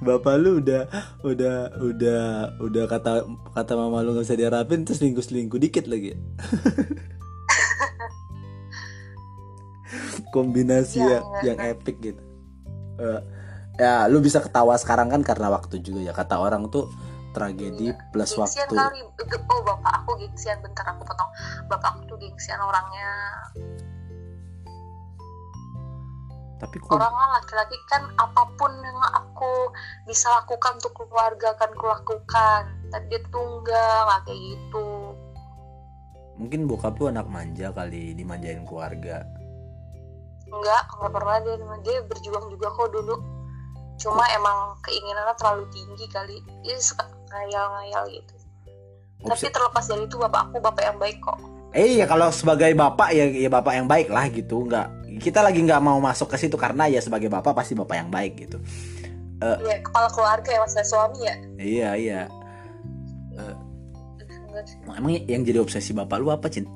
[0.03, 0.83] Bapak lu udah
[1.23, 2.23] udah udah
[2.59, 3.23] udah kata
[3.55, 6.17] kata mama lu nggak bisa diharapin terus selingkuh selingkuh dikit lagi.
[6.17, 6.19] Ya?
[10.35, 11.71] kombinasi Iya, yang iya, yang iya.
[11.71, 12.23] epic gitu.
[12.99, 13.21] Eh,
[13.79, 16.11] ya lu bisa ketawa sekarang kan karena waktu juga ya.
[16.11, 16.91] Kata orang tuh
[17.35, 17.99] tragedi Iya.
[18.15, 18.79] plus gengsian waktu.
[18.79, 19.01] kali.
[19.51, 21.31] Oh bapak aku gengsian bentar aku potong.
[21.67, 23.11] Bapak aku tuh gengsian orangnya.
[26.55, 29.69] Tapi kok orang kan laki-laki kan apa pun yang aku
[30.07, 34.89] bisa lakukan untuk keluarga akan kulakukan tapi dia tuh enggak nggak kayak gitu.
[36.39, 39.27] Mungkin bokap lu anak manja kali dimanjain keluarga.
[40.47, 43.15] Enggak nggak pernah dia dia berjuang juga kok dulu
[44.01, 46.37] cuma emang keinginannya terlalu tinggi kali.
[46.63, 48.35] Dia suka ngayal-ngayal gitu.
[49.25, 51.39] Tapi terlepas dari itu bapak aku bapak yang baik kok.
[51.75, 54.69] Eh ya kalau sebagai bapak ya ya bapak yang baik lah gitu.
[54.69, 54.87] Nggak
[55.23, 58.35] kita lagi nggak mau masuk ke situ karena ya sebagai bapak pasti bapak yang baik
[58.37, 58.61] gitu.
[59.45, 61.35] Ya kepala keluarga ya mas suami ya?
[61.61, 62.21] iya iya.
[64.65, 64.79] Sih.
[64.87, 66.71] emang yang jadi obsesi bapak lu apa cint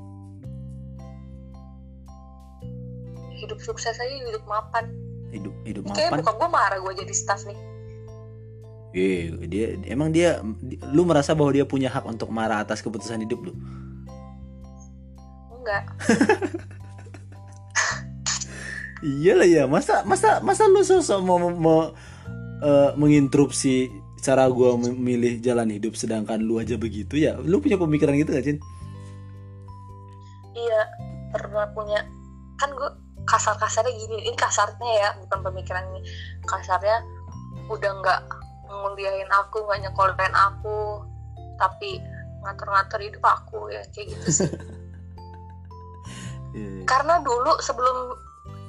[3.39, 4.91] hidup sukses aja hidup mapan
[5.35, 6.21] hidup hidup kayak mapan.
[6.25, 7.59] bukan gue marah gue jadi staff nih.
[8.97, 10.41] Eh dia emang dia
[10.93, 13.53] lu merasa bahwa dia punya hak untuk marah atas keputusan hidup lu?
[15.61, 15.85] Enggak.
[18.99, 21.95] Iyalah ya masa masa masa lu sosok mau, mau
[22.65, 27.15] eh, menginterupsi cara gua memilih jalan hidup sedangkan lu aja begitu?
[27.21, 28.61] Ya lu punya pemikiran gitu gak cint
[30.59, 30.83] iya
[31.31, 32.03] pernah punya.
[32.59, 32.91] Kan gue
[33.29, 34.25] kasar-kasarnya gini.
[34.25, 36.01] Ini kasarnya ya bukan pemikiran ini
[36.43, 37.05] kasarnya
[37.69, 38.21] udah nggak
[38.67, 41.05] nguliahin aku nggak nyekolahin aku
[41.61, 42.01] tapi
[42.41, 44.51] ngatur-ngatur hidup aku ya kayak gitu sih.
[46.49, 46.89] Iya.
[46.89, 48.17] karena dulu sebelum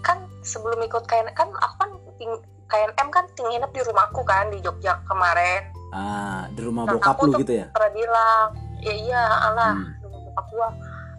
[0.04, 1.90] kan sebelum ikut KN kan aku kan
[2.20, 2.32] ting,
[2.68, 5.64] KNM kan tinggal nginep di rumahku kan di Jogja kemarin.
[5.90, 7.72] Ah di rumah Nah, bokap lu gitu ya?
[7.72, 8.48] pernah bilang
[8.80, 9.96] ya iya Allah Hmm.
[10.04, 10.68] dulu bokap gua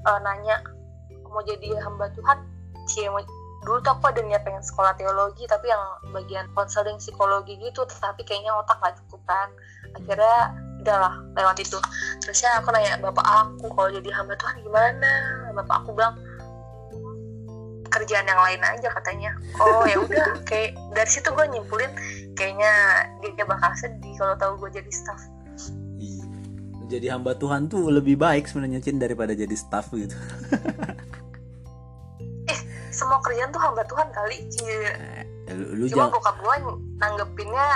[0.04, 0.56] eh, nanya
[1.26, 2.38] mau jadi hamba Tuhan
[3.10, 3.22] mau
[3.60, 5.82] dulu tuh aku ada niat pengen sekolah teologi tapi yang
[6.16, 9.48] bagian konseling psikologi gitu tapi kayaknya otak gak cukup kan.
[10.00, 11.78] Akhirnya udahlah lewat itu.
[12.24, 15.12] Terusnya aku nanya bapak aku kalau jadi hamba Tuhan gimana?
[15.52, 16.16] Bapak aku bilang
[17.90, 19.30] kerjaan yang lain aja katanya.
[19.60, 20.40] Oh ya udah.
[20.48, 21.92] Kayak dari situ gue nyimpulin
[22.38, 22.72] kayaknya
[23.20, 25.20] dia bakal sedih kalau tahu gue jadi staff.
[26.00, 26.24] Iya.
[26.88, 30.16] jadi hamba Tuhan tuh lebih baik sebenarnya cint daripada jadi staff gitu
[33.00, 34.36] semua kerjaan tuh hamba Tuhan kali.
[34.60, 34.92] Iya.
[35.48, 36.56] Eh, lu, lu cuma jangan bokap gue
[37.00, 37.66] nanggepinnya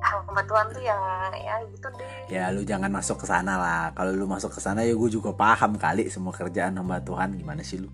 [0.00, 1.02] hamba Tuhan tuh yang
[1.36, 2.10] ya gitu deh.
[2.32, 3.82] Ya lu jangan masuk ke sana lah.
[3.92, 7.36] Kalau lu masuk ke sana ya gue juga paham kali semua kerjaan hamba Tuhan.
[7.36, 7.92] Gimana sih lu?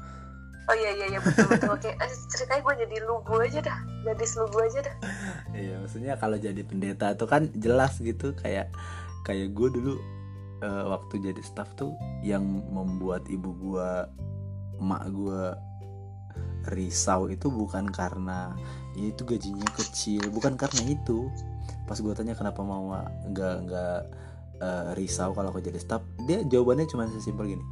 [0.70, 1.74] Oh iya iya iya betul betul.
[1.74, 3.78] Oke Eh, ceritanya gue jadi lugu aja dah.
[4.06, 4.96] Jadi lugu aja dah.
[5.52, 8.32] Iya maksudnya kalau jadi pendeta tuh kan jelas gitu.
[8.38, 8.70] Kayak
[9.26, 9.94] kayak gue dulu
[10.62, 11.92] eh, waktu jadi staff tuh
[12.22, 14.06] yang membuat ibu gua
[14.78, 15.58] emak gua
[16.68, 18.54] risau itu bukan karena
[18.94, 21.26] ya itu gajinya kecil bukan karena itu.
[21.88, 23.98] Pas gue tanya kenapa mama nggak nggak
[24.62, 27.64] eh, risau kalau aku jadi staff dia jawabannya cuma sesimpel gini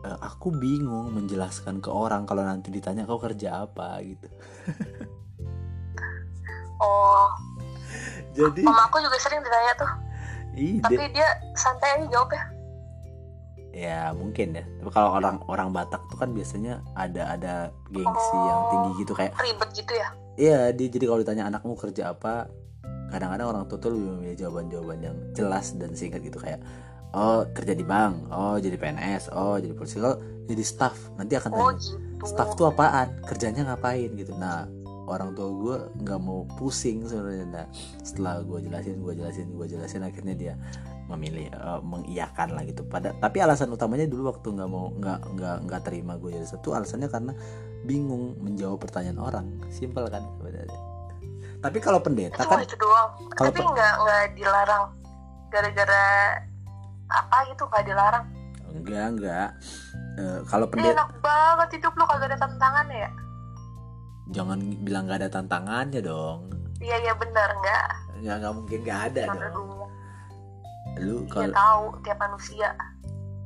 [0.00, 4.28] "Eh, aku bingung menjelaskan ke orang kalau nanti ditanya kau kerja apa gitu.
[6.80, 7.28] Oh.
[8.32, 9.92] Jadi mama aku juga sering ditanya tuh.
[10.56, 12.40] Ih, tapi dia- dia santai aja jawabnya
[13.70, 14.64] ya mungkin ya.
[14.66, 17.54] Tapi kalau orang orang Batak tuh kan biasanya ada ada
[17.90, 20.08] gengsi yang tinggi gitu kayak ribet gitu ya?
[20.38, 22.50] Iya dia jadi kalau ditanya anakmu kerja apa
[23.10, 26.62] kadang-kadang orang tua tuh lebih memilih jawaban-jawaban yang jelas dan singkat gitu kayak
[27.10, 29.98] oh kerja di bank oh jadi PNS oh jadi polisi.
[29.98, 32.24] Kalau jadi staff nanti akan oh tanya gitu.
[32.26, 33.08] Staff tuh apaan?
[33.24, 34.12] Kerjanya ngapain?
[34.14, 34.34] Gitu.
[34.36, 34.66] Nah
[35.10, 37.46] orang tua gue nggak mau pusing sebenarnya.
[37.50, 37.66] Nah
[38.02, 40.54] setelah gue jelasin gue jelasin gue jelasin akhirnya dia
[41.10, 42.86] memilih eh, mengiyakan lah gitu.
[42.86, 46.72] Pada tapi alasan utamanya dulu waktu nggak mau nggak nggak nggak terima gue jadi satu
[46.72, 47.32] alasannya karena
[47.84, 49.46] bingung menjawab pertanyaan orang.
[49.74, 50.80] Simpel kan sebenarnya.
[51.60, 53.10] Tapi kalau pendeta kan itu doang.
[53.36, 54.84] kalau tapi pe- nggak nggak dilarang.
[55.50, 56.04] Gara-gara
[57.10, 58.24] apa gitu nggak dilarang.
[58.70, 59.50] Enggak enggak
[60.20, 63.10] Eh, kalau Ini pendeta enak banget hidup lu kagak ada tantangan ya?
[64.30, 66.50] Jangan bilang nggak ada tantangannya dong.
[66.82, 67.86] Iya iya benar nggak.
[68.20, 69.79] Nggak nggak mungkin nggak ada Karena dong
[71.00, 72.70] lu kalau tahu tiap manusia.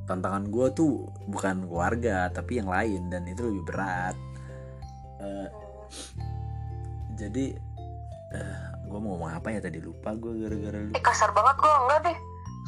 [0.05, 4.17] tantangan gue tuh bukan keluarga tapi yang lain dan itu lebih berat.
[5.17, 5.49] Hmm.
[7.17, 7.57] jadi
[8.35, 9.81] eh gue mau ngomong apa ya tadi?
[9.81, 10.93] Lupa gue gara-gara lu.
[10.93, 11.89] Eh kasar banget gua.
[11.89, 12.17] Enggak deh.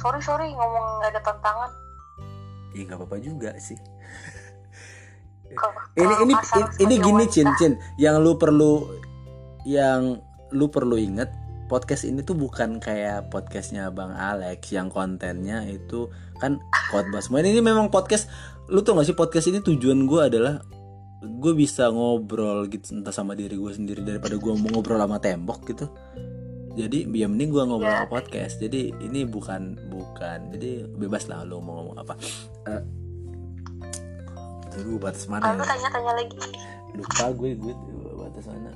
[0.01, 0.49] Sorry sorry.
[0.57, 1.71] Ngomong nggak ada tantangan.
[2.73, 3.77] Ya nggak apa-apa juga sih.
[5.57, 7.33] Kalau- ini kalau ini ini, gini wanita.
[7.37, 7.73] cin cin.
[8.01, 8.73] Yang lu perlu
[9.69, 10.23] yang
[10.55, 11.29] lu perlu inget
[11.67, 16.09] podcast ini tuh bukan kayak podcastnya bang Alex yang kontennya itu
[16.39, 17.43] kan khotbah semua.
[17.43, 18.31] Ini memang podcast
[18.71, 20.63] lu tuh gak sih podcast ini tujuan gue adalah
[21.23, 25.61] gue bisa ngobrol gitu entah sama diri gue sendiri daripada gue mau ngobrol sama tembok
[25.67, 25.87] gitu.
[26.77, 28.63] Jadi ya mending gue ngobrol sama podcast.
[28.63, 30.55] Jadi ini bukan bukan.
[30.55, 32.15] Jadi bebas lah lu mau ngomong apa.
[32.71, 32.83] Eh,
[34.77, 35.65] Aduh batas mana ya?
[35.65, 36.37] tanya-tanya lagi.
[36.95, 37.75] Lupa gue gue
[38.15, 38.71] batas mana.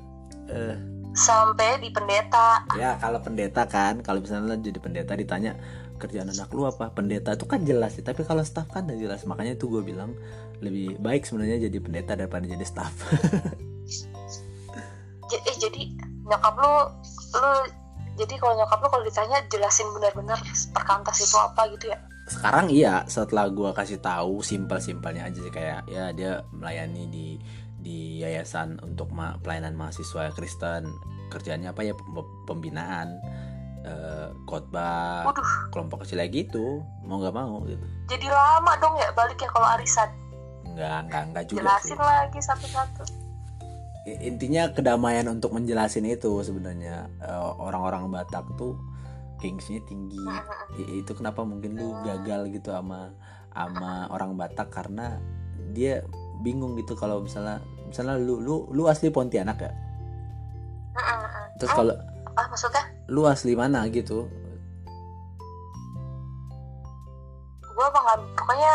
[0.51, 2.65] Eh sampai di pendeta.
[2.79, 5.59] Ya kalau pendeta kan kalau misalnya jadi pendeta ditanya
[6.01, 6.91] kerjaan anak lu apa?
[6.95, 9.27] Pendeta itu kan jelas sih tapi kalau staff kan udah jelas.
[9.27, 10.15] Makanya itu gue bilang
[10.61, 12.95] lebih baik sebenarnya jadi pendeta daripada jadi staff.
[15.31, 15.95] Eh jadi
[16.27, 16.75] nyokap lu
[17.39, 17.53] lu
[18.19, 20.39] jadi kalau nyokap lu kalau ditanya jelasin benar-benar
[20.75, 21.99] perkantas itu apa gitu ya?
[22.27, 27.27] Sekarang iya setelah gue kasih tahu simpel-simpelnya aja sih kayak ya dia melayani di
[27.81, 30.89] di yayasan untuk ma- pelayanan mahasiswa Kristen.
[31.33, 31.97] Kerjanya apa ya?
[31.97, 33.21] Pem- pembinaan
[33.81, 35.25] eh, khotbah
[35.73, 36.85] kelompok kecil lagi gitu.
[37.05, 37.87] Mau nggak mau gitu.
[38.13, 40.11] Jadi lama dong ya balik ya kalau arisan?
[40.77, 41.97] Nggak nggak nggak juga sih.
[41.97, 43.03] jelasin lagi satu-satu.
[44.11, 47.09] Intinya kedamaian untuk menjelasin itu sebenarnya.
[47.21, 48.77] Eh, orang-orang Batak tuh
[49.41, 50.21] kingsnya tinggi.
[51.01, 53.13] Itu kenapa mungkin lu gagal gitu sama
[53.55, 54.69] sama orang Batak?
[54.69, 55.17] Karena
[55.73, 56.05] dia
[56.41, 59.73] bingung gitu kalau misalnya misalnya lu lu lu asli Pontianak ya?
[61.61, 61.93] Terus kalau
[62.37, 62.85] ah maksudnya?
[63.13, 64.25] lu asli mana gitu?
[67.61, 68.75] Gue mah nggak pokoknya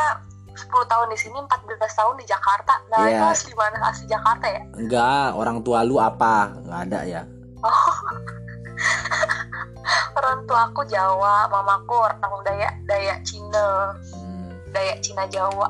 [0.56, 2.74] 10 tahun di sini 14 tahun di Jakarta.
[2.90, 3.20] Nah Iya.
[3.20, 3.78] itu asli mana?
[3.86, 4.62] Asli Jakarta ya?
[4.78, 6.56] Enggak orang tua lu apa?
[6.64, 7.22] Nggak ada ya?
[10.16, 13.92] Orang tua aku Jawa mamaku orang Dayak Dayak Cina.
[14.16, 14.48] Hmm.
[14.72, 15.68] Dayak Cina Jawa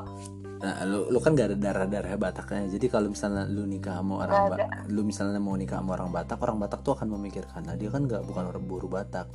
[0.56, 2.68] Nah, lu, lu kan gak ada darah-darah Bataknya.
[2.72, 6.38] Jadi kalau misalnya lu nikah sama orang Ba- lu misalnya mau nikah sama orang Batak,
[6.40, 9.28] orang Batak tuh akan memikirkan, nah dia kan nggak bukan orang buru Batak.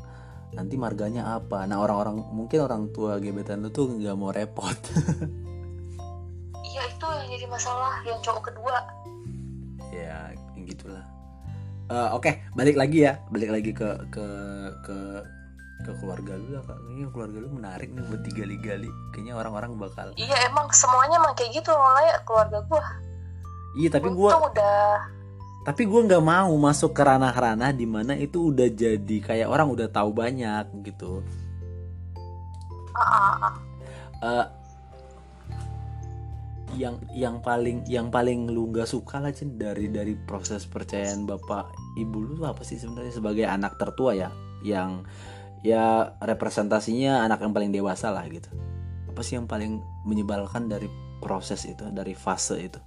[0.52, 1.64] Nanti marganya apa?
[1.70, 4.76] Nah, orang-orang mungkin orang tua gebetan lu tuh nggak mau repot.
[6.72, 9.02] iya itu yang jadi masalah yang cowok kedua
[9.92, 11.06] ya, gitulah.
[11.92, 13.20] Eh, Oke, balik lagi ya.
[13.30, 14.26] Balik lagi ke ke
[14.88, 14.98] ke
[15.82, 16.78] ke keluarga lu lah, Kak.
[16.86, 18.92] Kayaknya keluarga lu menarik nih buat digali-gali.
[19.14, 20.08] Kayaknya orang-orang bakal.
[20.16, 22.84] iya emang semuanya emang kayak gitu mulai keluarga gue
[23.72, 25.00] Iya, tapi gua untung udah
[25.62, 29.86] tapi gue nggak mau masuk ke ranah-ranah di mana itu udah jadi kayak orang udah
[29.94, 31.22] tahu banyak gitu.
[34.22, 34.48] Eh,
[36.78, 41.68] yang yang paling yang paling lu nggak suka lah Cin dari dari proses percayaan bapak
[42.00, 44.30] ibu lu apa sih sebenarnya sebagai anak tertua ya
[44.64, 45.04] yang
[45.62, 48.50] ya representasinya anak yang paling dewasa lah gitu.
[49.10, 50.90] Apa sih yang paling menyebalkan dari
[51.22, 52.80] proses itu dari fase itu?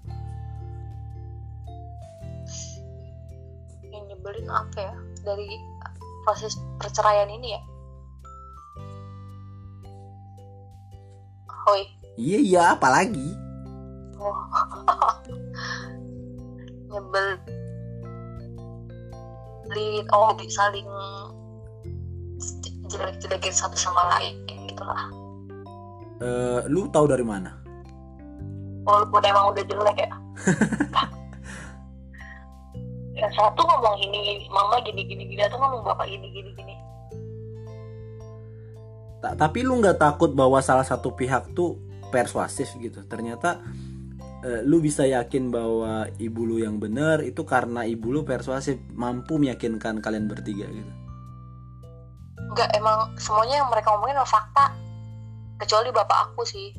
[3.91, 4.95] Yang nyebelin apa ya?
[5.23, 5.49] Dari
[6.27, 7.63] proses perceraian ini ya?
[11.65, 11.83] Hoi.
[12.15, 13.35] Iya iya apalagi
[14.25, 14.33] oh.
[16.95, 17.29] nyebel
[19.75, 20.87] Lin, oh saling
[22.95, 25.11] jelek-jelekin satu sama lain gitu lah
[26.23, 27.59] Eh, lu tahu dari mana?
[28.87, 30.11] Walaupun emang udah jelek ya.
[33.19, 36.75] Yang satu ngomong ini mama gini gini gini atau ngomong bapak gini gini gini.
[39.21, 41.83] Ta- tapi lu nggak takut bahwa salah satu pihak tuh
[42.15, 43.03] persuasif gitu?
[43.05, 43.59] Ternyata
[44.47, 49.41] eh, lu bisa yakin bahwa ibu lu yang benar itu karena ibu lu persuasif mampu
[49.41, 50.93] meyakinkan kalian bertiga gitu
[52.51, 54.67] enggak emang semuanya yang mereka ngomongin adalah fakta.
[55.61, 56.75] Kecuali bapak aku sih.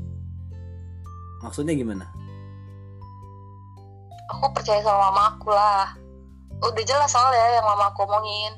[1.42, 2.06] Maksudnya gimana?
[4.36, 5.94] Aku percaya sama mama aku lah.
[6.60, 8.54] Udah jelas soalnya yang mama aku omongin.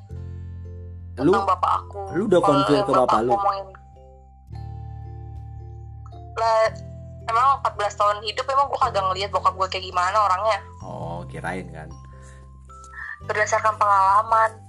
[1.18, 2.02] Lu tentang bapak aku.
[2.14, 2.40] lu udah
[2.70, 3.32] yang ke bapak aku lu?
[3.34, 3.68] omongin.
[6.38, 6.60] Lah
[7.28, 10.60] emang 14 tahun hidup emang gue kagak ngeliat bokap gue kayak gimana orangnya.
[10.86, 11.90] Oh kirain kan.
[13.28, 14.67] Berdasarkan pengalaman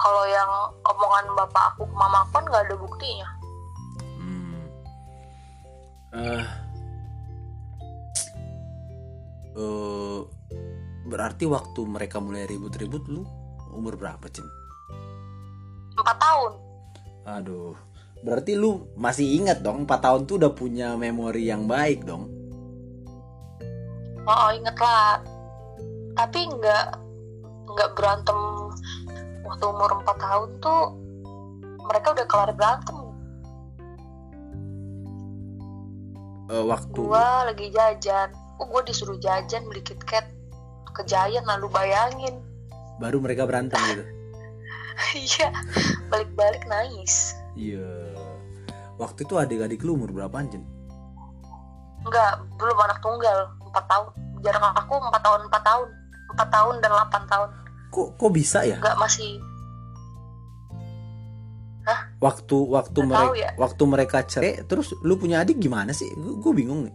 [0.00, 0.50] kalau yang
[0.88, 3.28] omongan bapak aku ke mama aku kan nggak ada buktinya.
[4.16, 4.64] Hmm.
[6.16, 6.44] eh.
[9.60, 10.20] Eh,
[11.04, 13.28] berarti waktu mereka mulai ribut-ribut lu
[13.76, 14.46] umur berapa cin?
[16.00, 16.52] Empat tahun.
[17.28, 17.76] Aduh.
[18.20, 22.28] Berarti lu masih ingat dong 4 tahun tuh udah punya memori yang baik dong?
[24.28, 25.24] Oh, oh inget lah.
[26.16, 26.86] Tapi nggak
[27.70, 28.59] nggak berantem
[29.50, 30.82] waktu umur 4 tahun tuh
[31.90, 32.98] mereka udah kelar berantem.
[36.50, 38.30] Eh, waktu gua lagi jajan.
[38.62, 40.30] Oh gua disuruh jajan beli KitKat
[40.94, 42.38] ke Giant lalu bayangin.
[43.02, 44.04] Baru mereka berantem gitu?
[45.16, 45.48] Iya
[46.12, 47.32] balik-balik nangis.
[47.56, 47.88] Iya.
[49.00, 50.60] Waktu itu adik-adik lu umur berapa Cin?
[52.04, 54.08] Enggak, belum anak tunggal 4 tahun.
[54.44, 55.88] Jarak aku 4 tahun 4 tahun.
[56.36, 57.48] 4 tahun dan 8 tahun
[57.90, 58.78] kok kok bisa ya?
[58.78, 59.42] Enggak masih.
[62.20, 63.50] Waktu waktu Nggak mereka ya.
[63.58, 66.06] waktu mereka cerai terus lu punya adik gimana sih?
[66.14, 66.94] Gue bingung nih.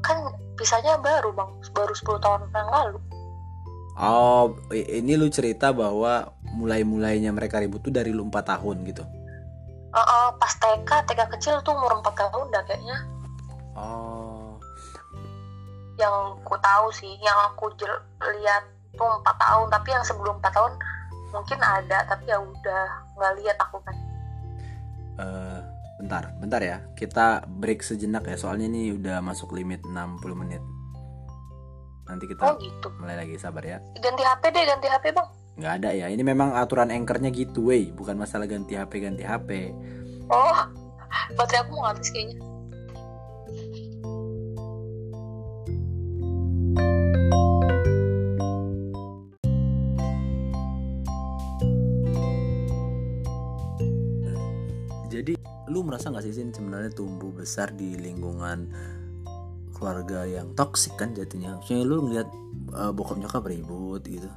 [0.00, 0.16] Kan
[0.56, 1.50] pisahnya baru bang.
[1.74, 2.98] Baru 10 tahun yang lalu.
[3.98, 9.04] Oh ini lu cerita bahwa mulai mulainya mereka ribut tuh dari lu 4 tahun gitu?
[9.92, 12.96] Eh, eh, pas TK TK kecil tuh umur 4 tahun dah kayaknya.
[13.76, 14.11] Oh
[16.02, 17.70] yang ku tahu sih yang aku
[18.42, 18.66] lihat
[18.98, 20.72] tuh 4 tahun tapi yang sebelum 4 tahun
[21.32, 22.84] mungkin ada tapi ya udah
[23.16, 23.96] nggak lihat aku kan.
[25.22, 25.60] Eh,
[26.02, 26.82] bentar bentar ya.
[26.98, 29.94] Kita break sejenak ya soalnya ini udah masuk limit 60
[30.34, 30.60] menit.
[32.10, 32.88] Nanti oh kita gitu.
[32.98, 33.78] mulai lagi sabar ya.
[34.02, 35.28] Ganti HP deh ganti HP bang.
[35.56, 37.94] Nggak ada ya ini memang aturan anchornya gitu wey.
[37.94, 39.72] Bukan masalah ganti HP ganti HP
[40.32, 40.58] oh
[41.36, 42.36] baterai aku mau habis kayaknya
[56.22, 58.70] sih sebenarnya tumbuh besar di lingkungan
[59.74, 61.58] keluarga yang toksik kan jatuhnya.
[61.58, 62.28] Maksudnya lu ngeliat
[62.70, 64.30] uh, bokap nyokap ribut gitu.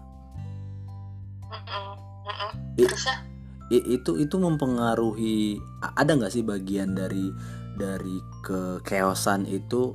[2.76, 2.90] I-
[3.72, 5.62] I- itu itu mempengaruhi
[5.96, 7.30] ada nggak sih bagian dari
[7.78, 9.94] dari kekeosan itu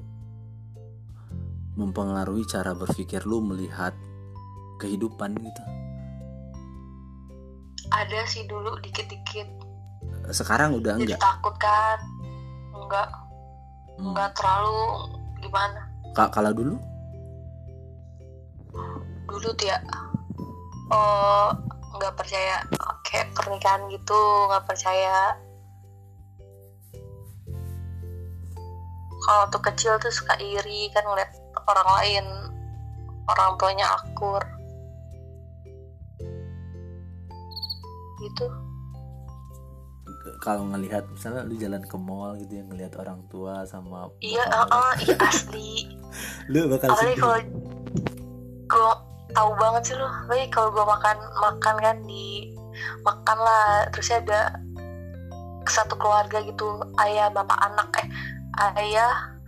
[1.74, 3.94] mempengaruhi cara berpikir lu melihat
[4.78, 5.62] kehidupan gitu.
[7.90, 9.59] ada sih dulu dikit-dikit
[10.30, 11.20] Sekarang udah jadi enggak.
[11.20, 11.98] takut kan?
[12.70, 13.08] Enggak.
[13.98, 14.14] Hmm.
[14.14, 14.80] enggak terlalu
[15.42, 15.80] gimana?
[16.14, 16.74] Ka- Kalau dulu?
[19.30, 19.78] Dulu tuh ya
[20.90, 21.54] oh
[22.00, 22.64] nggak percaya
[23.06, 24.18] kayak pernikahan gitu
[24.50, 25.36] nggak percaya.
[29.20, 31.30] Kalau tuh kecil tuh suka iri kan ngeliat
[31.68, 32.24] orang lain
[33.28, 34.42] orang tuanya akur.
[38.20, 38.46] Gitu
[40.40, 44.56] kalau ngelihat misalnya lu jalan ke mall gitu ya ngelihat orang tua sama iya lu,
[44.72, 45.72] uh, iya asli.
[46.52, 47.22] Lu bakal apalagi sedih.
[47.22, 47.40] kalau
[48.66, 48.92] gue
[49.36, 52.50] tahu banget sih lo apalagi kalau gue makan makan kan di
[53.04, 54.58] makan lah terus ada
[55.68, 58.08] satu keluarga gitu ayah bapak anak eh
[58.80, 59.38] ayah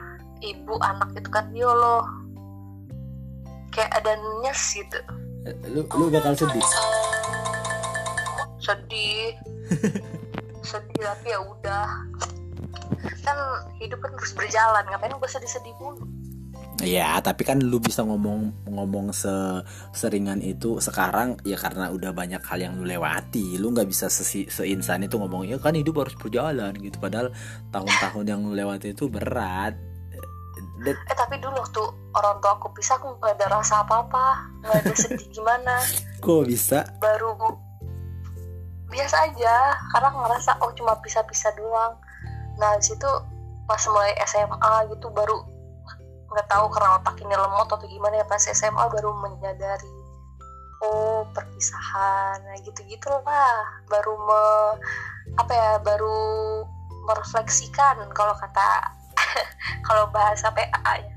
[0.45, 2.05] ibu anak gitu kan yolo
[3.72, 5.01] kayak ada nyes gitu.
[5.49, 6.62] Eh, lu lu bakal sedih?
[8.61, 9.32] Sedih
[10.62, 11.86] sedih tapi ya udah.
[13.22, 13.38] Kan
[13.78, 16.06] hidup kan terus berjalan ngapain gue sedih-sedih mulu?
[16.82, 19.30] Ya tapi kan lu bisa ngomong ngomong se
[19.92, 23.54] seringan itu sekarang ya karena udah banyak hal yang lu lewati.
[23.60, 26.98] Lu nggak bisa sesi, seinsan itu ngomong ya kan hidup harus berjalan gitu.
[26.98, 27.30] Padahal
[27.70, 29.78] tahun-tahun yang lu lewati itu berat.
[30.82, 31.82] Dan- Eh tapi dulu waktu
[32.18, 35.78] orang tua aku pisah aku nggak ada rasa apa-apa, nggak ada sedih gimana,
[36.24, 36.82] kok bisa?
[36.98, 37.38] Baru
[38.93, 39.57] biasa aja
[39.97, 41.97] karena ngerasa oh cuma pisah-pisah doang.
[42.61, 43.09] Nah di situ
[43.64, 45.40] pas mulai SMA gitu baru
[46.32, 49.93] nggak tahu karena otak ini lemot atau gimana ya pas SMA baru menyadari
[50.82, 53.22] oh perpisahan nah gitu gitulah
[53.86, 54.45] baru me,
[55.38, 56.20] apa ya baru
[57.05, 58.93] merefleksikan kalau kata
[59.86, 61.14] kalau bahasa PA ya.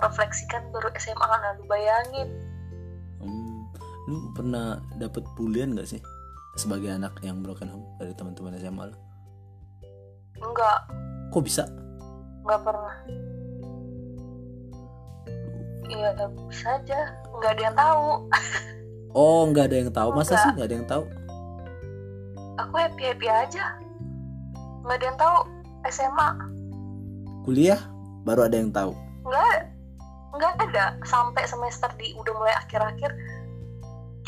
[0.00, 2.28] Refleksikan baru SMA nah lu bayangin.
[3.20, 3.68] Hmm,
[4.08, 6.00] lu pernah dapet bulian gak sih
[6.52, 8.96] sebagai anak yang broken home dari teman-teman SMA lu?
[10.40, 10.78] enggak
[11.30, 11.64] Kok bisa?
[12.42, 12.96] enggak pernah
[15.86, 16.10] iya
[16.46, 17.00] bisa aja
[17.32, 18.06] nggak ada yang tahu
[19.10, 20.14] Oh, nggak ada yang tahu.
[20.14, 20.38] Masa Enggak.
[20.38, 21.04] sih nggak ada yang tahu?
[22.56, 23.64] aku happy happy aja
[24.80, 25.36] nggak ada yang tahu
[25.88, 26.28] SMA
[27.42, 27.80] Kuliah
[28.22, 28.92] baru ada yang tahu.
[29.24, 29.66] nggak
[30.30, 33.10] nggak ada sampai semester di udah mulai akhir-akhir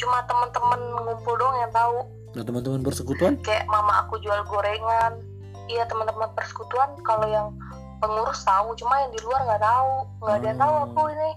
[0.03, 1.99] cuma teman-teman ngumpul doang yang tahu.
[2.33, 3.39] Nah, teman-teman persekutuan?
[3.41, 5.15] kayak mama aku jual gorengan.
[5.67, 7.49] Iya teman-teman persekutuan kalau yang
[7.99, 9.93] pengurus tahu cuma yang di luar nggak tahu.
[10.21, 10.85] Nggak ada yang tahu Hmm.
[10.85, 11.31] aku ini.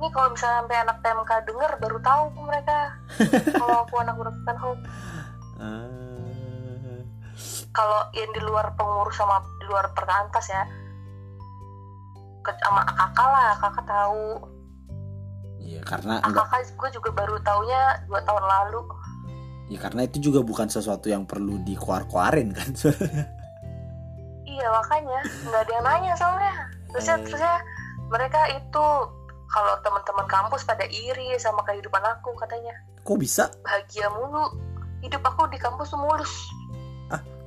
[0.00, 2.78] Ini kalau misalnya sampai anak TMK denger baru tahu mereka.
[3.60, 4.82] Kalau aku anak broken home
[5.60, 5.84] Ah.
[7.70, 10.64] kalau yang di luar pengurus sama di luar perkantas ya
[12.40, 14.24] ke, sama kakak lah kakak tahu
[15.60, 18.80] Iya karena enggak kakak gue juga baru taunya dua tahun lalu.
[19.70, 22.70] Ya karena itu juga bukan sesuatu yang perlu dikuar-kuarin kan?
[24.50, 25.20] Iya makanya.
[25.46, 26.52] Nggak ada yang nanya soalnya.
[26.92, 27.22] Terusnya Eh.
[27.24, 27.54] terusnya
[28.12, 28.86] mereka itu
[29.48, 32.74] kalau teman-teman kampus pada iri sama kehidupan aku katanya.
[33.06, 33.48] Kok bisa?
[33.64, 34.52] Bahagia mulu.
[35.00, 36.34] Hidup aku di kampus mulus.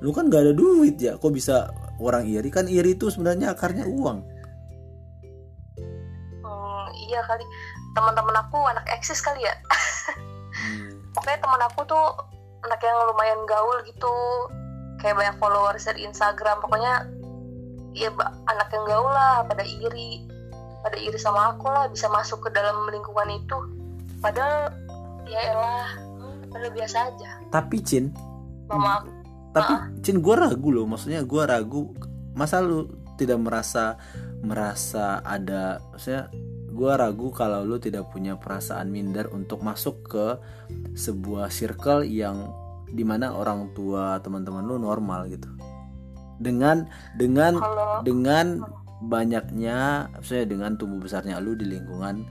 [0.04, 1.16] Lu kan nggak ada duit ya?
[1.16, 2.52] Kok bisa orang iri?
[2.52, 4.20] Kan iri itu sebenarnya akarnya uang.
[6.44, 7.46] Hmm, iya kali
[7.94, 9.56] teman-teman aku anak eksis kali ya.
[10.54, 11.02] Hmm.
[11.18, 12.06] pokoknya teman aku tuh
[12.66, 14.16] anak yang lumayan gaul gitu.
[15.02, 16.62] Kayak banyak followers di Instagram.
[16.62, 17.10] Pokoknya
[17.94, 18.10] ya
[18.50, 20.26] anak yang gaul lah pada iri.
[20.84, 23.58] Pada iri sama aku lah bisa masuk ke dalam lingkungan itu.
[24.20, 24.72] Padahal
[25.28, 25.88] ya elah
[26.52, 27.32] padahal biasa aja.
[27.52, 28.12] Tapi Cin
[28.68, 29.10] mama aku.
[29.54, 29.74] Tapi
[30.04, 30.86] Cin gue ragu loh.
[30.88, 31.92] Maksudnya gue ragu.
[32.34, 33.96] Masa lu tidak merasa
[34.44, 36.28] merasa ada maksudnya
[36.74, 40.28] gue ragu kalau lu tidak punya perasaan minder untuk masuk ke
[40.98, 42.50] sebuah circle yang
[42.90, 45.50] di mana orang tua teman-teman lu normal gitu.
[46.42, 48.66] Dengan dengan kalau dengan
[49.06, 52.26] banyaknya maksudnya dengan tumbuh besarnya lu di lingkungan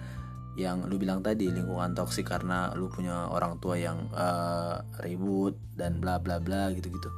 [0.56, 5.96] yang lu bilang tadi lingkungan toksik karena lu punya orang tua yang eh, ribut dan
[6.00, 7.08] bla bla bla gitu gitu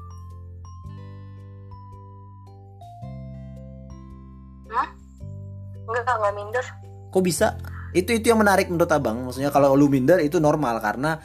[5.85, 6.66] enggak enggak minder
[7.14, 7.54] kok bisa?
[7.94, 9.22] Itu itu yang menarik menurut abang.
[9.22, 11.22] Maksudnya kalau lu minder itu normal karena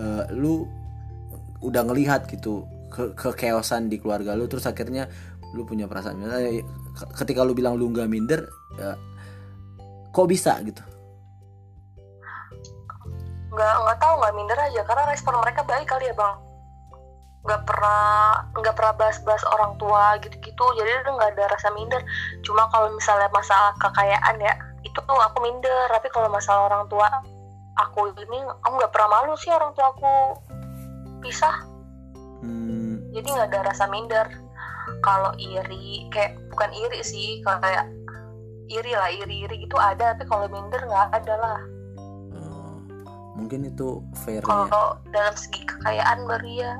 [0.00, 0.64] eh, lu
[1.60, 5.10] udah ngelihat gitu ke kekeosan di keluarga lu terus akhirnya
[5.52, 6.64] lu punya perasaan Eh,
[6.96, 8.48] ke- ketika lu bilang lu nggak minder
[8.80, 8.96] eh,
[10.08, 10.80] kok bisa gitu?
[13.52, 16.36] Nggak nggak tahu nggak minder aja karena respon mereka baik kali ya bang.
[17.44, 18.00] Nggak pernah
[18.56, 22.00] nggak pernah bahas-bahas orang tua gitu-gitu jadi itu nggak ada rasa minder.
[22.40, 24.54] Cuma kalau misalnya masalah kekayaan ya
[24.86, 27.10] itu tuh aku minder tapi kalau masalah orang tua
[27.76, 30.16] aku ini aku nggak pernah malu sih orang tua aku.
[31.20, 31.56] Pisah.
[32.40, 34.26] Hmm, jadi nggak ada rasa minder.
[35.02, 37.86] Kalau iri kayak bukan iri sih kalau kayak
[38.70, 41.60] iri lah iri iri gitu ada tapi kalau minder nggak ada lah.
[42.38, 42.74] Eh,
[43.34, 46.72] mungkin itu fairnya kalau dalam segi kekayaan baru ya.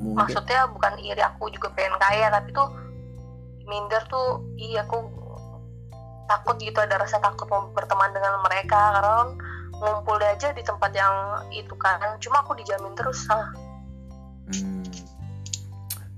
[0.00, 0.16] Mungkin.
[0.16, 2.68] Maksudnya bukan iri aku juga pengen kaya tapi tuh
[3.68, 5.19] minder tuh iya aku
[6.30, 9.34] takut gitu ada rasa takut mau berteman dengan mereka karena
[9.74, 11.98] ngumpul aja di tempat yang itu kan.
[12.22, 13.50] Cuma aku dijamin terus ah.
[14.54, 14.86] Hmm.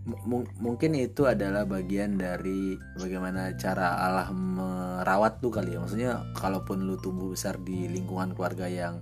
[0.03, 5.81] M- mung- mungkin itu adalah bagian dari bagaimana cara Allah merawat tuh kali ya.
[5.81, 9.01] Maksudnya kalaupun lu tumbuh besar di lingkungan keluarga yang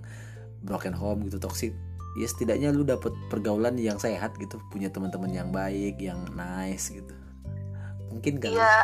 [0.63, 1.73] broken home gitu toxic
[2.19, 7.15] ya setidaknya lu dapet pergaulan yang sehat gitu punya teman-teman yang baik yang nice gitu.
[8.11, 8.75] Mungkin kan iya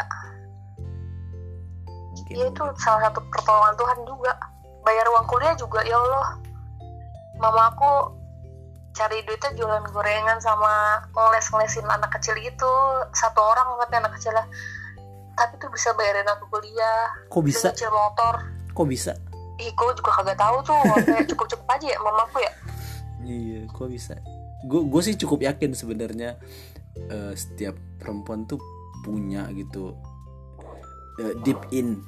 [2.18, 2.82] mungkin, iya itu mungkin.
[2.82, 4.34] salah satu pertolongan Tuhan juga.
[4.82, 6.28] Bayar uang kuliah juga ya Allah.
[7.38, 7.91] Mama aku
[8.97, 12.72] cari duitnya jualan gorengan sama ngeles-ngelesin anak kecil itu
[13.13, 14.47] satu orang tapi anak kecil lah.
[15.38, 17.13] Tapi tuh bisa bayarin aku kuliah.
[17.30, 17.70] Kok bisa?
[17.70, 18.36] Nyicil motor.
[18.74, 19.13] Kok bisa?
[19.61, 20.82] Ih gue juga kagak tahu tuh.
[21.05, 22.51] Kayak cukup-cukup aja ya mamaku ya.
[23.28, 24.15] Iya, kok bisa?
[24.65, 26.41] Gue gue sih cukup yakin sebenarnya
[26.97, 28.57] eh, setiap perempuan tuh
[29.05, 29.93] punya gitu
[31.22, 32.01] eh, deep in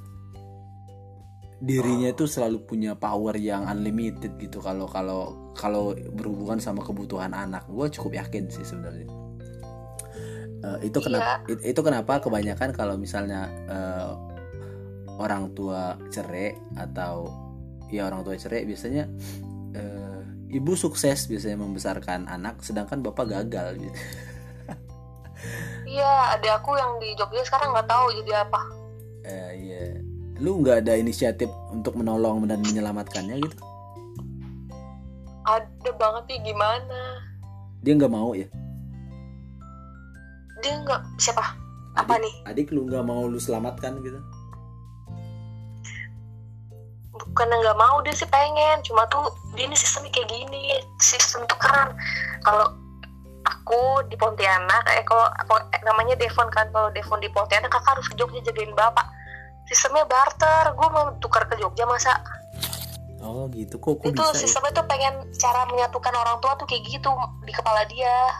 [1.59, 7.67] dirinya itu selalu punya power yang unlimited gitu kalau kalau kalau berhubungan sama kebutuhan anak.
[7.67, 9.11] Gue cukup yakin sih sebenarnya.
[10.59, 14.11] Eh, itu kenapa it- itu kenapa kebanyakan kalau misalnya eh,
[15.19, 17.27] orang tua cerai atau
[17.91, 19.07] ya orang tua cerai biasanya
[19.75, 20.19] eh,
[20.55, 23.99] ibu sukses biasanya membesarkan anak sedangkan bapak gagal gitu.
[25.99, 28.78] iya ada aku yang di Jogja sekarang nggak tahu jadi apa
[29.29, 29.83] Eh, iya.
[30.41, 33.57] Lu nggak ada inisiatif untuk menolong dan menyelamatkannya gitu?
[35.49, 36.99] ada banget nih gimana
[37.81, 38.45] Dia nggak mau ya?
[40.59, 41.55] dia nggak siapa
[41.95, 44.19] apa Adik, nih adik lu nggak mau lu selamatkan gitu?
[47.15, 51.57] bukan nggak mau dia sih pengen cuma tuh dia ini sistemnya kayak gini sistem tuh
[51.57, 51.95] keren
[52.43, 52.75] kalau
[53.47, 57.97] aku di Pontianak eh kalau apa- eh, namanya Devon kan kalau Devon di Pontianak kakak
[57.97, 59.07] harus ke Jogja jagain bapak
[59.69, 60.73] sistemnya barter.
[60.73, 62.17] Gue mau tukar ke Jogja masa?
[63.19, 64.39] Oh gitu, kok kok itu bisa ya?
[64.39, 67.11] sistemnya tuh pengen cara menyatukan orang tua tuh kayak gitu
[67.43, 68.31] di kepala dia.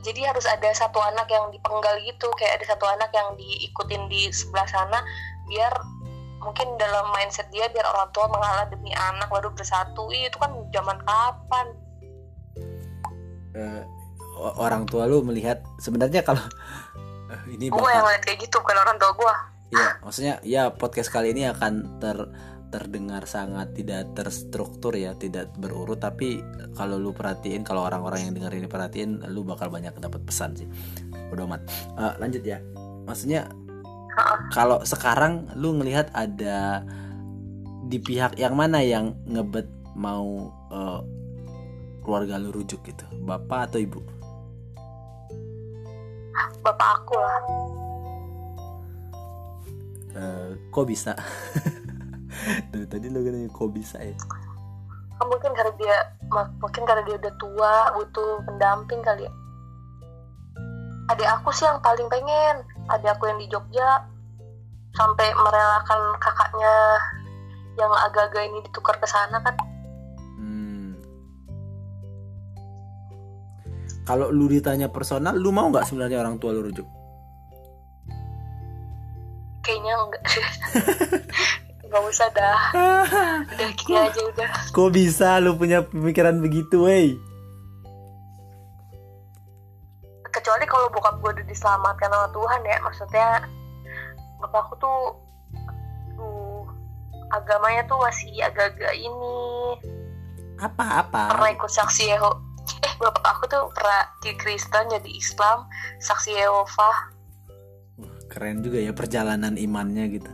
[0.00, 2.32] Jadi harus ada satu anak yang dipenggal gitu.
[2.34, 5.04] Kayak ada satu anak yang diikutin di sebelah sana
[5.46, 5.76] biar
[6.40, 10.08] mungkin dalam mindset dia biar orang tua mengalah demi anak baru bersatu.
[10.08, 11.66] Ih, itu kan zaman kapan?
[13.52, 13.82] Eh,
[14.40, 16.40] o- orang tua lu melihat sebenarnya kalau
[17.28, 19.34] eh, ini gue bakal- yang ngeliat kayak gitu bukan orang tua gue
[19.70, 22.18] ya maksudnya ya podcast kali ini akan ter
[22.70, 26.38] terdengar sangat tidak terstruktur ya tidak berurut tapi
[26.78, 30.70] kalau lu perhatiin kalau orang-orang yang dengar ini perhatiin lu bakal banyak dapat pesan sih.
[31.34, 31.66] Udah amat.
[31.98, 32.62] Eh, lanjut ya.
[33.04, 33.50] Maksudnya
[34.54, 36.86] kalau sekarang lu ngelihat ada
[37.90, 39.66] di pihak yang mana yang ngebet
[39.98, 41.00] mau eh,
[42.06, 43.04] keluarga lu rujuk gitu?
[43.26, 44.00] Bapak atau ibu?
[46.62, 47.79] Bapak aku lah
[50.10, 51.14] Eh, kok bisa?
[52.74, 54.16] Dari tadi lu kan kok bisa ya?
[55.20, 55.96] Kan mungkin karena dia
[56.58, 59.32] mungkin karena dia udah tua butuh pendamping kali ya.
[61.14, 62.66] Adik aku sih yang paling pengen.
[62.90, 64.06] Adik aku yang di Jogja.
[64.98, 66.74] Sampai merelakan kakaknya
[67.78, 69.54] yang agak-agak ini ditukar ke sana kan.
[70.38, 70.98] Hmm.
[74.02, 76.99] Kalau lu ditanya personal, lu mau nggak sebenarnya orang tua lu rujuk?
[79.64, 80.24] Kayaknya enggak.
[81.90, 82.60] Nggak usah dah.
[83.50, 84.50] Udah gini aja udah.
[84.70, 87.18] Kok bisa lu punya pemikiran begitu, wey?
[90.30, 93.28] kecuali kalau bokap gue udah diselamatkan sama Tuhan ya maksudnya
[94.40, 95.18] bapakku tuh
[96.16, 96.64] tuh
[97.34, 99.38] agamanya tuh masih agak-agak ini.
[100.60, 101.34] Apa-apa?
[101.36, 102.30] pernah ikut saksi Yeho
[102.84, 105.66] eh bapak aku tuh pernah di Kristen jadi Islam
[106.00, 107.12] saksi Yehova
[108.30, 110.32] Keren juga ya perjalanan imannya gitu.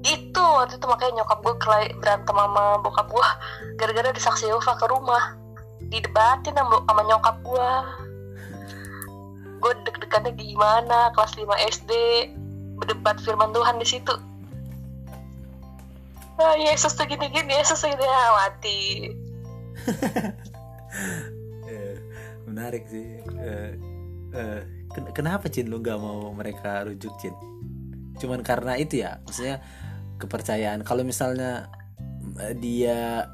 [0.00, 3.28] itu waktu itu makanya nyokap gue kelai berantem sama bokap gue
[3.76, 5.36] gara-gara ada saksi Yehova ke rumah.
[5.92, 7.70] Didebatin sama, sama nyokap gue
[9.60, 11.12] gue deg-degannya gimana?
[11.12, 11.92] Kelas 5 SD
[12.80, 14.14] berdebat firman Tuhan di situ.
[16.40, 18.80] Ah, Yesus tuh gini-gini Yesus tuh gini ah, mati.
[21.70, 21.94] Eh,
[22.50, 23.22] menarik sih.
[23.22, 23.78] Eh,
[24.34, 24.60] eh,
[24.90, 27.34] ken- kenapa Cin lu nggak mau mereka rujuk Cin?
[28.16, 29.62] Cuman karena itu ya, maksudnya
[30.16, 30.82] kepercayaan.
[30.82, 31.70] Kalau misalnya
[32.38, 33.24] eh, dia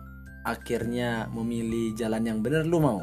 [0.42, 3.02] akhirnya memilih jalan yang benar, lu mau?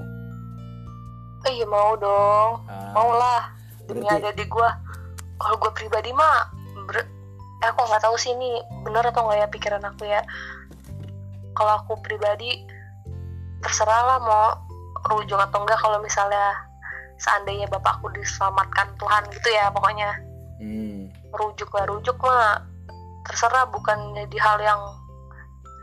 [1.43, 3.51] oh iya mau dong Ah, mau lah
[3.83, 4.69] demi Berarti- adik gue
[5.35, 6.47] kalau gue pribadi mah
[6.87, 7.03] ber-
[7.59, 8.47] eh, aku nggak tahu sih ini
[8.79, 10.23] bener atau nggak ya pikiran aku ya
[11.51, 12.63] kalau aku pribadi
[13.59, 14.45] terserah lah mau
[15.11, 16.63] rujuk atau enggak kalau misalnya
[17.17, 20.11] seandainya bapakku diselamatkan Tuhan gitu ya pokoknya.
[20.63, 21.11] Hmm.
[21.33, 21.85] rujuk lah.
[21.89, 22.61] Rujuk mah
[23.25, 24.81] terserah bukan jadi hal yang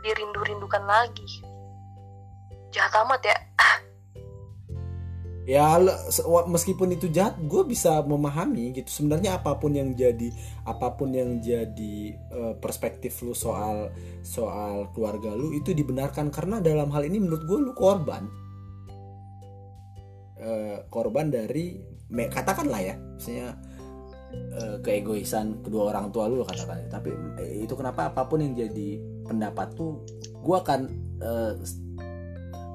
[0.05, 1.27] dirindu-rindukan lagi.
[2.71, 3.37] Jahat amat ya.
[5.41, 5.73] Ya
[6.45, 8.87] meskipun itu jahat gue bisa memahami gitu.
[8.87, 10.29] Sebenarnya apa pun yang jadi
[10.69, 13.89] apa pun yang jadi eh, perspektif lu soal
[14.21, 16.29] soal keluarga lu itu dibenarkan.
[16.29, 18.40] Karena dalam hal ini menurut gue lu korban
[20.41, 21.77] Eh, korban dari
[22.09, 23.53] katakanlah ya maksudnya
[24.57, 26.89] eh, keegoisan kedua orang tua lu katakan.
[26.89, 28.97] Tapi eh, itu kenapa apa pun yang jadi
[29.29, 30.01] pendapat tuh
[30.41, 30.89] gua akan
[31.61, 31.77] s-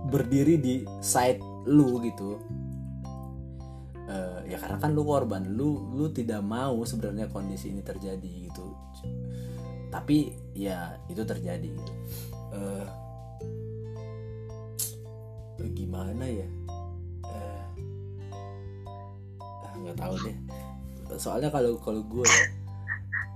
[0.06, 2.38] berdiri di side lu gitu.
[4.06, 8.62] Eh, ya karena kan lu korban lu lu tidak mau sebenarnya kondisi ini terjadi gitu.
[9.90, 11.66] Tapi ya itu terjadi
[12.54, 12.88] eh,
[15.74, 16.46] gimana ya
[19.96, 20.36] nggak tahu deh.
[21.16, 22.44] Soalnya kalau kalau gue ya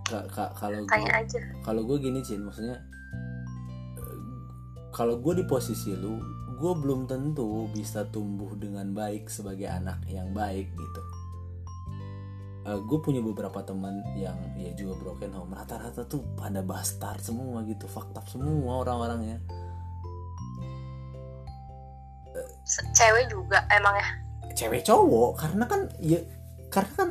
[0.04, 1.04] ka- ka- kalau gue
[1.64, 2.76] kalau gue gini Cin maksudnya
[3.96, 4.18] eh,
[4.92, 6.20] kalau gue di posisi lu
[6.60, 11.02] gue belum tentu bisa tumbuh dengan baik sebagai anak yang baik gitu.
[12.60, 15.56] Gue punya beberapa teman yang ya juga broken home.
[15.56, 19.40] Rata-rata tuh pada bastard semua gitu fucked up semua orang-orangnya.
[22.94, 24.08] Cewek juga emang ya?
[24.54, 26.20] Cewek cowok karena kan ya
[26.70, 27.08] karena kan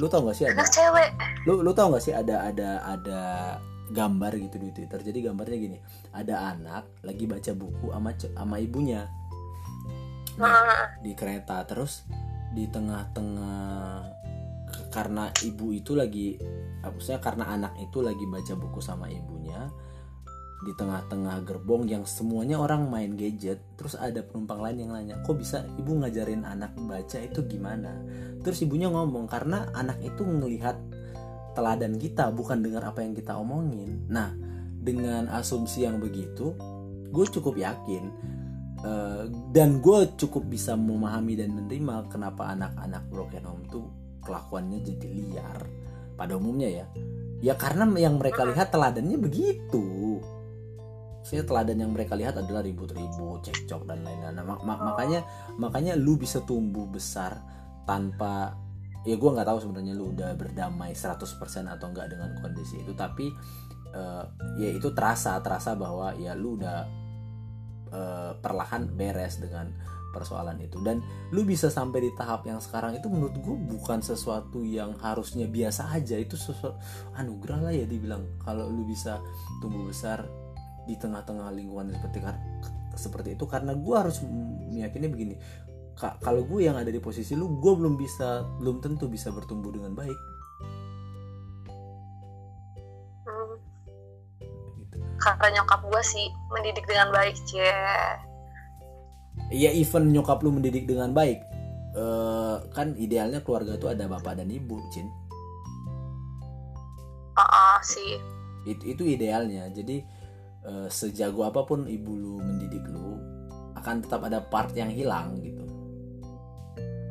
[0.00, 1.10] lu tau gak sih ada anak cewek.
[1.44, 3.20] lu lu tau gak sih ada ada ada
[3.92, 5.00] gambar gitu di Twitter?
[5.04, 5.78] Jadi gambarnya gini
[6.16, 9.08] ada anak lagi baca buku sama sama ibunya.
[10.32, 11.04] Heeh.
[11.04, 12.08] di kereta terus
[12.56, 14.00] di tengah-tengah
[14.88, 16.40] karena ibu itu lagi
[16.80, 19.68] maksudnya karena anak itu lagi baca buku sama ibunya
[20.62, 25.34] di tengah-tengah gerbong yang semuanya orang main gadget terus ada penumpang lain yang nanya kok
[25.34, 27.98] bisa ibu ngajarin anak baca itu gimana?
[28.46, 30.78] Terus ibunya ngomong karena anak itu ngelihat
[31.58, 34.06] teladan kita bukan dengar apa yang kita omongin.
[34.06, 34.30] Nah
[34.82, 36.54] dengan asumsi yang begitu
[37.10, 38.04] gue cukup yakin
[38.86, 43.86] eh, dan gue cukup bisa memahami dan menerima kenapa anak-anak broken home tuh
[44.22, 45.58] kelakuannya jadi liar
[46.14, 46.86] pada umumnya ya.
[47.42, 50.22] Ya karena yang mereka lihat teladannya begitu
[51.22, 54.34] saya teladan yang mereka lihat adalah ribut-ribut cekcok dan lain-lain.
[54.34, 55.20] Nah, mak- mak- makanya
[55.54, 57.38] makanya lu bisa tumbuh besar
[57.86, 58.58] tanpa
[59.02, 63.34] ya gue nggak tahu sebenarnya lu udah berdamai 100% atau enggak dengan kondisi itu tapi
[63.90, 64.24] eh,
[64.62, 66.78] ya itu terasa terasa bahwa ya lu udah
[67.90, 69.70] eh, perlahan beres dengan
[70.12, 70.78] persoalan itu.
[70.84, 71.00] Dan
[71.32, 75.88] lu bisa sampai di tahap yang sekarang itu menurut gue bukan sesuatu yang harusnya biasa
[75.96, 76.20] aja.
[76.20, 76.76] Itu sesuatu
[77.16, 78.28] anugerah lah ya dibilang.
[78.44, 79.18] Kalau lu bisa
[79.64, 80.28] tumbuh besar
[80.86, 82.18] di tengah-tengah lingkungan seperti
[82.92, 84.20] seperti itu karena gue harus
[84.68, 85.34] meyakini begini
[85.96, 89.72] ka- kalau gue yang ada di posisi lu gue belum bisa belum tentu bisa bertumbuh
[89.72, 90.18] dengan baik.
[93.24, 93.52] Hmm,
[94.82, 94.96] gitu.
[95.20, 97.72] karena nyokap gue sih mendidik dengan baik cie.
[99.52, 101.40] Ya even nyokap lu mendidik dengan baik
[101.96, 105.08] eh, kan idealnya keluarga tuh ada bapak dan ibu cin.
[107.32, 108.20] Ah ah, sih.
[108.68, 109.68] Itu itu idealnya.
[109.72, 110.04] Jadi
[110.66, 113.18] eh, sejago apa pun ibu lu mendidik lu
[113.78, 115.66] akan tetap ada part yang hilang gitu.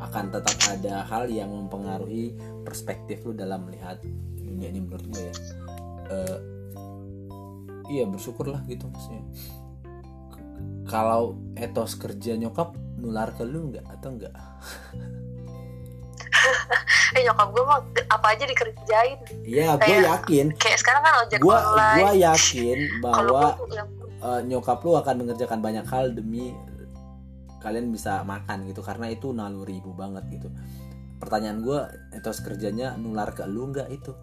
[0.02, 2.34] Akan tetap ada hal yang mempengaruhi
[2.64, 4.00] perspektif lu dalam melihat
[4.40, 5.36] dunia ini menurut gue ya.
[6.12, 6.40] Eh,
[7.92, 9.24] iya bersyukurlah gitu maksudnya.
[10.88, 14.36] Kalau etos kerja nyokap nular ke lu nggak atau enggak
[17.12, 19.20] eh nyokap gue mah apa aja dikerjain.
[19.44, 20.46] Iya gue yakin.
[20.56, 22.00] kayak sekarang kan ojek gue online.
[22.00, 23.44] Gue yakin bahwa
[23.76, 23.90] yang
[24.24, 26.56] eh, nyokap lu akan mengerjakan banyak hal demi
[27.62, 30.48] kalian bisa makan gitu karena itu naluri ibu banget gitu.
[31.20, 31.80] Pertanyaan gue
[32.16, 34.16] etos kerjanya nular ke lu nggak itu?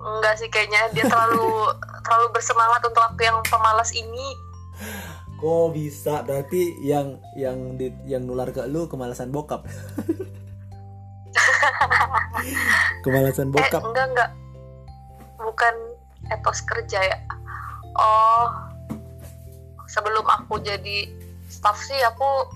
[0.00, 1.74] Enggak sih kayaknya dia terlalu
[2.06, 4.28] terlalu bersemangat untuk aku yang pemalas ini.
[5.36, 6.24] Kok bisa?
[6.24, 9.68] Berarti yang yang di, yang nular ke lu kemalasan bokap
[13.04, 13.82] kemalasan eh bokap.
[13.82, 14.30] enggak enggak.
[15.40, 15.74] Bukan
[16.30, 17.18] etos kerja ya.
[17.96, 18.50] Oh
[19.86, 21.08] sebelum aku jadi
[21.48, 22.50] staff sih aku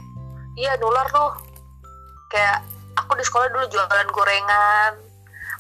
[0.58, 1.32] iya nular tuh.
[2.30, 2.62] Kayak
[2.94, 4.92] aku di sekolah dulu jualan gorengan.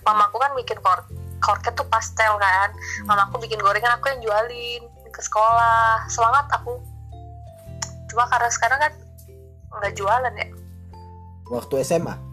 [0.06, 1.00] Mamaku kan bikin kor
[1.40, 2.70] korket tuh pastel kan.
[3.08, 6.06] Mamaku bikin gorengan aku yang jualin ke sekolah.
[6.06, 6.78] Semangat aku.
[8.10, 8.92] Cuma karena sekarang kan
[9.80, 10.48] nggak jualan ya.
[11.50, 12.29] Waktu SMA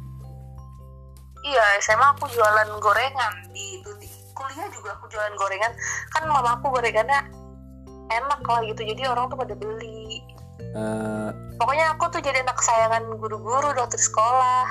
[1.45, 5.73] Iya, SMA aku jualan gorengan di itu di kuliah juga aku jualan gorengan.
[6.13, 7.25] Kan mamaku gorengannya
[8.09, 8.81] enak lah gitu.
[8.83, 10.23] Jadi orang tuh pada beli.
[10.61, 14.65] Eh, Pokoknya aku tuh jadi anak kesayangan guru-guru di sekolah.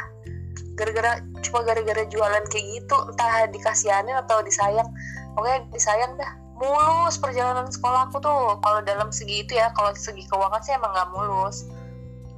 [0.76, 4.86] Gara-gara cuma gara-gara jualan kayak gitu, entah dikasihanin atau disayang.
[5.34, 6.32] Pokoknya disayang dah.
[6.56, 8.60] Mulus perjalanan sekolah aku tuh.
[8.60, 11.64] Kalau dalam segi itu ya, kalau segi keuangan sih emang nggak mulus.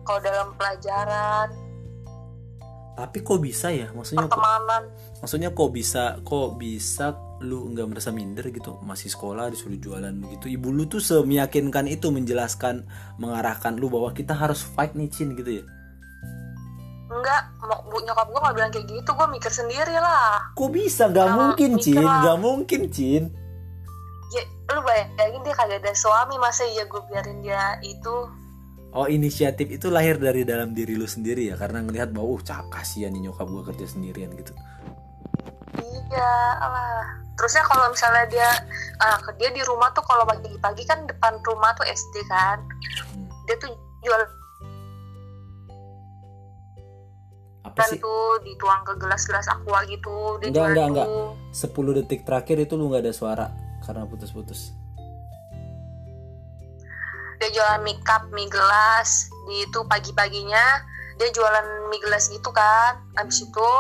[0.07, 1.53] Kalau dalam pelajaran,
[2.99, 3.95] tapi kok bisa ya?
[3.95, 4.83] Maksudnya kok, pertemanan,
[5.23, 7.15] maksudnya kok bisa kok bisa
[7.47, 8.83] lu nggak merasa minder gitu?
[8.83, 10.51] Masih sekolah disuruh jualan begitu.
[10.51, 12.83] Ibu lu tuh semeyakinkan itu menjelaskan
[13.23, 15.65] mengarahkan lu bahwa kita harus fight nih Cin gitu ya?
[17.07, 19.11] Enggak mau bu nyokap gue nggak bilang kayak gitu.
[19.15, 20.51] Gue mikir sendiri lah.
[20.59, 21.07] Kok bisa?
[21.07, 22.03] Nggak Kalau mungkin Cin.
[22.03, 22.19] lah.
[22.27, 23.23] nggak mungkin Cin.
[24.35, 24.43] Ya
[24.75, 28.15] lu bayangin dia kagak ada suami masa iya gue biarin dia itu
[28.97, 31.57] oh inisiatif itu lahir dari dalam diri lu sendiri ya?
[31.61, 34.53] Karena ngelihat bahwa uh cak kasihan nih nyokap gua kerja sendirian gitu.
[35.79, 36.35] Iya
[36.65, 37.05] lah
[37.37, 38.51] terusnya kalau misalnya dia
[39.05, 42.59] ah, dia di rumah tuh kalau pagi-pagi kan depan rumah tuh SD kan.
[43.15, 43.29] Hmm.
[43.45, 43.73] dia tuh
[44.05, 44.21] jual
[47.69, 48.01] apa sih?
[48.01, 51.07] Tuh dituang ke gelas-gelas aqua gitu dia Enggak, enggak, enggak.
[51.07, 51.93] tuh.
[51.93, 53.47] 10 detik terakhir itu lu nggak ada suara
[53.85, 54.73] karena putus-putus
[57.39, 60.83] dia jualan mie cup mie gelas di itu pagi-paginya
[61.19, 62.99] dia jualan mie gelas gitu kan.
[63.19, 63.71] Habis itu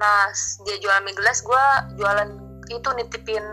[0.00, 0.32] nah
[0.66, 1.66] dia jualan mie gelas gue
[2.00, 2.30] jualan
[2.72, 3.44] itu nitipin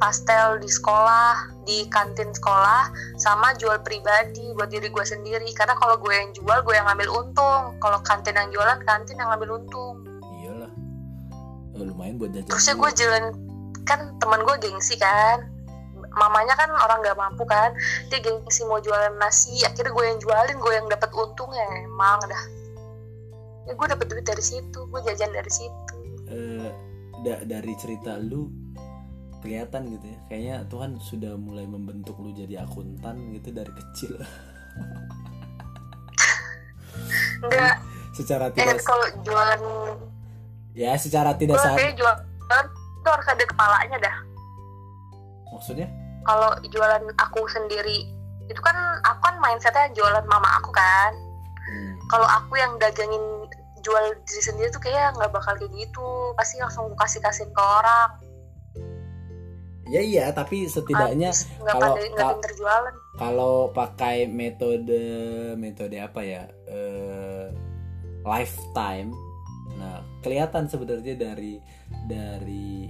[0.00, 2.88] pastel di sekolah di kantin sekolah
[3.20, 5.48] sama jual pribadi buat diri gue sendiri.
[5.52, 7.76] Karena kalau gue yang jual gue yang ngambil untung.
[7.80, 10.00] Kalau kantin yang jualan kantin yang ngambil untung.
[10.40, 10.72] Iyalah.
[11.74, 13.24] Eh, lumayan buat jajan terusnya gue jalan
[13.84, 15.44] kan teman gue gengsi kan
[16.14, 17.74] mamanya kan orang nggak mampu kan.
[18.10, 22.20] Dia gengsi mau jualan nasi akhirnya gue yang jualin gue yang dapat untung ya emang
[22.24, 22.44] dah.
[23.64, 25.96] Ya gue dapat duit dari situ gue jajan dari situ.
[26.28, 26.70] Eh,
[27.24, 28.48] da- dari cerita lu
[29.44, 30.18] kelihatan gitu ya.
[30.32, 34.16] Kayaknya Tuhan sudah mulai membentuk lu jadi akuntan gitu dari kecil.
[37.44, 37.76] Enggak.
[38.14, 39.60] Secara eh tidak kalau jualan
[40.74, 44.16] ya secara tidak sadar jualan itu harus ada kepalanya dah.
[45.50, 45.88] Maksudnya
[46.24, 48.08] kalau jualan aku sendiri
[48.44, 51.12] itu kan aku kan mindsetnya jualan mama aku kan.
[51.64, 51.96] Hmm.
[52.12, 53.24] kalau aku yang dagangin
[53.80, 56.08] jual diri sendiri tuh kayak nggak bakal kayak gitu.
[56.36, 58.10] Pasti langsung kasih kasihin ke orang.
[59.88, 62.94] Ya iya tapi setidaknya nggak kalau- pandai jualan.
[63.14, 65.04] kalau pakai metode
[65.60, 67.48] metode apa ya eh,
[68.24, 69.12] lifetime.
[69.76, 71.60] Nah kelihatan sebenarnya dari
[72.08, 72.88] dari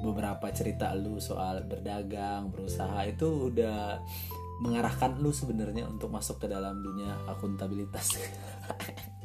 [0.00, 4.00] beberapa cerita lu soal berdagang berusaha itu udah
[4.60, 8.16] mengarahkan lu sebenarnya untuk masuk ke dalam dunia akuntabilitas.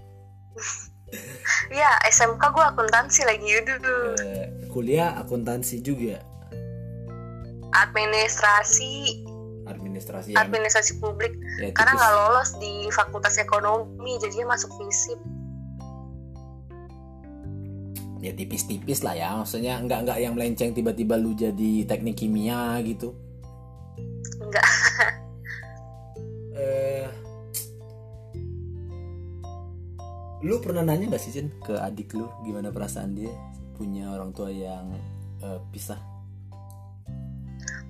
[1.69, 6.21] Iya SMK gue akuntansi lagi dulu Eh, kuliah akuntansi juga?
[7.71, 9.23] Administrasi.
[9.65, 11.33] Administrasi ya, administrasi publik.
[11.61, 15.17] Ya karena nggak lolos di fakultas ekonomi jadinya masuk fisip
[18.25, 19.37] ya tipis-tipis lah ya.
[19.37, 23.13] Maksudnya nggak nggak yang melenceng tiba-tiba lu jadi teknik kimia gitu.
[24.41, 24.65] Enggak
[26.59, 27.07] eh
[30.45, 33.33] lu pernah nanya gak sih Cin ke adik lu gimana perasaan dia?
[33.77, 34.93] Punya orang tua yang
[35.41, 35.97] eh, pisah?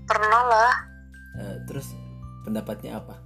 [0.07, 0.75] Pernah lah.
[1.35, 1.91] Eh, terus
[2.47, 3.19] pendapatnya apa?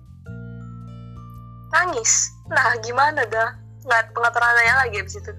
[1.69, 2.33] Nangis.
[2.49, 3.53] Nah gimana dah?
[3.85, 5.31] Nggak pengaturan nanya lagi abis itu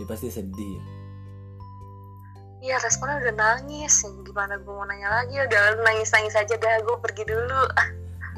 [0.00, 0.80] dia pasti sedih.
[0.80, 0.84] Ya.
[2.60, 4.00] Iya responnya udah nangis.
[4.24, 5.36] Gimana gue mau nanya lagi?
[5.36, 7.68] Udah nangis-nangis aja dah Gue pergi dulu.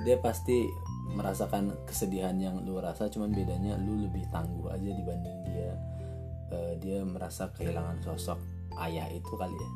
[0.02, 0.66] Dia pasti
[1.14, 5.70] merasakan kesedihan yang lu rasa cuman bedanya lu lebih tangguh aja dibanding dia.
[6.50, 8.42] Eh, dia merasa kehilangan sosok
[8.82, 9.68] ayah itu kali ya.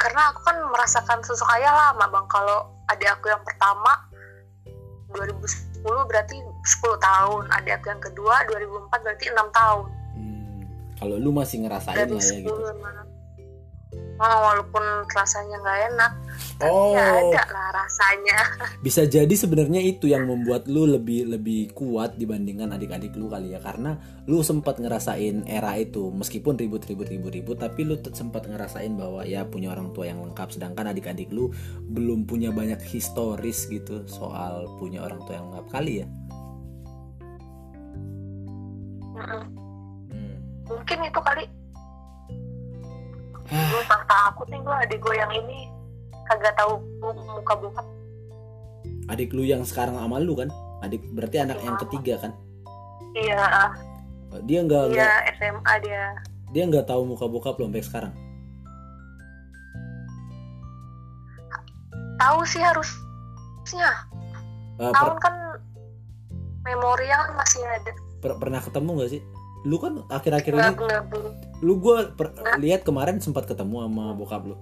[0.00, 2.26] Karena aku kan merasakan sosok ayah lama bang.
[2.32, 3.92] Kalau adik aku yang pertama
[5.12, 7.44] 2010 berarti 10 tahun.
[7.52, 9.97] Adik aku yang kedua 2004 berarti 6 tahun
[10.98, 12.54] kalau lu masih ngerasain Dari lah ya 10 gitu
[14.18, 14.82] Oh, walaupun
[15.14, 16.12] rasanya nggak enak
[16.58, 16.90] Tapi Oh.
[16.90, 18.38] ya ada lah rasanya
[18.84, 23.62] bisa jadi sebenarnya itu yang membuat lu lebih lebih kuat dibandingkan adik-adik lu kali ya
[23.62, 23.94] karena
[24.26, 29.70] lu sempat ngerasain era itu meskipun ribut-ribut ribut-ribut tapi lu sempat ngerasain bahwa ya punya
[29.70, 31.54] orang tua yang lengkap sedangkan adik-adik lu
[31.86, 36.06] belum punya banyak historis gitu soal punya orang tua yang lengkap kali ya
[39.14, 39.42] Mm-mm.
[39.46, 39.57] Hmm.
[40.68, 41.44] Mungkin itu kali
[43.48, 43.64] Ah.
[43.72, 45.72] Gue tak takut nih gue adik gue yang ini
[46.24, 47.86] Kagak tahu muka bokap
[49.08, 52.32] adik lu yang sekarang sama lu kan adik berarti anak yang ketiga kan
[53.10, 53.72] Iya,
[54.44, 56.12] dia nggak iya SMA dia.
[56.52, 58.12] dia nggak tahu muka bokap lu sampai sekarang
[62.18, 63.90] Tahu sih harusnya.
[64.76, 65.34] Per- Tahun kan
[66.60, 67.92] memori yang masih ada.
[68.18, 69.22] per- pernah ketemu nggak sih
[69.68, 70.72] lu kan akhir-akhir ini
[71.60, 72.08] lu gue
[72.58, 74.56] lihat kemarin sempat ketemu sama bokap lu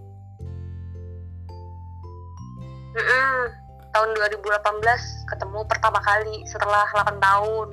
[2.97, 3.39] Mm-mm.
[3.93, 4.53] Tahun 2018
[5.27, 7.69] ketemu pertama kali setelah 8 tahun.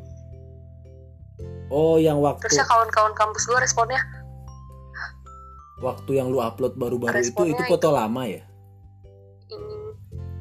[1.68, 3.98] oh yang waktu Terusnya kawan-kawan kampus gue responnya
[5.82, 8.44] waktu yang lu upload baru-baru itu itu foto lama ya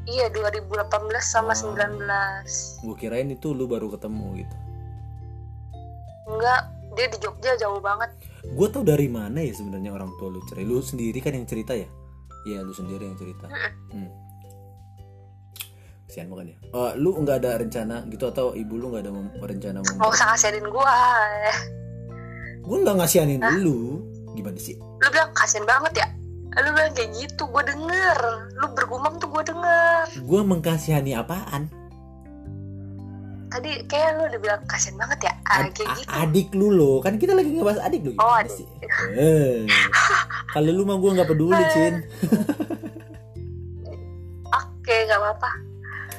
[0.05, 0.77] iya 2018
[1.19, 1.73] sama Oh.
[1.73, 2.85] 19.
[2.85, 4.57] gue kirain itu lu baru ketemu gitu
[6.23, 6.63] Enggak,
[6.93, 8.11] dia di Jogja jauh banget.
[8.45, 11.73] gue tau dari mana ya sebenarnya orang tua lu cerita lu sendiri kan yang cerita
[11.73, 11.89] ya
[12.43, 14.11] Iya lu sendiri yang cerita hmm.
[16.05, 19.35] kesian banget ya Eh, lu nggak ada rencana gitu atau ibu lu nggak ada mem-
[19.39, 20.99] rencana Nggak mau usah kasihanin gue.
[22.61, 24.03] gue nggak ngasihanin lu
[24.33, 26.07] gimana sih Lu bilang kasihan banget ya.
[26.55, 28.19] Lu bilang kayak gitu, gue denger.
[28.55, 30.05] Lu bergumam tuh gue denger.
[30.15, 31.67] gue mengkasihani apaan
[33.53, 35.33] Tadi kayak lu udah bilang kasihan banget ya.
[35.45, 36.09] Ah, Ad- kayak gitu.
[36.11, 38.55] adik lu loh kan kita lagi ngebahas adik lu Oh, gimana adik.
[38.55, 38.67] sih?
[39.15, 39.69] Eh,
[40.49, 41.95] kalau lu mah gue nggak peduli cin
[44.53, 45.51] Oke, gak apa-apa.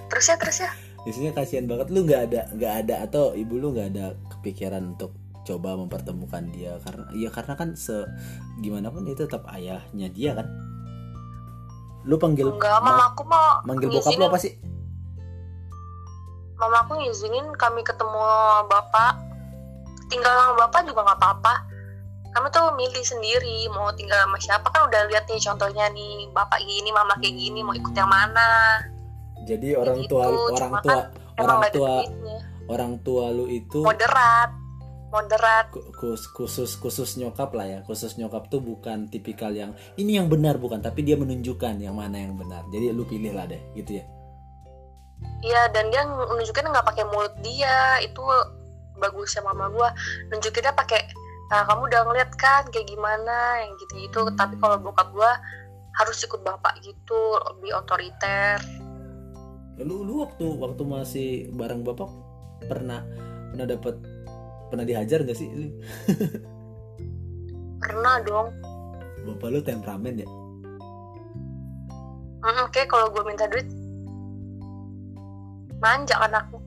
[0.08, 0.72] Terus ya, terus ya.
[1.02, 5.12] biasanya kasihan banget lu nggak ada nggak ada atau ibu lu nggak ada kepikiran untuk
[5.44, 8.08] coba mempertemukan dia karena ya karena kan se
[8.58, 10.48] gimana pun itu tetap ayahnya dia kan
[12.02, 14.56] lu panggil Enggak, ma- mama aku mau manggil bokap lu apa sih
[16.64, 18.20] mama aku ngizinin kami ketemu
[18.66, 19.20] bapak.
[20.08, 21.54] Tinggal sama bapak juga nggak apa-apa.
[22.34, 26.66] Kami tuh milih sendiri mau tinggal sama siapa kan udah lihat nih contohnya nih bapak
[26.66, 28.82] gini, mama kayak gini mau ikut yang mana.
[29.44, 31.02] jadi orang gitu, tua orang cuma tua
[31.36, 31.94] Emang orang tua
[32.72, 34.50] orang tua lu itu Moderat,
[35.12, 35.66] moderat.
[36.00, 40.56] kus- khusus khusus nyokap lah ya khusus nyokap tuh bukan tipikal yang ini yang benar
[40.56, 44.08] bukan tapi dia menunjukkan yang mana yang benar jadi lu pilih lah deh gitu ya
[45.44, 48.00] Iya dan dia nunjukin nggak pakai mulut dia.
[48.00, 48.24] Itu
[48.98, 49.92] bagusnya mama gua.
[50.32, 51.04] Nunjukinnya pakai
[51.52, 53.68] nah kamu udah ngeliat kan kayak gimana?
[53.68, 55.36] Yang gitu gitu tapi kalau bokap gua
[56.00, 57.22] harus ikut bapak gitu
[57.54, 58.58] lebih otoriter.
[59.82, 62.10] Lu lu waktu waktu masih bareng bapak
[62.66, 63.06] pernah
[63.54, 63.96] pernah dapat
[64.74, 65.70] pernah dihajar gak sih lu?
[67.84, 68.50] pernah dong.
[69.24, 70.28] Bapak lu temperamen ya?
[72.44, 73.64] Mm, Oke, kalau gue minta duit,
[75.84, 76.58] manja kan aku.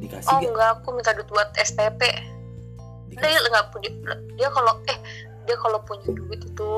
[0.00, 2.16] dikasih Oh gak enggak, aku minta duit buat.
[3.12, 3.90] Dia dikasih nggak punya,
[4.40, 4.98] dia kalau eh
[5.44, 6.72] dia kalau punya duit itu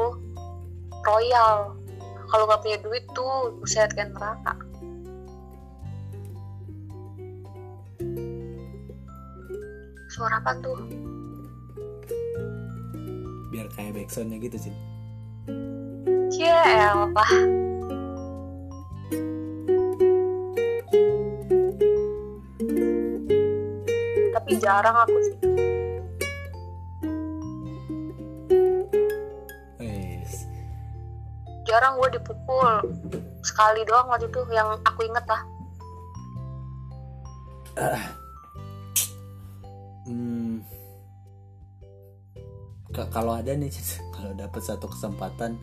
[1.07, 1.79] royal.
[2.27, 4.55] Kalau nggak punya duit tuh buset kan neraka.
[10.11, 11.07] Suara apa tuh?
[13.57, 14.75] biar kayak backsoundnya gitu sih
[16.37, 16.61] Ya
[16.93, 17.33] elah.
[24.35, 25.37] Tapi jarang aku sih.
[31.67, 32.73] Jarang gue dipukul.
[33.43, 35.43] Sekali doang waktu itu yang aku inget lah.
[40.07, 40.63] Hmm.
[42.95, 43.69] Ka- kalau ada nih
[44.17, 45.59] kalau dapat satu kesempatan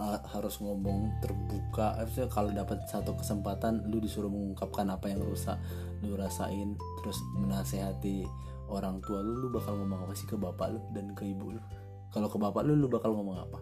[0.00, 5.60] harus ngomong terbuka maksudnya kalau dapat satu kesempatan lu disuruh mengungkapkan apa yang rusak
[6.00, 6.72] lu rasain
[7.04, 8.24] terus menasehati
[8.72, 11.60] orang tua lu lu bakal ngomong apa sih ke bapak lu dan ke ibu lu
[12.08, 13.60] kalau ke bapak lu lu bakal ngomong apa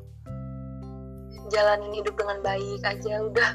[1.48, 3.50] Jalanin hidup dengan baik aja udah.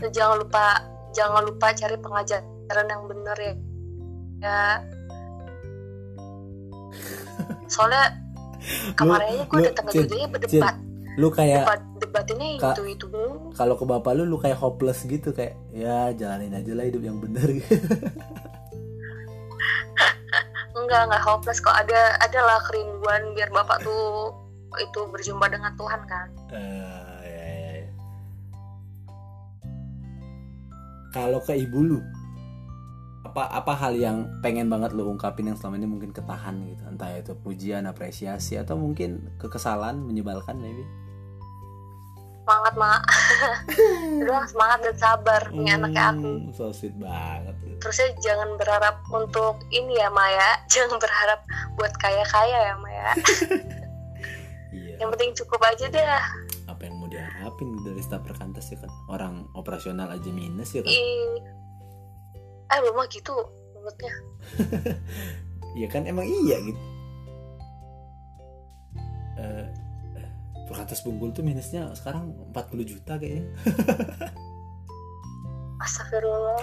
[0.16, 0.80] jangan lupa
[1.12, 3.54] jangan lupa cari pengajaran yang bener ya.
[4.40, 4.64] Ya.
[7.72, 8.21] Soalnya
[8.94, 10.76] kemarin aja gue datang ke dia berdebat.
[11.20, 13.06] lu kayak Debat debat ini Kak- itu itu
[13.52, 17.20] kalau ke bapak lu lu kayak hopeless gitu kayak ya jalanin aja lah hidup yang
[17.20, 17.48] bener.
[20.72, 21.76] Enggak enggak hopeless kok.
[21.76, 24.32] Ada adalah kerinduan biar bapak tuh
[24.80, 26.28] itu berjumpa dengan Tuhan kan?
[26.48, 27.90] Eh, ya, ya, ya.
[31.12, 32.00] Kalau ke ibu lu,
[33.32, 37.08] apa apa hal yang pengen banget lu ungkapin yang selama ini mungkin ketahan gitu, entah
[37.10, 40.84] itu pujian, apresiasi atau mungkin kekesalan, menyebalkan maybe.
[42.42, 43.02] semangat mak
[44.20, 47.54] udah semangat dan sabar punya anak kayak aku Hmm, so sweet banget.
[47.56, 47.78] lu.
[47.78, 51.38] terusnya jangan berharap untuk ini ya Maya jangan berharap
[51.72, 53.14] buat kaya kaya ya Maya
[54.74, 54.98] Iya.
[54.98, 56.02] yang penting cukup aja deh
[56.64, 58.90] Apa yang mau diharapin dari staf perkantas ya kan?
[59.06, 60.90] Orang operasional aja minus ya kan?
[62.72, 63.34] Eh lu mah gitu
[63.76, 64.14] menurutnya
[65.72, 66.80] Iya kan emang iya gitu.
[69.40, 69.64] Eh,
[70.68, 73.48] perkantas Bungkul tuh minusnya sekarang 40 juta kayaknya.
[75.82, 76.62] Astagfirullah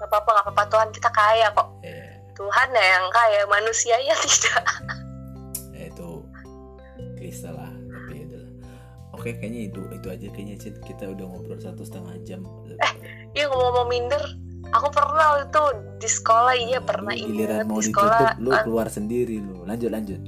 [0.00, 4.16] Gak apa-apa gak apa-apa Tuhan kita kaya kok Eh, Tuhan ya yang kaya manusia ya
[4.16, 4.64] tidak
[5.76, 6.08] ya itu
[7.20, 8.50] klise lah tapi itu lah.
[9.14, 12.40] Oke kayaknya itu itu aja kayaknya Cid kita udah ngobrol satu setengah jam.
[13.36, 14.22] Iya ngomong-ngomong minder
[14.72, 15.62] Aku pernah itu
[16.00, 19.62] di sekolah iya pernah giliran ingat mau di ditutup sekolah lu eh, keluar sendiri lu.
[19.68, 20.20] Lanjut lanjut.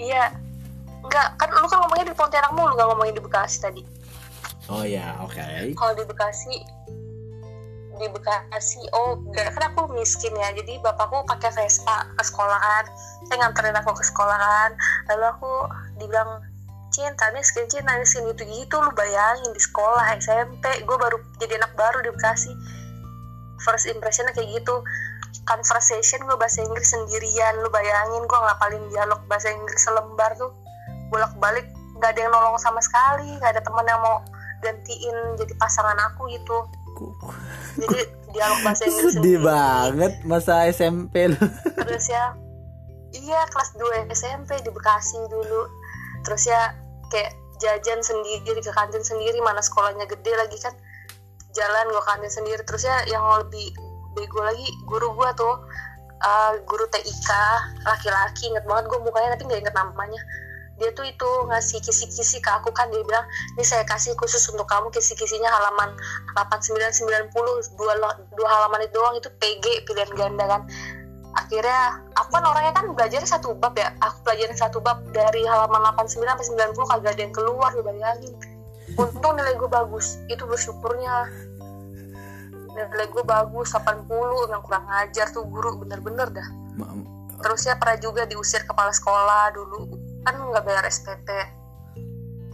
[0.00, 0.32] Iya
[1.00, 3.82] Enggak, kan lu kan ngomongnya di Pontianak mulu gak ngomongin di Bekasi tadi
[4.68, 5.40] Oh ya oke.
[5.76, 6.54] Kalau di Bekasi
[8.00, 12.84] Di Bekasi, oh enggak, kan aku miskin ya Jadi bapakku pakai Vespa ke sekolah kan
[13.28, 14.70] Saya nganterin aku ke sekolah kan
[15.12, 15.52] Lalu aku
[16.00, 16.40] dibilang
[16.90, 21.72] Cinta miskin, cinta miskin gitu gitu Lu bayangin di sekolah SMP Gue baru jadi anak
[21.78, 22.52] baru di Bekasi.
[23.62, 24.82] First impressionnya kayak gitu.
[25.46, 30.50] Conversation gue bahasa Inggris sendirian Lu bayangin gue ngapalin dialog bahasa Inggris selembar tuh.
[31.10, 31.66] Bolak balik
[32.00, 34.24] nggak ada yang nolong sama sekali nggak ada teman yang mau
[34.64, 36.58] gantiin jadi pasangan aku gitu.
[37.76, 37.98] Jadi
[38.32, 39.46] dialog bahasa Inggris Sedih sendiri.
[39.46, 41.38] banget masa SMP lu.
[41.82, 42.34] terus ya
[43.12, 45.66] iya kelas 2 SMP di Bekasi dulu
[46.22, 46.74] terus ya
[47.10, 50.72] kayak jajan sendiri ke kantin sendiri mana sekolahnya gede lagi kan.
[51.52, 52.62] Jalan gue kantin sendiri.
[52.64, 53.70] Terus ya yang lebih
[54.16, 55.54] bego lagi guru gue tuh
[56.24, 57.30] uh, guru TIK
[57.86, 60.22] laki-laki inget banget gue mukanya tapi nggak inget namanya.
[60.80, 63.28] Dia tuh itu ngasih kisi-kisi ke aku kan dia bilang
[63.60, 65.92] ini saya kasih khusus untuk kamu kisi-kisinya halaman
[66.32, 67.92] 8990 dua,
[68.32, 70.64] dua halaman itu doang itu PG pilihan ganda kan
[71.36, 73.94] akhirnya aku kan orangnya kan belajar satu bab ya.
[74.02, 78.34] Aku pelajarin satu bab dari halaman 89 sampai 90 kagak ada yang keluar lu bayangin
[78.98, 80.18] untung nilai gue bagus.
[80.26, 81.30] Itu bersyukurnya.
[82.70, 84.06] Nilai gue bagus 80
[84.50, 86.48] yang kurang ngajar tuh guru bener-bener dah.
[87.40, 89.90] Terus ya pernah juga diusir kepala sekolah dulu.
[90.26, 91.60] Kan nggak bayar SPP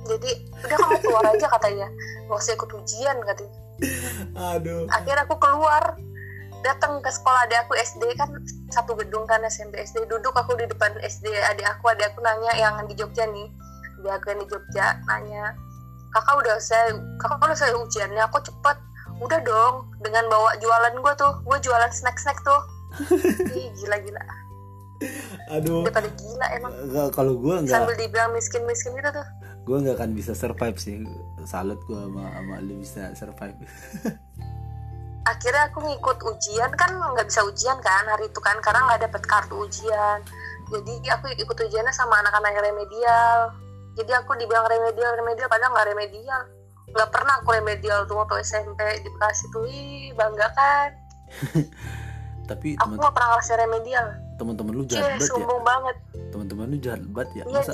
[0.06, 0.30] jadi
[0.62, 1.88] udah kamu keluar aja katanya.
[2.26, 3.54] Nggak usah ikut ujian katanya.
[4.56, 4.88] Aduh.
[4.88, 6.00] akhirnya aku keluar
[6.64, 8.30] datang ke sekolah adik aku SD kan
[8.72, 12.52] satu gedung kan SMP SD duduk aku di depan SD adik aku adik aku nanya
[12.56, 13.48] yang di Jogja nih.
[14.02, 15.44] Adik aku yang di Jogja nanya
[16.16, 18.76] kakak udah saya kakak udah saya ujiannya aku cepet.
[19.16, 22.60] Udah dong dengan bawa jualan gue tuh gue jualan snack snack tuh.
[23.56, 24.24] Ih, gila gila
[25.52, 25.84] aduh.
[25.84, 26.72] Udah pada gila emang.
[27.12, 29.26] Kalau gue nggak sambil dibilang miskin miskin gitu tuh.
[29.66, 31.04] Gue nggak akan bisa survive sih.
[31.44, 33.56] Salut gue sama sama lu bisa survive
[35.26, 39.22] akhirnya aku ngikut ujian kan nggak bisa ujian kan hari itu kan karena nggak dapet
[39.26, 40.22] kartu ujian.
[40.70, 43.38] Jadi aku ikut ujiannya sama anak-anak yang remedial.
[43.98, 46.40] Jadi aku dibilang remedial remedial padahal nggak remedial.
[46.94, 49.66] Nggak pernah aku remedial tuh waktu SMP di Bekasi tuh.
[49.66, 50.90] Ih, bangga kan?
[52.50, 54.06] Tapi aku nggak pernah ngerasa remedial.
[54.36, 55.58] Teman-teman lu Cie, jahat banget ya.
[55.64, 55.96] banget.
[56.30, 57.44] Teman-teman lu jahat banget ya.
[57.50, 57.72] Iya masa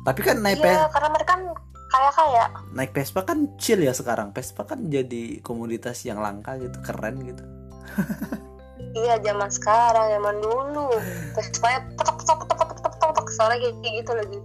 [0.00, 1.42] tapi kan naik iya Ves- karena mereka kan
[1.90, 4.30] kaya kaya naik Vespa kan chill ya sekarang.
[4.30, 7.42] Vespa kan jadi komoditas yang langka gitu keren gitu.
[8.90, 10.88] Iya zaman sekarang zaman dulu.
[11.34, 14.38] Terus kayak petok petok petok petok petok petok petok soalnya kayak kayak gitu lagi.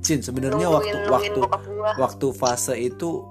[0.00, 1.40] Cin sebenarnya waktu waktu
[2.00, 3.24] waktu fase itu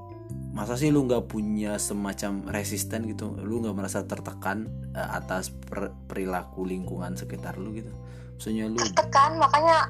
[0.49, 3.37] masa sih lu nggak punya semacam resisten gitu?
[3.41, 7.93] Lu nggak merasa tertekan eh, atas per- perilaku lingkungan sekitar lu gitu?
[8.37, 9.89] Maksudnya lu tertekan makanya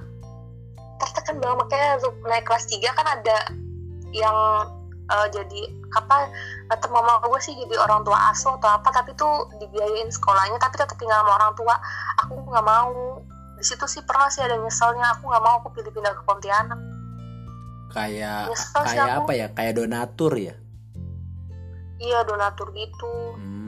[1.00, 1.58] tertekan banget.
[1.66, 3.38] Makanya untuk naik kelas 3 kan ada
[4.14, 4.38] yang
[5.10, 6.30] eh, jadi apa
[6.70, 10.78] kata mama gue sih jadi orang tua asuh atau apa tapi tuh dibiayain sekolahnya tapi
[10.78, 11.76] tetap tinggal sama orang tua.
[12.26, 13.24] Aku nggak mau.
[13.60, 15.18] Di situ sih pernah sih ada nyeselnya.
[15.18, 16.80] Aku nggak mau aku pilih pindah ke Pontianak.
[17.90, 19.48] Kayak Nyesel kayak apa ya?
[19.50, 20.56] Kayak donatur ya?
[21.98, 23.14] Iya donatur gitu.
[23.36, 23.60] Hmm.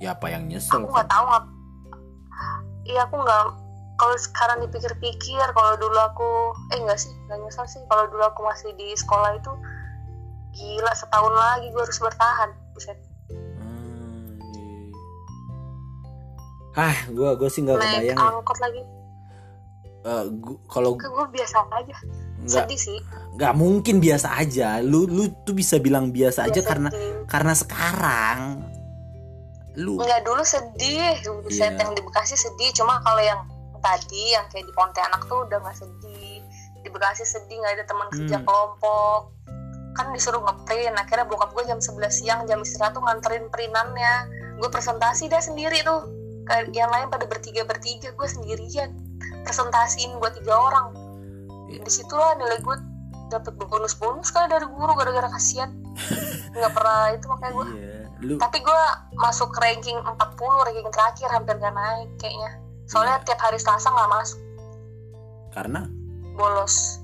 [0.00, 1.44] ya apa yang nyesel aku nggak tahu nggak
[2.88, 3.44] iya aku nggak
[4.00, 6.30] kalau sekarang dipikir-pikir kalau dulu aku
[6.72, 7.84] eh enggak sih nggak nyesel sih.
[7.84, 9.52] Kalau dulu aku masih di sekolah itu
[10.50, 12.96] gila setahun lagi gue harus bertahan buset.
[13.60, 14.40] Hmm,
[16.74, 16.80] iya.
[16.80, 18.24] ah gua sih nggak kebayang ya.
[18.24, 18.82] angkot lagi.
[20.00, 21.96] Eh, gua- kalau gue biasa aja.
[22.40, 22.64] Nggak.
[22.66, 22.98] Sedih sih.
[23.36, 24.80] Nggak mungkin biasa aja.
[24.80, 27.12] Lu lu tuh bisa bilang biasa aja Biasa karena sedih.
[27.28, 28.40] karena sekarang
[29.76, 31.20] lu nggak dulu sedih.
[31.52, 31.68] Iya.
[31.76, 32.72] yang di Bekasi sedih.
[32.72, 33.44] Cuma kalau yang
[33.80, 36.40] tadi yang kayak di Pontianak tuh udah nggak sedih.
[36.80, 38.46] Di Bekasi sedih nggak ada teman kerja Hmm.
[38.46, 39.20] kelompok.
[39.98, 44.14] Kan disuruh ngeprint akhirnya bokap gue jam 11 siang jam istirahat tuh nganterin printannya.
[44.62, 46.08] Gue presentasi dah sendiri tuh.
[46.72, 48.94] Yang lain pada bertiga bertiga gue sendirian.
[49.44, 50.88] Presentasiin buat tiga orang.
[51.70, 51.86] Iya.
[51.86, 52.76] di situlah nilai gue
[53.30, 55.70] dapet bonus bonus kali dari guru gara-gara kasihan.
[56.58, 57.66] Nggak pernah itu makanya gue
[58.20, 58.82] lu tapi gue
[59.16, 60.12] masuk ranking 40
[60.68, 62.59] ranking terakhir hampir gak naik kayaknya
[62.90, 64.40] soalnya tiap hari Selasa nggak masuk.
[65.54, 65.86] Karena?
[66.34, 66.98] Bolos.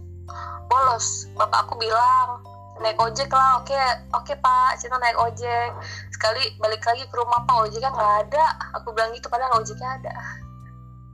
[0.66, 1.30] Bolos.
[1.38, 2.42] Bapak aku bilang
[2.82, 3.78] naik ojek lah oke
[4.10, 4.82] oke pak.
[4.82, 5.70] Cinta naik ojek.
[6.10, 8.44] Sekali balik lagi ke rumah pak ojeknya nggak ada.
[8.82, 10.14] Aku bilang gitu padahal ojeknya ada.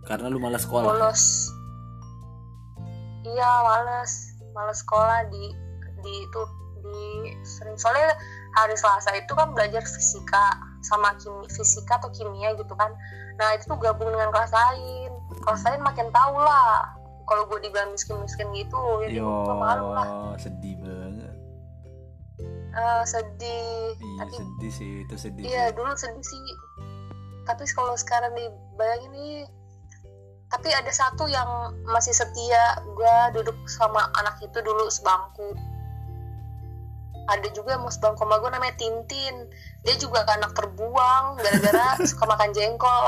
[0.09, 0.89] Karena lu malas sekolah.
[0.89, 1.53] Bolos.
[3.29, 4.13] Iya males
[4.57, 5.53] males sekolah di
[6.01, 6.43] di itu
[6.81, 7.77] di sering.
[7.77, 8.17] Soalnya
[8.57, 12.91] hari Selasa itu kan belajar fisika sama kimi, fisika atau kimia gitu kan
[13.43, 15.11] nah itu tuh gabung dengan kelas lain
[15.43, 16.95] kelas lain makin tahu lah
[17.27, 20.07] kalau gue dibilang miskin miskin gitu jadi yo gue malu lah
[20.39, 21.35] sedih banget
[22.73, 25.75] Eh, sedih iya tapi sedih sih itu sedih Iya sih.
[25.77, 26.45] dulu sedih sih.
[27.45, 29.37] Tapi kalau sekarang dibayangin nih,
[30.49, 32.81] tapi ada satu yang masih setia.
[32.97, 35.53] Gua duduk sama anak itu dulu sebangku.
[37.29, 39.53] Ada juga yang mau sebangku sama gue namanya Tintin.
[39.83, 43.05] Dia juga anak terbuang gara-gara suka makan jengkol.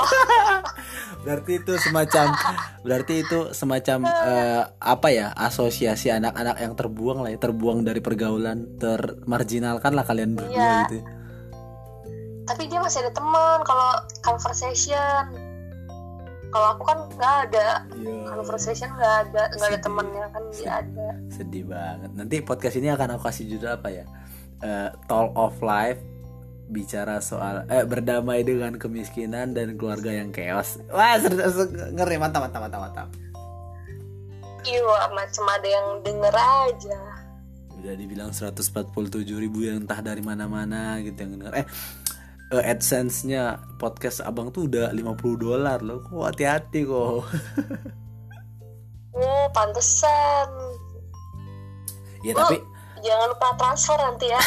[1.25, 2.35] berarti itu semacam
[2.81, 8.77] berarti itu semacam eh, apa ya asosiasi anak-anak yang terbuang lah ya terbuang dari pergaulan
[8.77, 10.73] termarginalkan lah kalian berdua Iya.
[10.85, 11.05] gitu ya.
[12.45, 13.89] tapi dia masih ada teman kalau
[14.21, 15.23] conversation.
[16.47, 18.21] Kalau aku kan nggak ada Iya.
[18.29, 21.07] conversation nggak ada nggak ada temennya kan dia ada.
[21.27, 24.05] sedih banget nanti podcast ini akan aku kasih judul apa ya
[24.55, 25.99] Eh, talk of life
[26.65, 30.81] bicara soal eh berdamai dengan kemiskinan dan keluarga yang chaos.
[30.89, 32.17] Wah ngeri.
[32.17, 33.07] Mantap mantap mantap mantap.
[34.65, 34.81] Iya
[35.13, 36.99] macam ada yang denger aja.
[37.75, 38.89] udah dibilang 147
[39.37, 41.53] ribu yang entah dari mana-mana gitu yang denger.
[41.53, 41.65] Eh
[42.57, 46.01] eh, AdSense-nya podcast abang tuh udah 50 dolar loh.
[46.01, 47.21] Kok hati-hati kok.
[49.15, 50.49] Oh, pantesan.
[52.19, 52.59] ya Lu tapi
[53.05, 54.41] jangan lupa transfer nanti ya.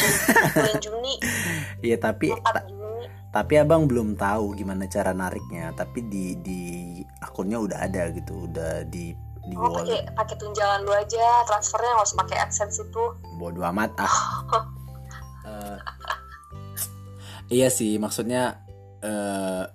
[0.53, 1.13] Bulan Juni,
[1.89, 3.07] ya tapi 4 ta- Juni.
[3.29, 5.71] tapi abang belum tahu gimana cara nariknya.
[5.73, 6.61] Tapi di di
[7.19, 11.91] akunnya udah ada gitu udah di di Oh, pakai wallet pakai tunjangan lu aja, transfernya
[11.95, 13.05] nggak usah pakai AdSense itu.
[13.35, 14.15] bodo amat ah.
[15.41, 15.77] Eh,
[17.49, 18.61] iya sih maksudnya
[19.01, 19.65] eh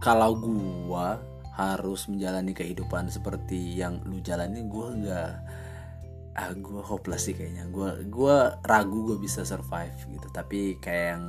[0.00, 1.20] kalau gua
[1.54, 5.32] harus menjalani kehidupan seperti yang lu jalani gua nggak
[6.38, 11.24] ah gue hopeless sih kayaknya gue gua ragu gue bisa survive gitu tapi kayak yang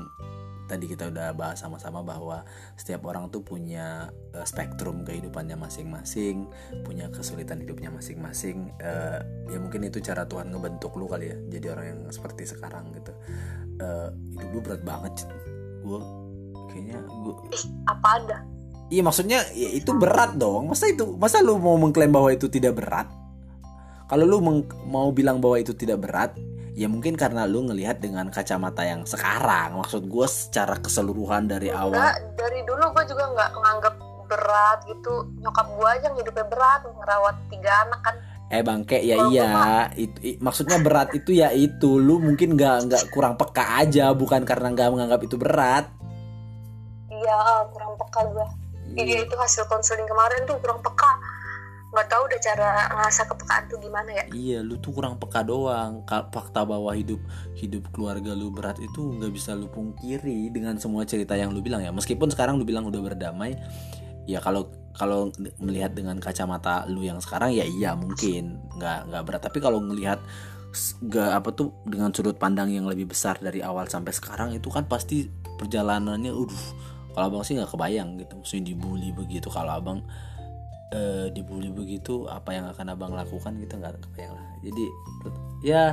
[0.72, 2.48] tadi kita udah bahas sama-sama bahwa
[2.80, 6.48] setiap orang tuh punya uh, spektrum kehidupannya masing-masing,
[6.88, 8.72] punya kesulitan hidupnya masing-masing.
[8.80, 9.20] Uh,
[9.52, 13.12] ya mungkin itu cara Tuhan ngebentuk lu kali ya, jadi orang yang seperti sekarang gitu.
[13.84, 15.28] Uh, hidup lu berat banget,
[15.84, 16.00] gue
[16.72, 17.36] kayaknya gue.
[17.92, 18.38] Apa ada?
[18.88, 20.72] Iya maksudnya ya itu berat dong.
[20.72, 23.12] Masa itu masa lu mau mengklaim bahwa itu tidak berat?
[24.12, 24.44] Kalau lu
[24.92, 26.36] mau bilang bahwa itu tidak berat,
[26.76, 29.80] ya mungkin karena lu ngelihat dengan kacamata yang sekarang.
[29.80, 31.96] Maksud gue secara keseluruhan dari awal.
[31.96, 33.96] Enggak, dari dulu gue juga nggak menganggap
[34.28, 35.32] berat gitu.
[35.40, 38.16] Nyokap gue aja hidupnya berat ngerawat tiga anak kan.
[38.52, 39.88] Eh bangke ya Kalo iya.
[39.96, 41.96] itu i, maksudnya berat itu ya itu.
[41.96, 45.88] Lu mungkin nggak nggak kurang peka aja bukan karena nggak menganggap itu berat.
[47.08, 48.48] Iya kurang peka gue
[49.00, 49.24] iya.
[49.24, 51.12] itu hasil konseling kemarin tuh kurang peka
[51.92, 54.24] nggak tahu udah cara ngerasa kepekaan tuh gimana ya.
[54.32, 56.08] Iya lu tuh kurang peka doang.
[56.08, 57.20] Fakta bahwa hidup
[57.60, 61.84] hidup keluarga lu berat itu nggak bisa lu pungkiri dengan semua cerita yang lu bilang
[61.84, 61.92] ya.
[61.92, 63.60] Meskipun sekarang lu bilang udah berdamai
[64.24, 68.64] ya kalau kalau melihat dengan kacamata lu yang sekarang ya iya mungkin.
[68.80, 69.42] Nggak nggak berat.
[69.44, 70.24] Tapi kalau ngelihat
[71.12, 74.88] gak apa tuh dengan sudut pandang yang lebih besar dari awal sampai sekarang itu kan
[74.88, 75.28] pasti
[75.60, 76.64] perjalanannya udah
[77.12, 78.40] kalau abang sih nggak kebayang gitu.
[78.40, 80.00] Maksudnya dibully begitu kalau abang
[80.92, 84.46] uh, dibully begitu apa yang akan abang lakukan gitu nggak kebayang lah.
[84.64, 84.86] Jadi
[85.66, 85.84] ya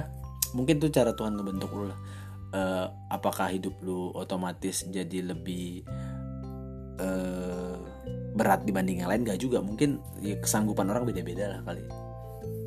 [0.52, 1.98] mungkin tuh cara Tuhan ngebentuk lu lah.
[2.48, 5.84] Uh, apakah hidup lu otomatis jadi lebih
[6.96, 7.76] uh,
[8.32, 9.28] berat dibanding yang lain?
[9.28, 9.60] Gak juga.
[9.60, 11.84] Mungkin ya, kesanggupan orang beda-beda lah kali.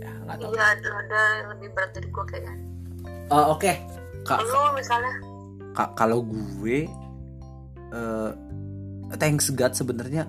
[0.06, 0.54] Ya nggak tahu.
[0.54, 2.54] Iya ada, ada yang lebih berat dari gue kayaknya.
[3.34, 3.66] Uh, oke.
[3.66, 3.76] Okay.
[4.22, 5.32] Kak, lu misalnya?
[5.72, 6.88] kak kalau gue
[7.96, 8.32] uh,
[9.16, 10.28] thanks God sebenarnya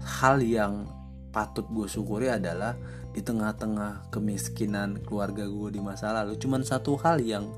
[0.00, 0.88] hal yang
[1.30, 2.74] patut gue syukuri adalah
[3.10, 7.50] di tengah-tengah kemiskinan keluarga gue di masa lalu cuman satu hal yang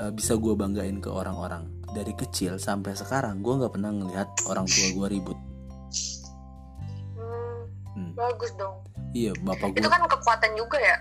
[0.00, 1.68] uh, bisa gue banggain ke orang-orang.
[1.94, 5.38] Dari kecil sampai sekarang gue nggak pernah ngelihat orang tua gue ribut.
[7.14, 7.60] Hmm,
[7.94, 8.10] hmm.
[8.18, 8.82] bagus dong.
[9.14, 10.96] Iya bapak gue itu kan kekuatan juga ya?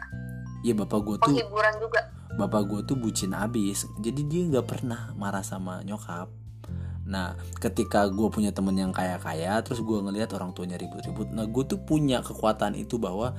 [0.62, 2.02] Iya bapak gue tuh hiburan juga.
[2.34, 3.90] bapak gue tuh bucin abis.
[4.02, 6.43] Jadi dia nggak pernah marah sama nyokap
[7.04, 11.64] Nah, ketika gue punya temen yang kaya-kaya, terus gue ngelihat orang tuanya ribut-ribut, nah gue
[11.68, 13.36] tuh punya kekuatan itu bahwa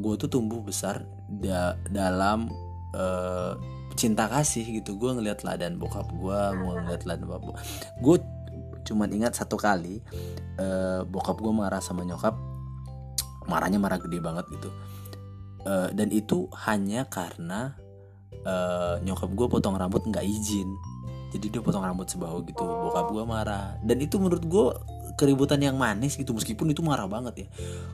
[0.00, 2.48] gue tuh tumbuh besar da dalam
[2.96, 3.52] uh,
[3.94, 4.96] cinta kasih gitu.
[4.96, 7.60] Gue ngelihat ladan bokap gue, gue ngelihat ladan bapak
[8.00, 8.18] gue.
[8.84, 10.04] cuman ingat satu kali
[10.60, 12.36] uh, bokap gue marah sama nyokap,
[13.48, 14.68] marahnya marah gede banget gitu.
[15.64, 17.72] Uh, dan itu hanya karena
[18.44, 20.68] uh, nyokap gue potong rambut nggak izin
[21.34, 23.74] jadi dia potong rambut sebahu gitu bokap gue marah.
[23.82, 24.66] Dan itu menurut gue
[25.18, 27.48] keributan yang manis gitu meskipun itu marah banget ya.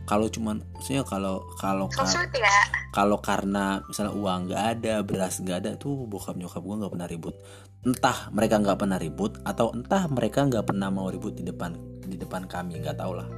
[0.05, 2.61] Kalau cuman maksudnya kalau kalau ya.
[2.93, 7.09] kalau karena misalnya uang nggak ada beras nggak ada tuh bokap nyokap gue nggak pernah
[7.09, 7.35] ribut.
[7.81, 11.73] Entah mereka nggak pernah ribut atau entah mereka nggak pernah mau ribut di depan
[12.05, 13.29] di depan kami nggak tau lah.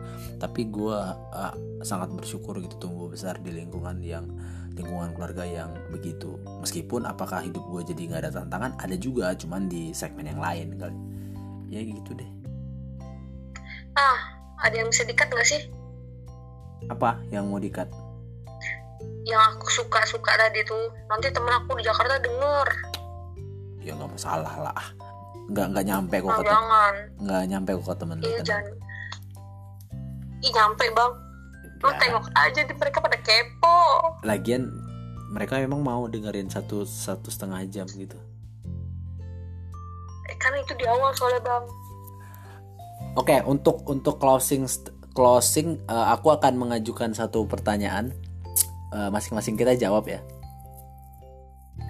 [0.42, 0.98] Tapi gue
[1.30, 1.54] uh,
[1.86, 4.26] sangat bersyukur gitu tumbuh besar di lingkungan yang
[4.76, 6.40] lingkungan keluarga yang begitu.
[6.64, 10.76] Meskipun apakah hidup gue jadi nggak ada tantangan ada juga cuman di segmen yang lain
[10.80, 10.98] kali.
[11.72, 12.30] Ya gitu deh.
[13.96, 14.18] Ah
[14.62, 15.62] ada yang bisa dikat nggak sih?
[16.88, 17.88] Apa yang mau dikat
[19.22, 20.90] yang aku suka suka tadi tuh.
[21.06, 22.68] Nanti temen aku di Jakarta denger.
[23.82, 24.84] Ya nggak masalah lah.
[25.50, 26.94] Nggak nggak nyampe kok oh, ke jangan.
[27.22, 28.74] nggak nyampe kok ke temen iya jangan.
[30.42, 31.12] Ih nyampe bang
[31.82, 31.98] lu ya.
[31.98, 33.78] tengok aja di mereka pada kepo.
[34.22, 34.70] Lagian
[35.34, 38.14] mereka memang mau dengerin satu satu setengah jam gitu.
[40.30, 41.64] Eh, kan itu di awal soalnya bang.
[43.18, 44.64] Oke okay, untuk untuk closing
[45.12, 48.14] closing uh, aku akan mengajukan satu pertanyaan.
[48.92, 50.20] Masing masing-masing kita jawab ya.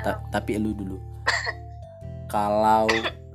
[0.07, 0.97] Ta tapi lu dulu.
[2.33, 2.87] Kalau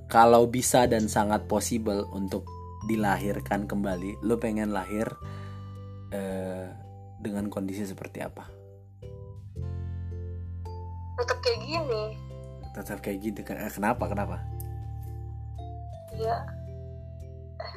[0.07, 2.47] kalau bisa dan sangat possible untuk
[2.87, 5.05] dilahirkan kembali lu pengen lahir
[6.11, 6.65] eh,
[7.19, 8.45] dengan kondisi seperti apa?
[11.17, 12.03] Tetap kayak gini.
[12.77, 13.39] Tetap kayak gitu.
[13.47, 14.03] Kenapa?
[14.05, 14.37] Kenapa?
[16.13, 16.37] Iya.
[17.57, 17.75] Eh,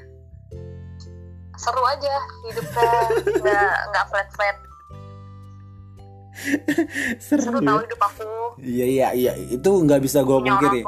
[1.57, 2.15] seru aja
[2.48, 2.90] hidupnya
[3.40, 4.57] nggak nggak flat flat.
[7.20, 8.28] seru, seru tahu hidup aku.
[8.61, 10.81] Iya iya iya itu nggak bisa gue pungkiri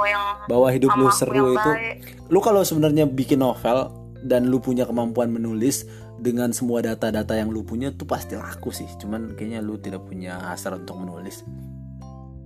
[0.48, 1.70] bahwa hidup lu seru itu.
[1.72, 1.96] Baik.
[2.32, 3.92] Lu kalau sebenarnya bikin novel
[4.22, 5.84] dan lu punya kemampuan menulis
[6.22, 8.86] dengan semua data-data yang lu punya tuh pasti laku sih.
[9.02, 11.42] Cuman kayaknya lu tidak punya hasrat untuk menulis.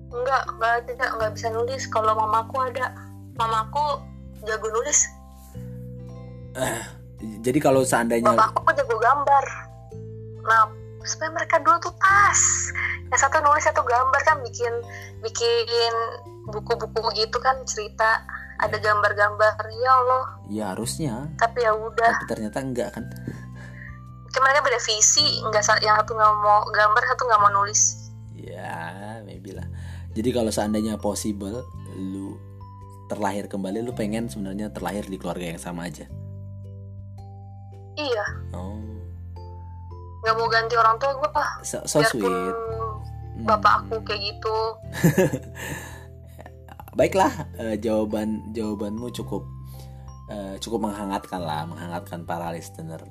[0.08, 1.82] Enggak enggak tidak enggak bisa nulis.
[1.92, 2.96] Kalau mamaku ada.
[3.36, 4.00] Mamaku
[4.48, 5.04] jago nulis.
[6.56, 6.80] Eh,
[7.44, 9.44] jadi kalau seandainya bapakku jago gambar.
[10.48, 10.72] Nah
[11.04, 12.40] supaya mereka dua tuh pas.
[13.12, 14.72] Yang satu nulis satu gambar kan bikin
[15.20, 15.94] bikin
[16.48, 18.24] buku-buku gitu kan cerita.
[18.56, 20.24] Ada gambar-gambar ya Allah.
[20.48, 21.28] Ya harusnya.
[21.36, 22.08] Tapi ya udah.
[22.16, 23.04] Tapi ternyata enggak kan
[24.40, 28.10] mereka beda visi nggak yang satu nggak mau gambar satu nggak mau nulis.
[28.36, 29.66] Ya maybe lah.
[30.16, 31.64] Jadi kalau seandainya possible
[31.96, 32.36] lu
[33.06, 36.08] terlahir kembali lu pengen sebenarnya terlahir di keluarga yang sama aja?
[37.96, 38.26] Iya.
[38.52, 38.80] Oh.
[40.24, 41.50] Nggak mau ganti orang tua gue pak.
[41.64, 42.56] So, so biarpun sweet.
[43.36, 43.44] Hmm.
[43.44, 44.56] bapak aku kayak gitu.
[46.98, 49.44] Baiklah eh, jawaban jawabanmu cukup
[50.32, 53.04] eh, cukup menghangatkan lah menghangatkan para listener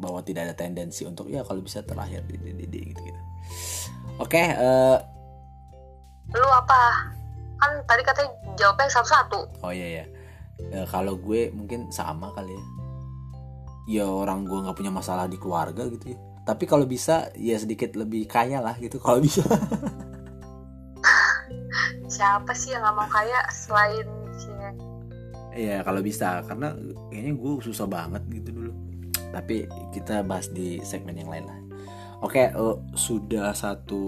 [0.00, 3.20] bahwa tidak ada tendensi untuk ya kalau bisa terlahir di di, di, di gitu gitu.
[4.16, 4.96] Oke eh,
[6.32, 7.12] lu apa?
[7.60, 9.60] Kan tadi katanya jawabnya satu-satu.
[9.60, 10.04] Oh iya ya
[10.88, 12.64] kalau gue mungkin sama kali ya.
[13.90, 16.18] Ya orang gue nggak punya masalah di keluarga gitu ya.
[16.44, 19.42] Tapi kalau bisa ya sedikit lebih kaya lah gitu kalau bisa.
[22.10, 24.06] Siapa sih yang nggak mau kaya selain
[24.36, 24.50] si
[25.56, 26.44] Iya kalau bisa.
[26.46, 26.76] Karena
[27.10, 28.72] kayaknya gue susah banget gitu dulu.
[29.30, 31.58] Tapi kita bahas di segmen yang lain lah.
[32.20, 34.02] Oke, eh, sudah satu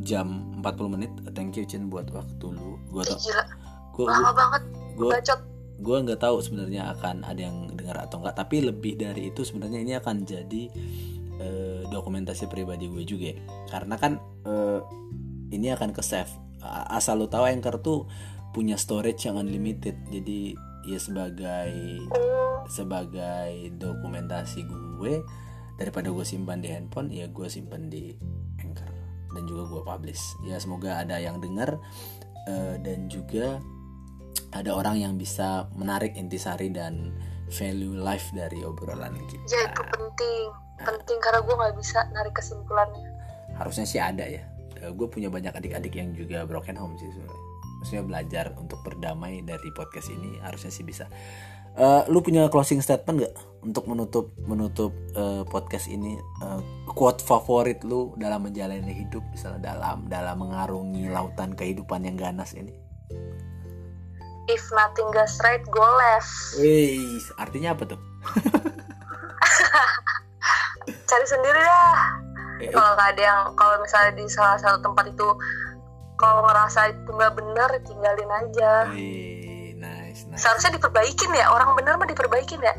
[0.00, 1.12] jam 40 menit.
[1.36, 2.80] Thank you Chin buat waktu lu.
[2.88, 3.20] Gue tau,
[3.94, 4.62] gue lama banget
[4.94, 5.10] gue
[5.74, 8.38] gue nggak tahu sebenarnya akan ada yang dengar atau enggak.
[8.38, 10.62] Tapi lebih dari itu sebenarnya ini akan jadi
[11.42, 13.34] eh, dokumentasi pribadi gue juga.
[13.68, 14.16] Karena kan
[14.46, 14.80] eh,
[15.52, 16.30] ini akan ke save.
[16.64, 18.08] Asal lu tahu Anchor tuh
[18.56, 19.98] punya storage yang unlimited.
[20.08, 20.56] Jadi
[20.88, 21.74] ya sebagai
[22.14, 25.24] oh sebagai dokumentasi gue
[25.74, 28.14] daripada gue simpan di handphone ya gue simpan di
[28.62, 28.90] anchor
[29.34, 30.22] dan juga gue publish.
[30.46, 31.76] Ya semoga ada yang dengar
[32.46, 33.58] eh, dan juga
[34.54, 37.10] ada orang yang bisa menarik intisari dan
[37.50, 39.44] value life dari obrolan kita.
[39.50, 40.46] Ya itu penting.
[40.82, 43.10] Penting karena gue nggak bisa narik kesimpulannya.
[43.58, 44.42] Harusnya sih ada ya.
[44.78, 47.42] Eh, gue punya banyak adik-adik yang juga broken home sih sebenarnya.
[47.82, 51.04] Maksudnya belajar untuk berdamai dari podcast ini harusnya sih bisa
[51.74, 53.34] Eh, lu punya closing statement gak
[53.66, 56.14] untuk menutup menutup eh, podcast ini?
[56.14, 62.54] Eh, quote favorit lu dalam menjalani hidup misalnya dalam dalam mengarungi lautan kehidupan yang ganas
[62.54, 62.70] ini?
[64.46, 66.62] If nothing goes right go left.
[66.62, 68.00] Wih, artinya apa tuh?
[71.10, 71.98] cari sendiri dah.
[72.62, 75.26] Eh, kalau nggak ada yang kalau misalnya di salah satu tempat itu
[76.14, 78.86] kalau ngerasa itu nggak bener tinggalin aja.
[78.94, 79.33] Wih,
[80.14, 80.38] nice, nice.
[80.38, 82.74] seharusnya diperbaikin ya orang bener mah diperbaikin ya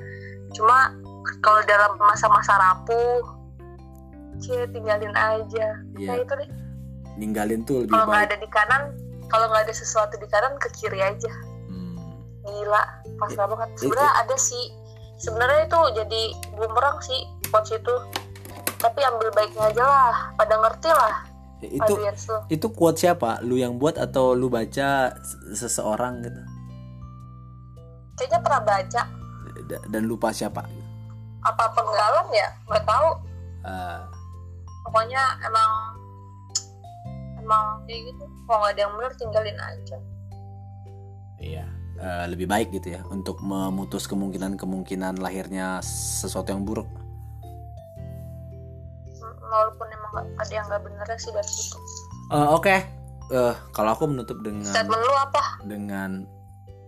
[0.52, 0.96] cuma
[1.40, 3.22] kalau dalam masa-masa rapuh
[4.38, 6.08] cie tinggalin aja Iya.
[6.08, 6.50] nah itu deh
[7.16, 8.84] Ninggalin tuh lebih kalau nggak ada di kanan
[9.26, 11.32] kalau nggak ada sesuatu di kanan ke kiri aja
[11.66, 11.96] Hmm.
[12.42, 12.84] gila
[13.18, 14.64] pas Ya, banget sebenarnya ada sih
[15.18, 16.22] sebenarnya itu jadi
[16.54, 17.96] bumerang sih quotes itu
[18.78, 21.16] tapi ambil baiknya aja lah pada ngerti lah
[21.56, 21.96] Ya, Itu
[22.52, 23.40] itu quote siapa?
[23.40, 26.42] Lu yang buat atau lu baca se- seseorang gitu?
[28.16, 29.02] Kayaknya pernah baca.
[29.64, 30.64] Da- Dan lupa siapa?
[31.42, 32.50] apa penggalan ya?
[32.66, 33.10] Nggak tahu.
[33.62, 34.00] Eh,
[34.84, 35.72] pokoknya emang
[37.38, 38.24] emang kayak gitu.
[38.44, 39.98] Kalau nggak ada yang bener tinggalin aja.
[41.38, 41.66] Iya.
[41.96, 45.80] Eh, lebih baik gitu ya untuk memutus kemungkinan-kemungkinan lahirnya
[46.18, 46.90] sesuatu yang buruk.
[49.16, 51.78] M- walaupun emang ada yang nggak bener sih dari situ
[52.28, 52.76] Eh, Oke,
[53.28, 55.44] Eh, kalau aku menutup dengan statement lu apa?
[55.64, 56.26] dengan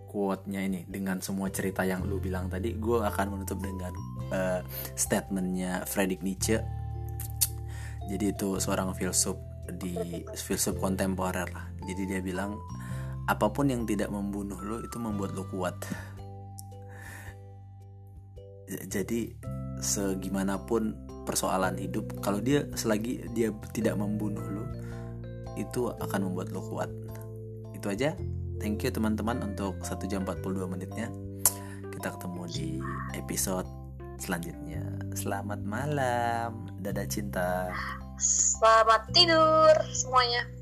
[0.08, 3.92] quote-nya ini dengan semua cerita yang lu bilang tadi gue akan menutup dengan
[4.32, 4.60] eh,
[4.96, 6.64] statementnya Friedrich Nietzsche.
[8.08, 9.36] Jadi itu seorang filsuf
[9.68, 11.68] di filsuf kontemporer lah.
[11.84, 12.56] Jadi dia bilang
[13.28, 15.76] apa pun yang tidak membunuh lo itu membuat lo kuat.
[18.88, 19.36] Jadi
[19.84, 20.96] segimanapun
[21.28, 24.64] persoalan hidup kalau dia selagi dia tidak membunuh lo
[25.60, 26.88] itu akan membuat lo kuat.
[27.76, 28.16] Itu aja
[28.58, 31.08] thank you teman-teman untuk 1 jam 42 menitnya.
[31.94, 32.68] Kita ketemu di
[33.18, 33.66] episode
[34.18, 34.82] selanjutnya.
[35.14, 36.70] Selamat malam.
[36.82, 37.70] Dadah cinta.
[38.18, 40.57] Selamat tidur semuanya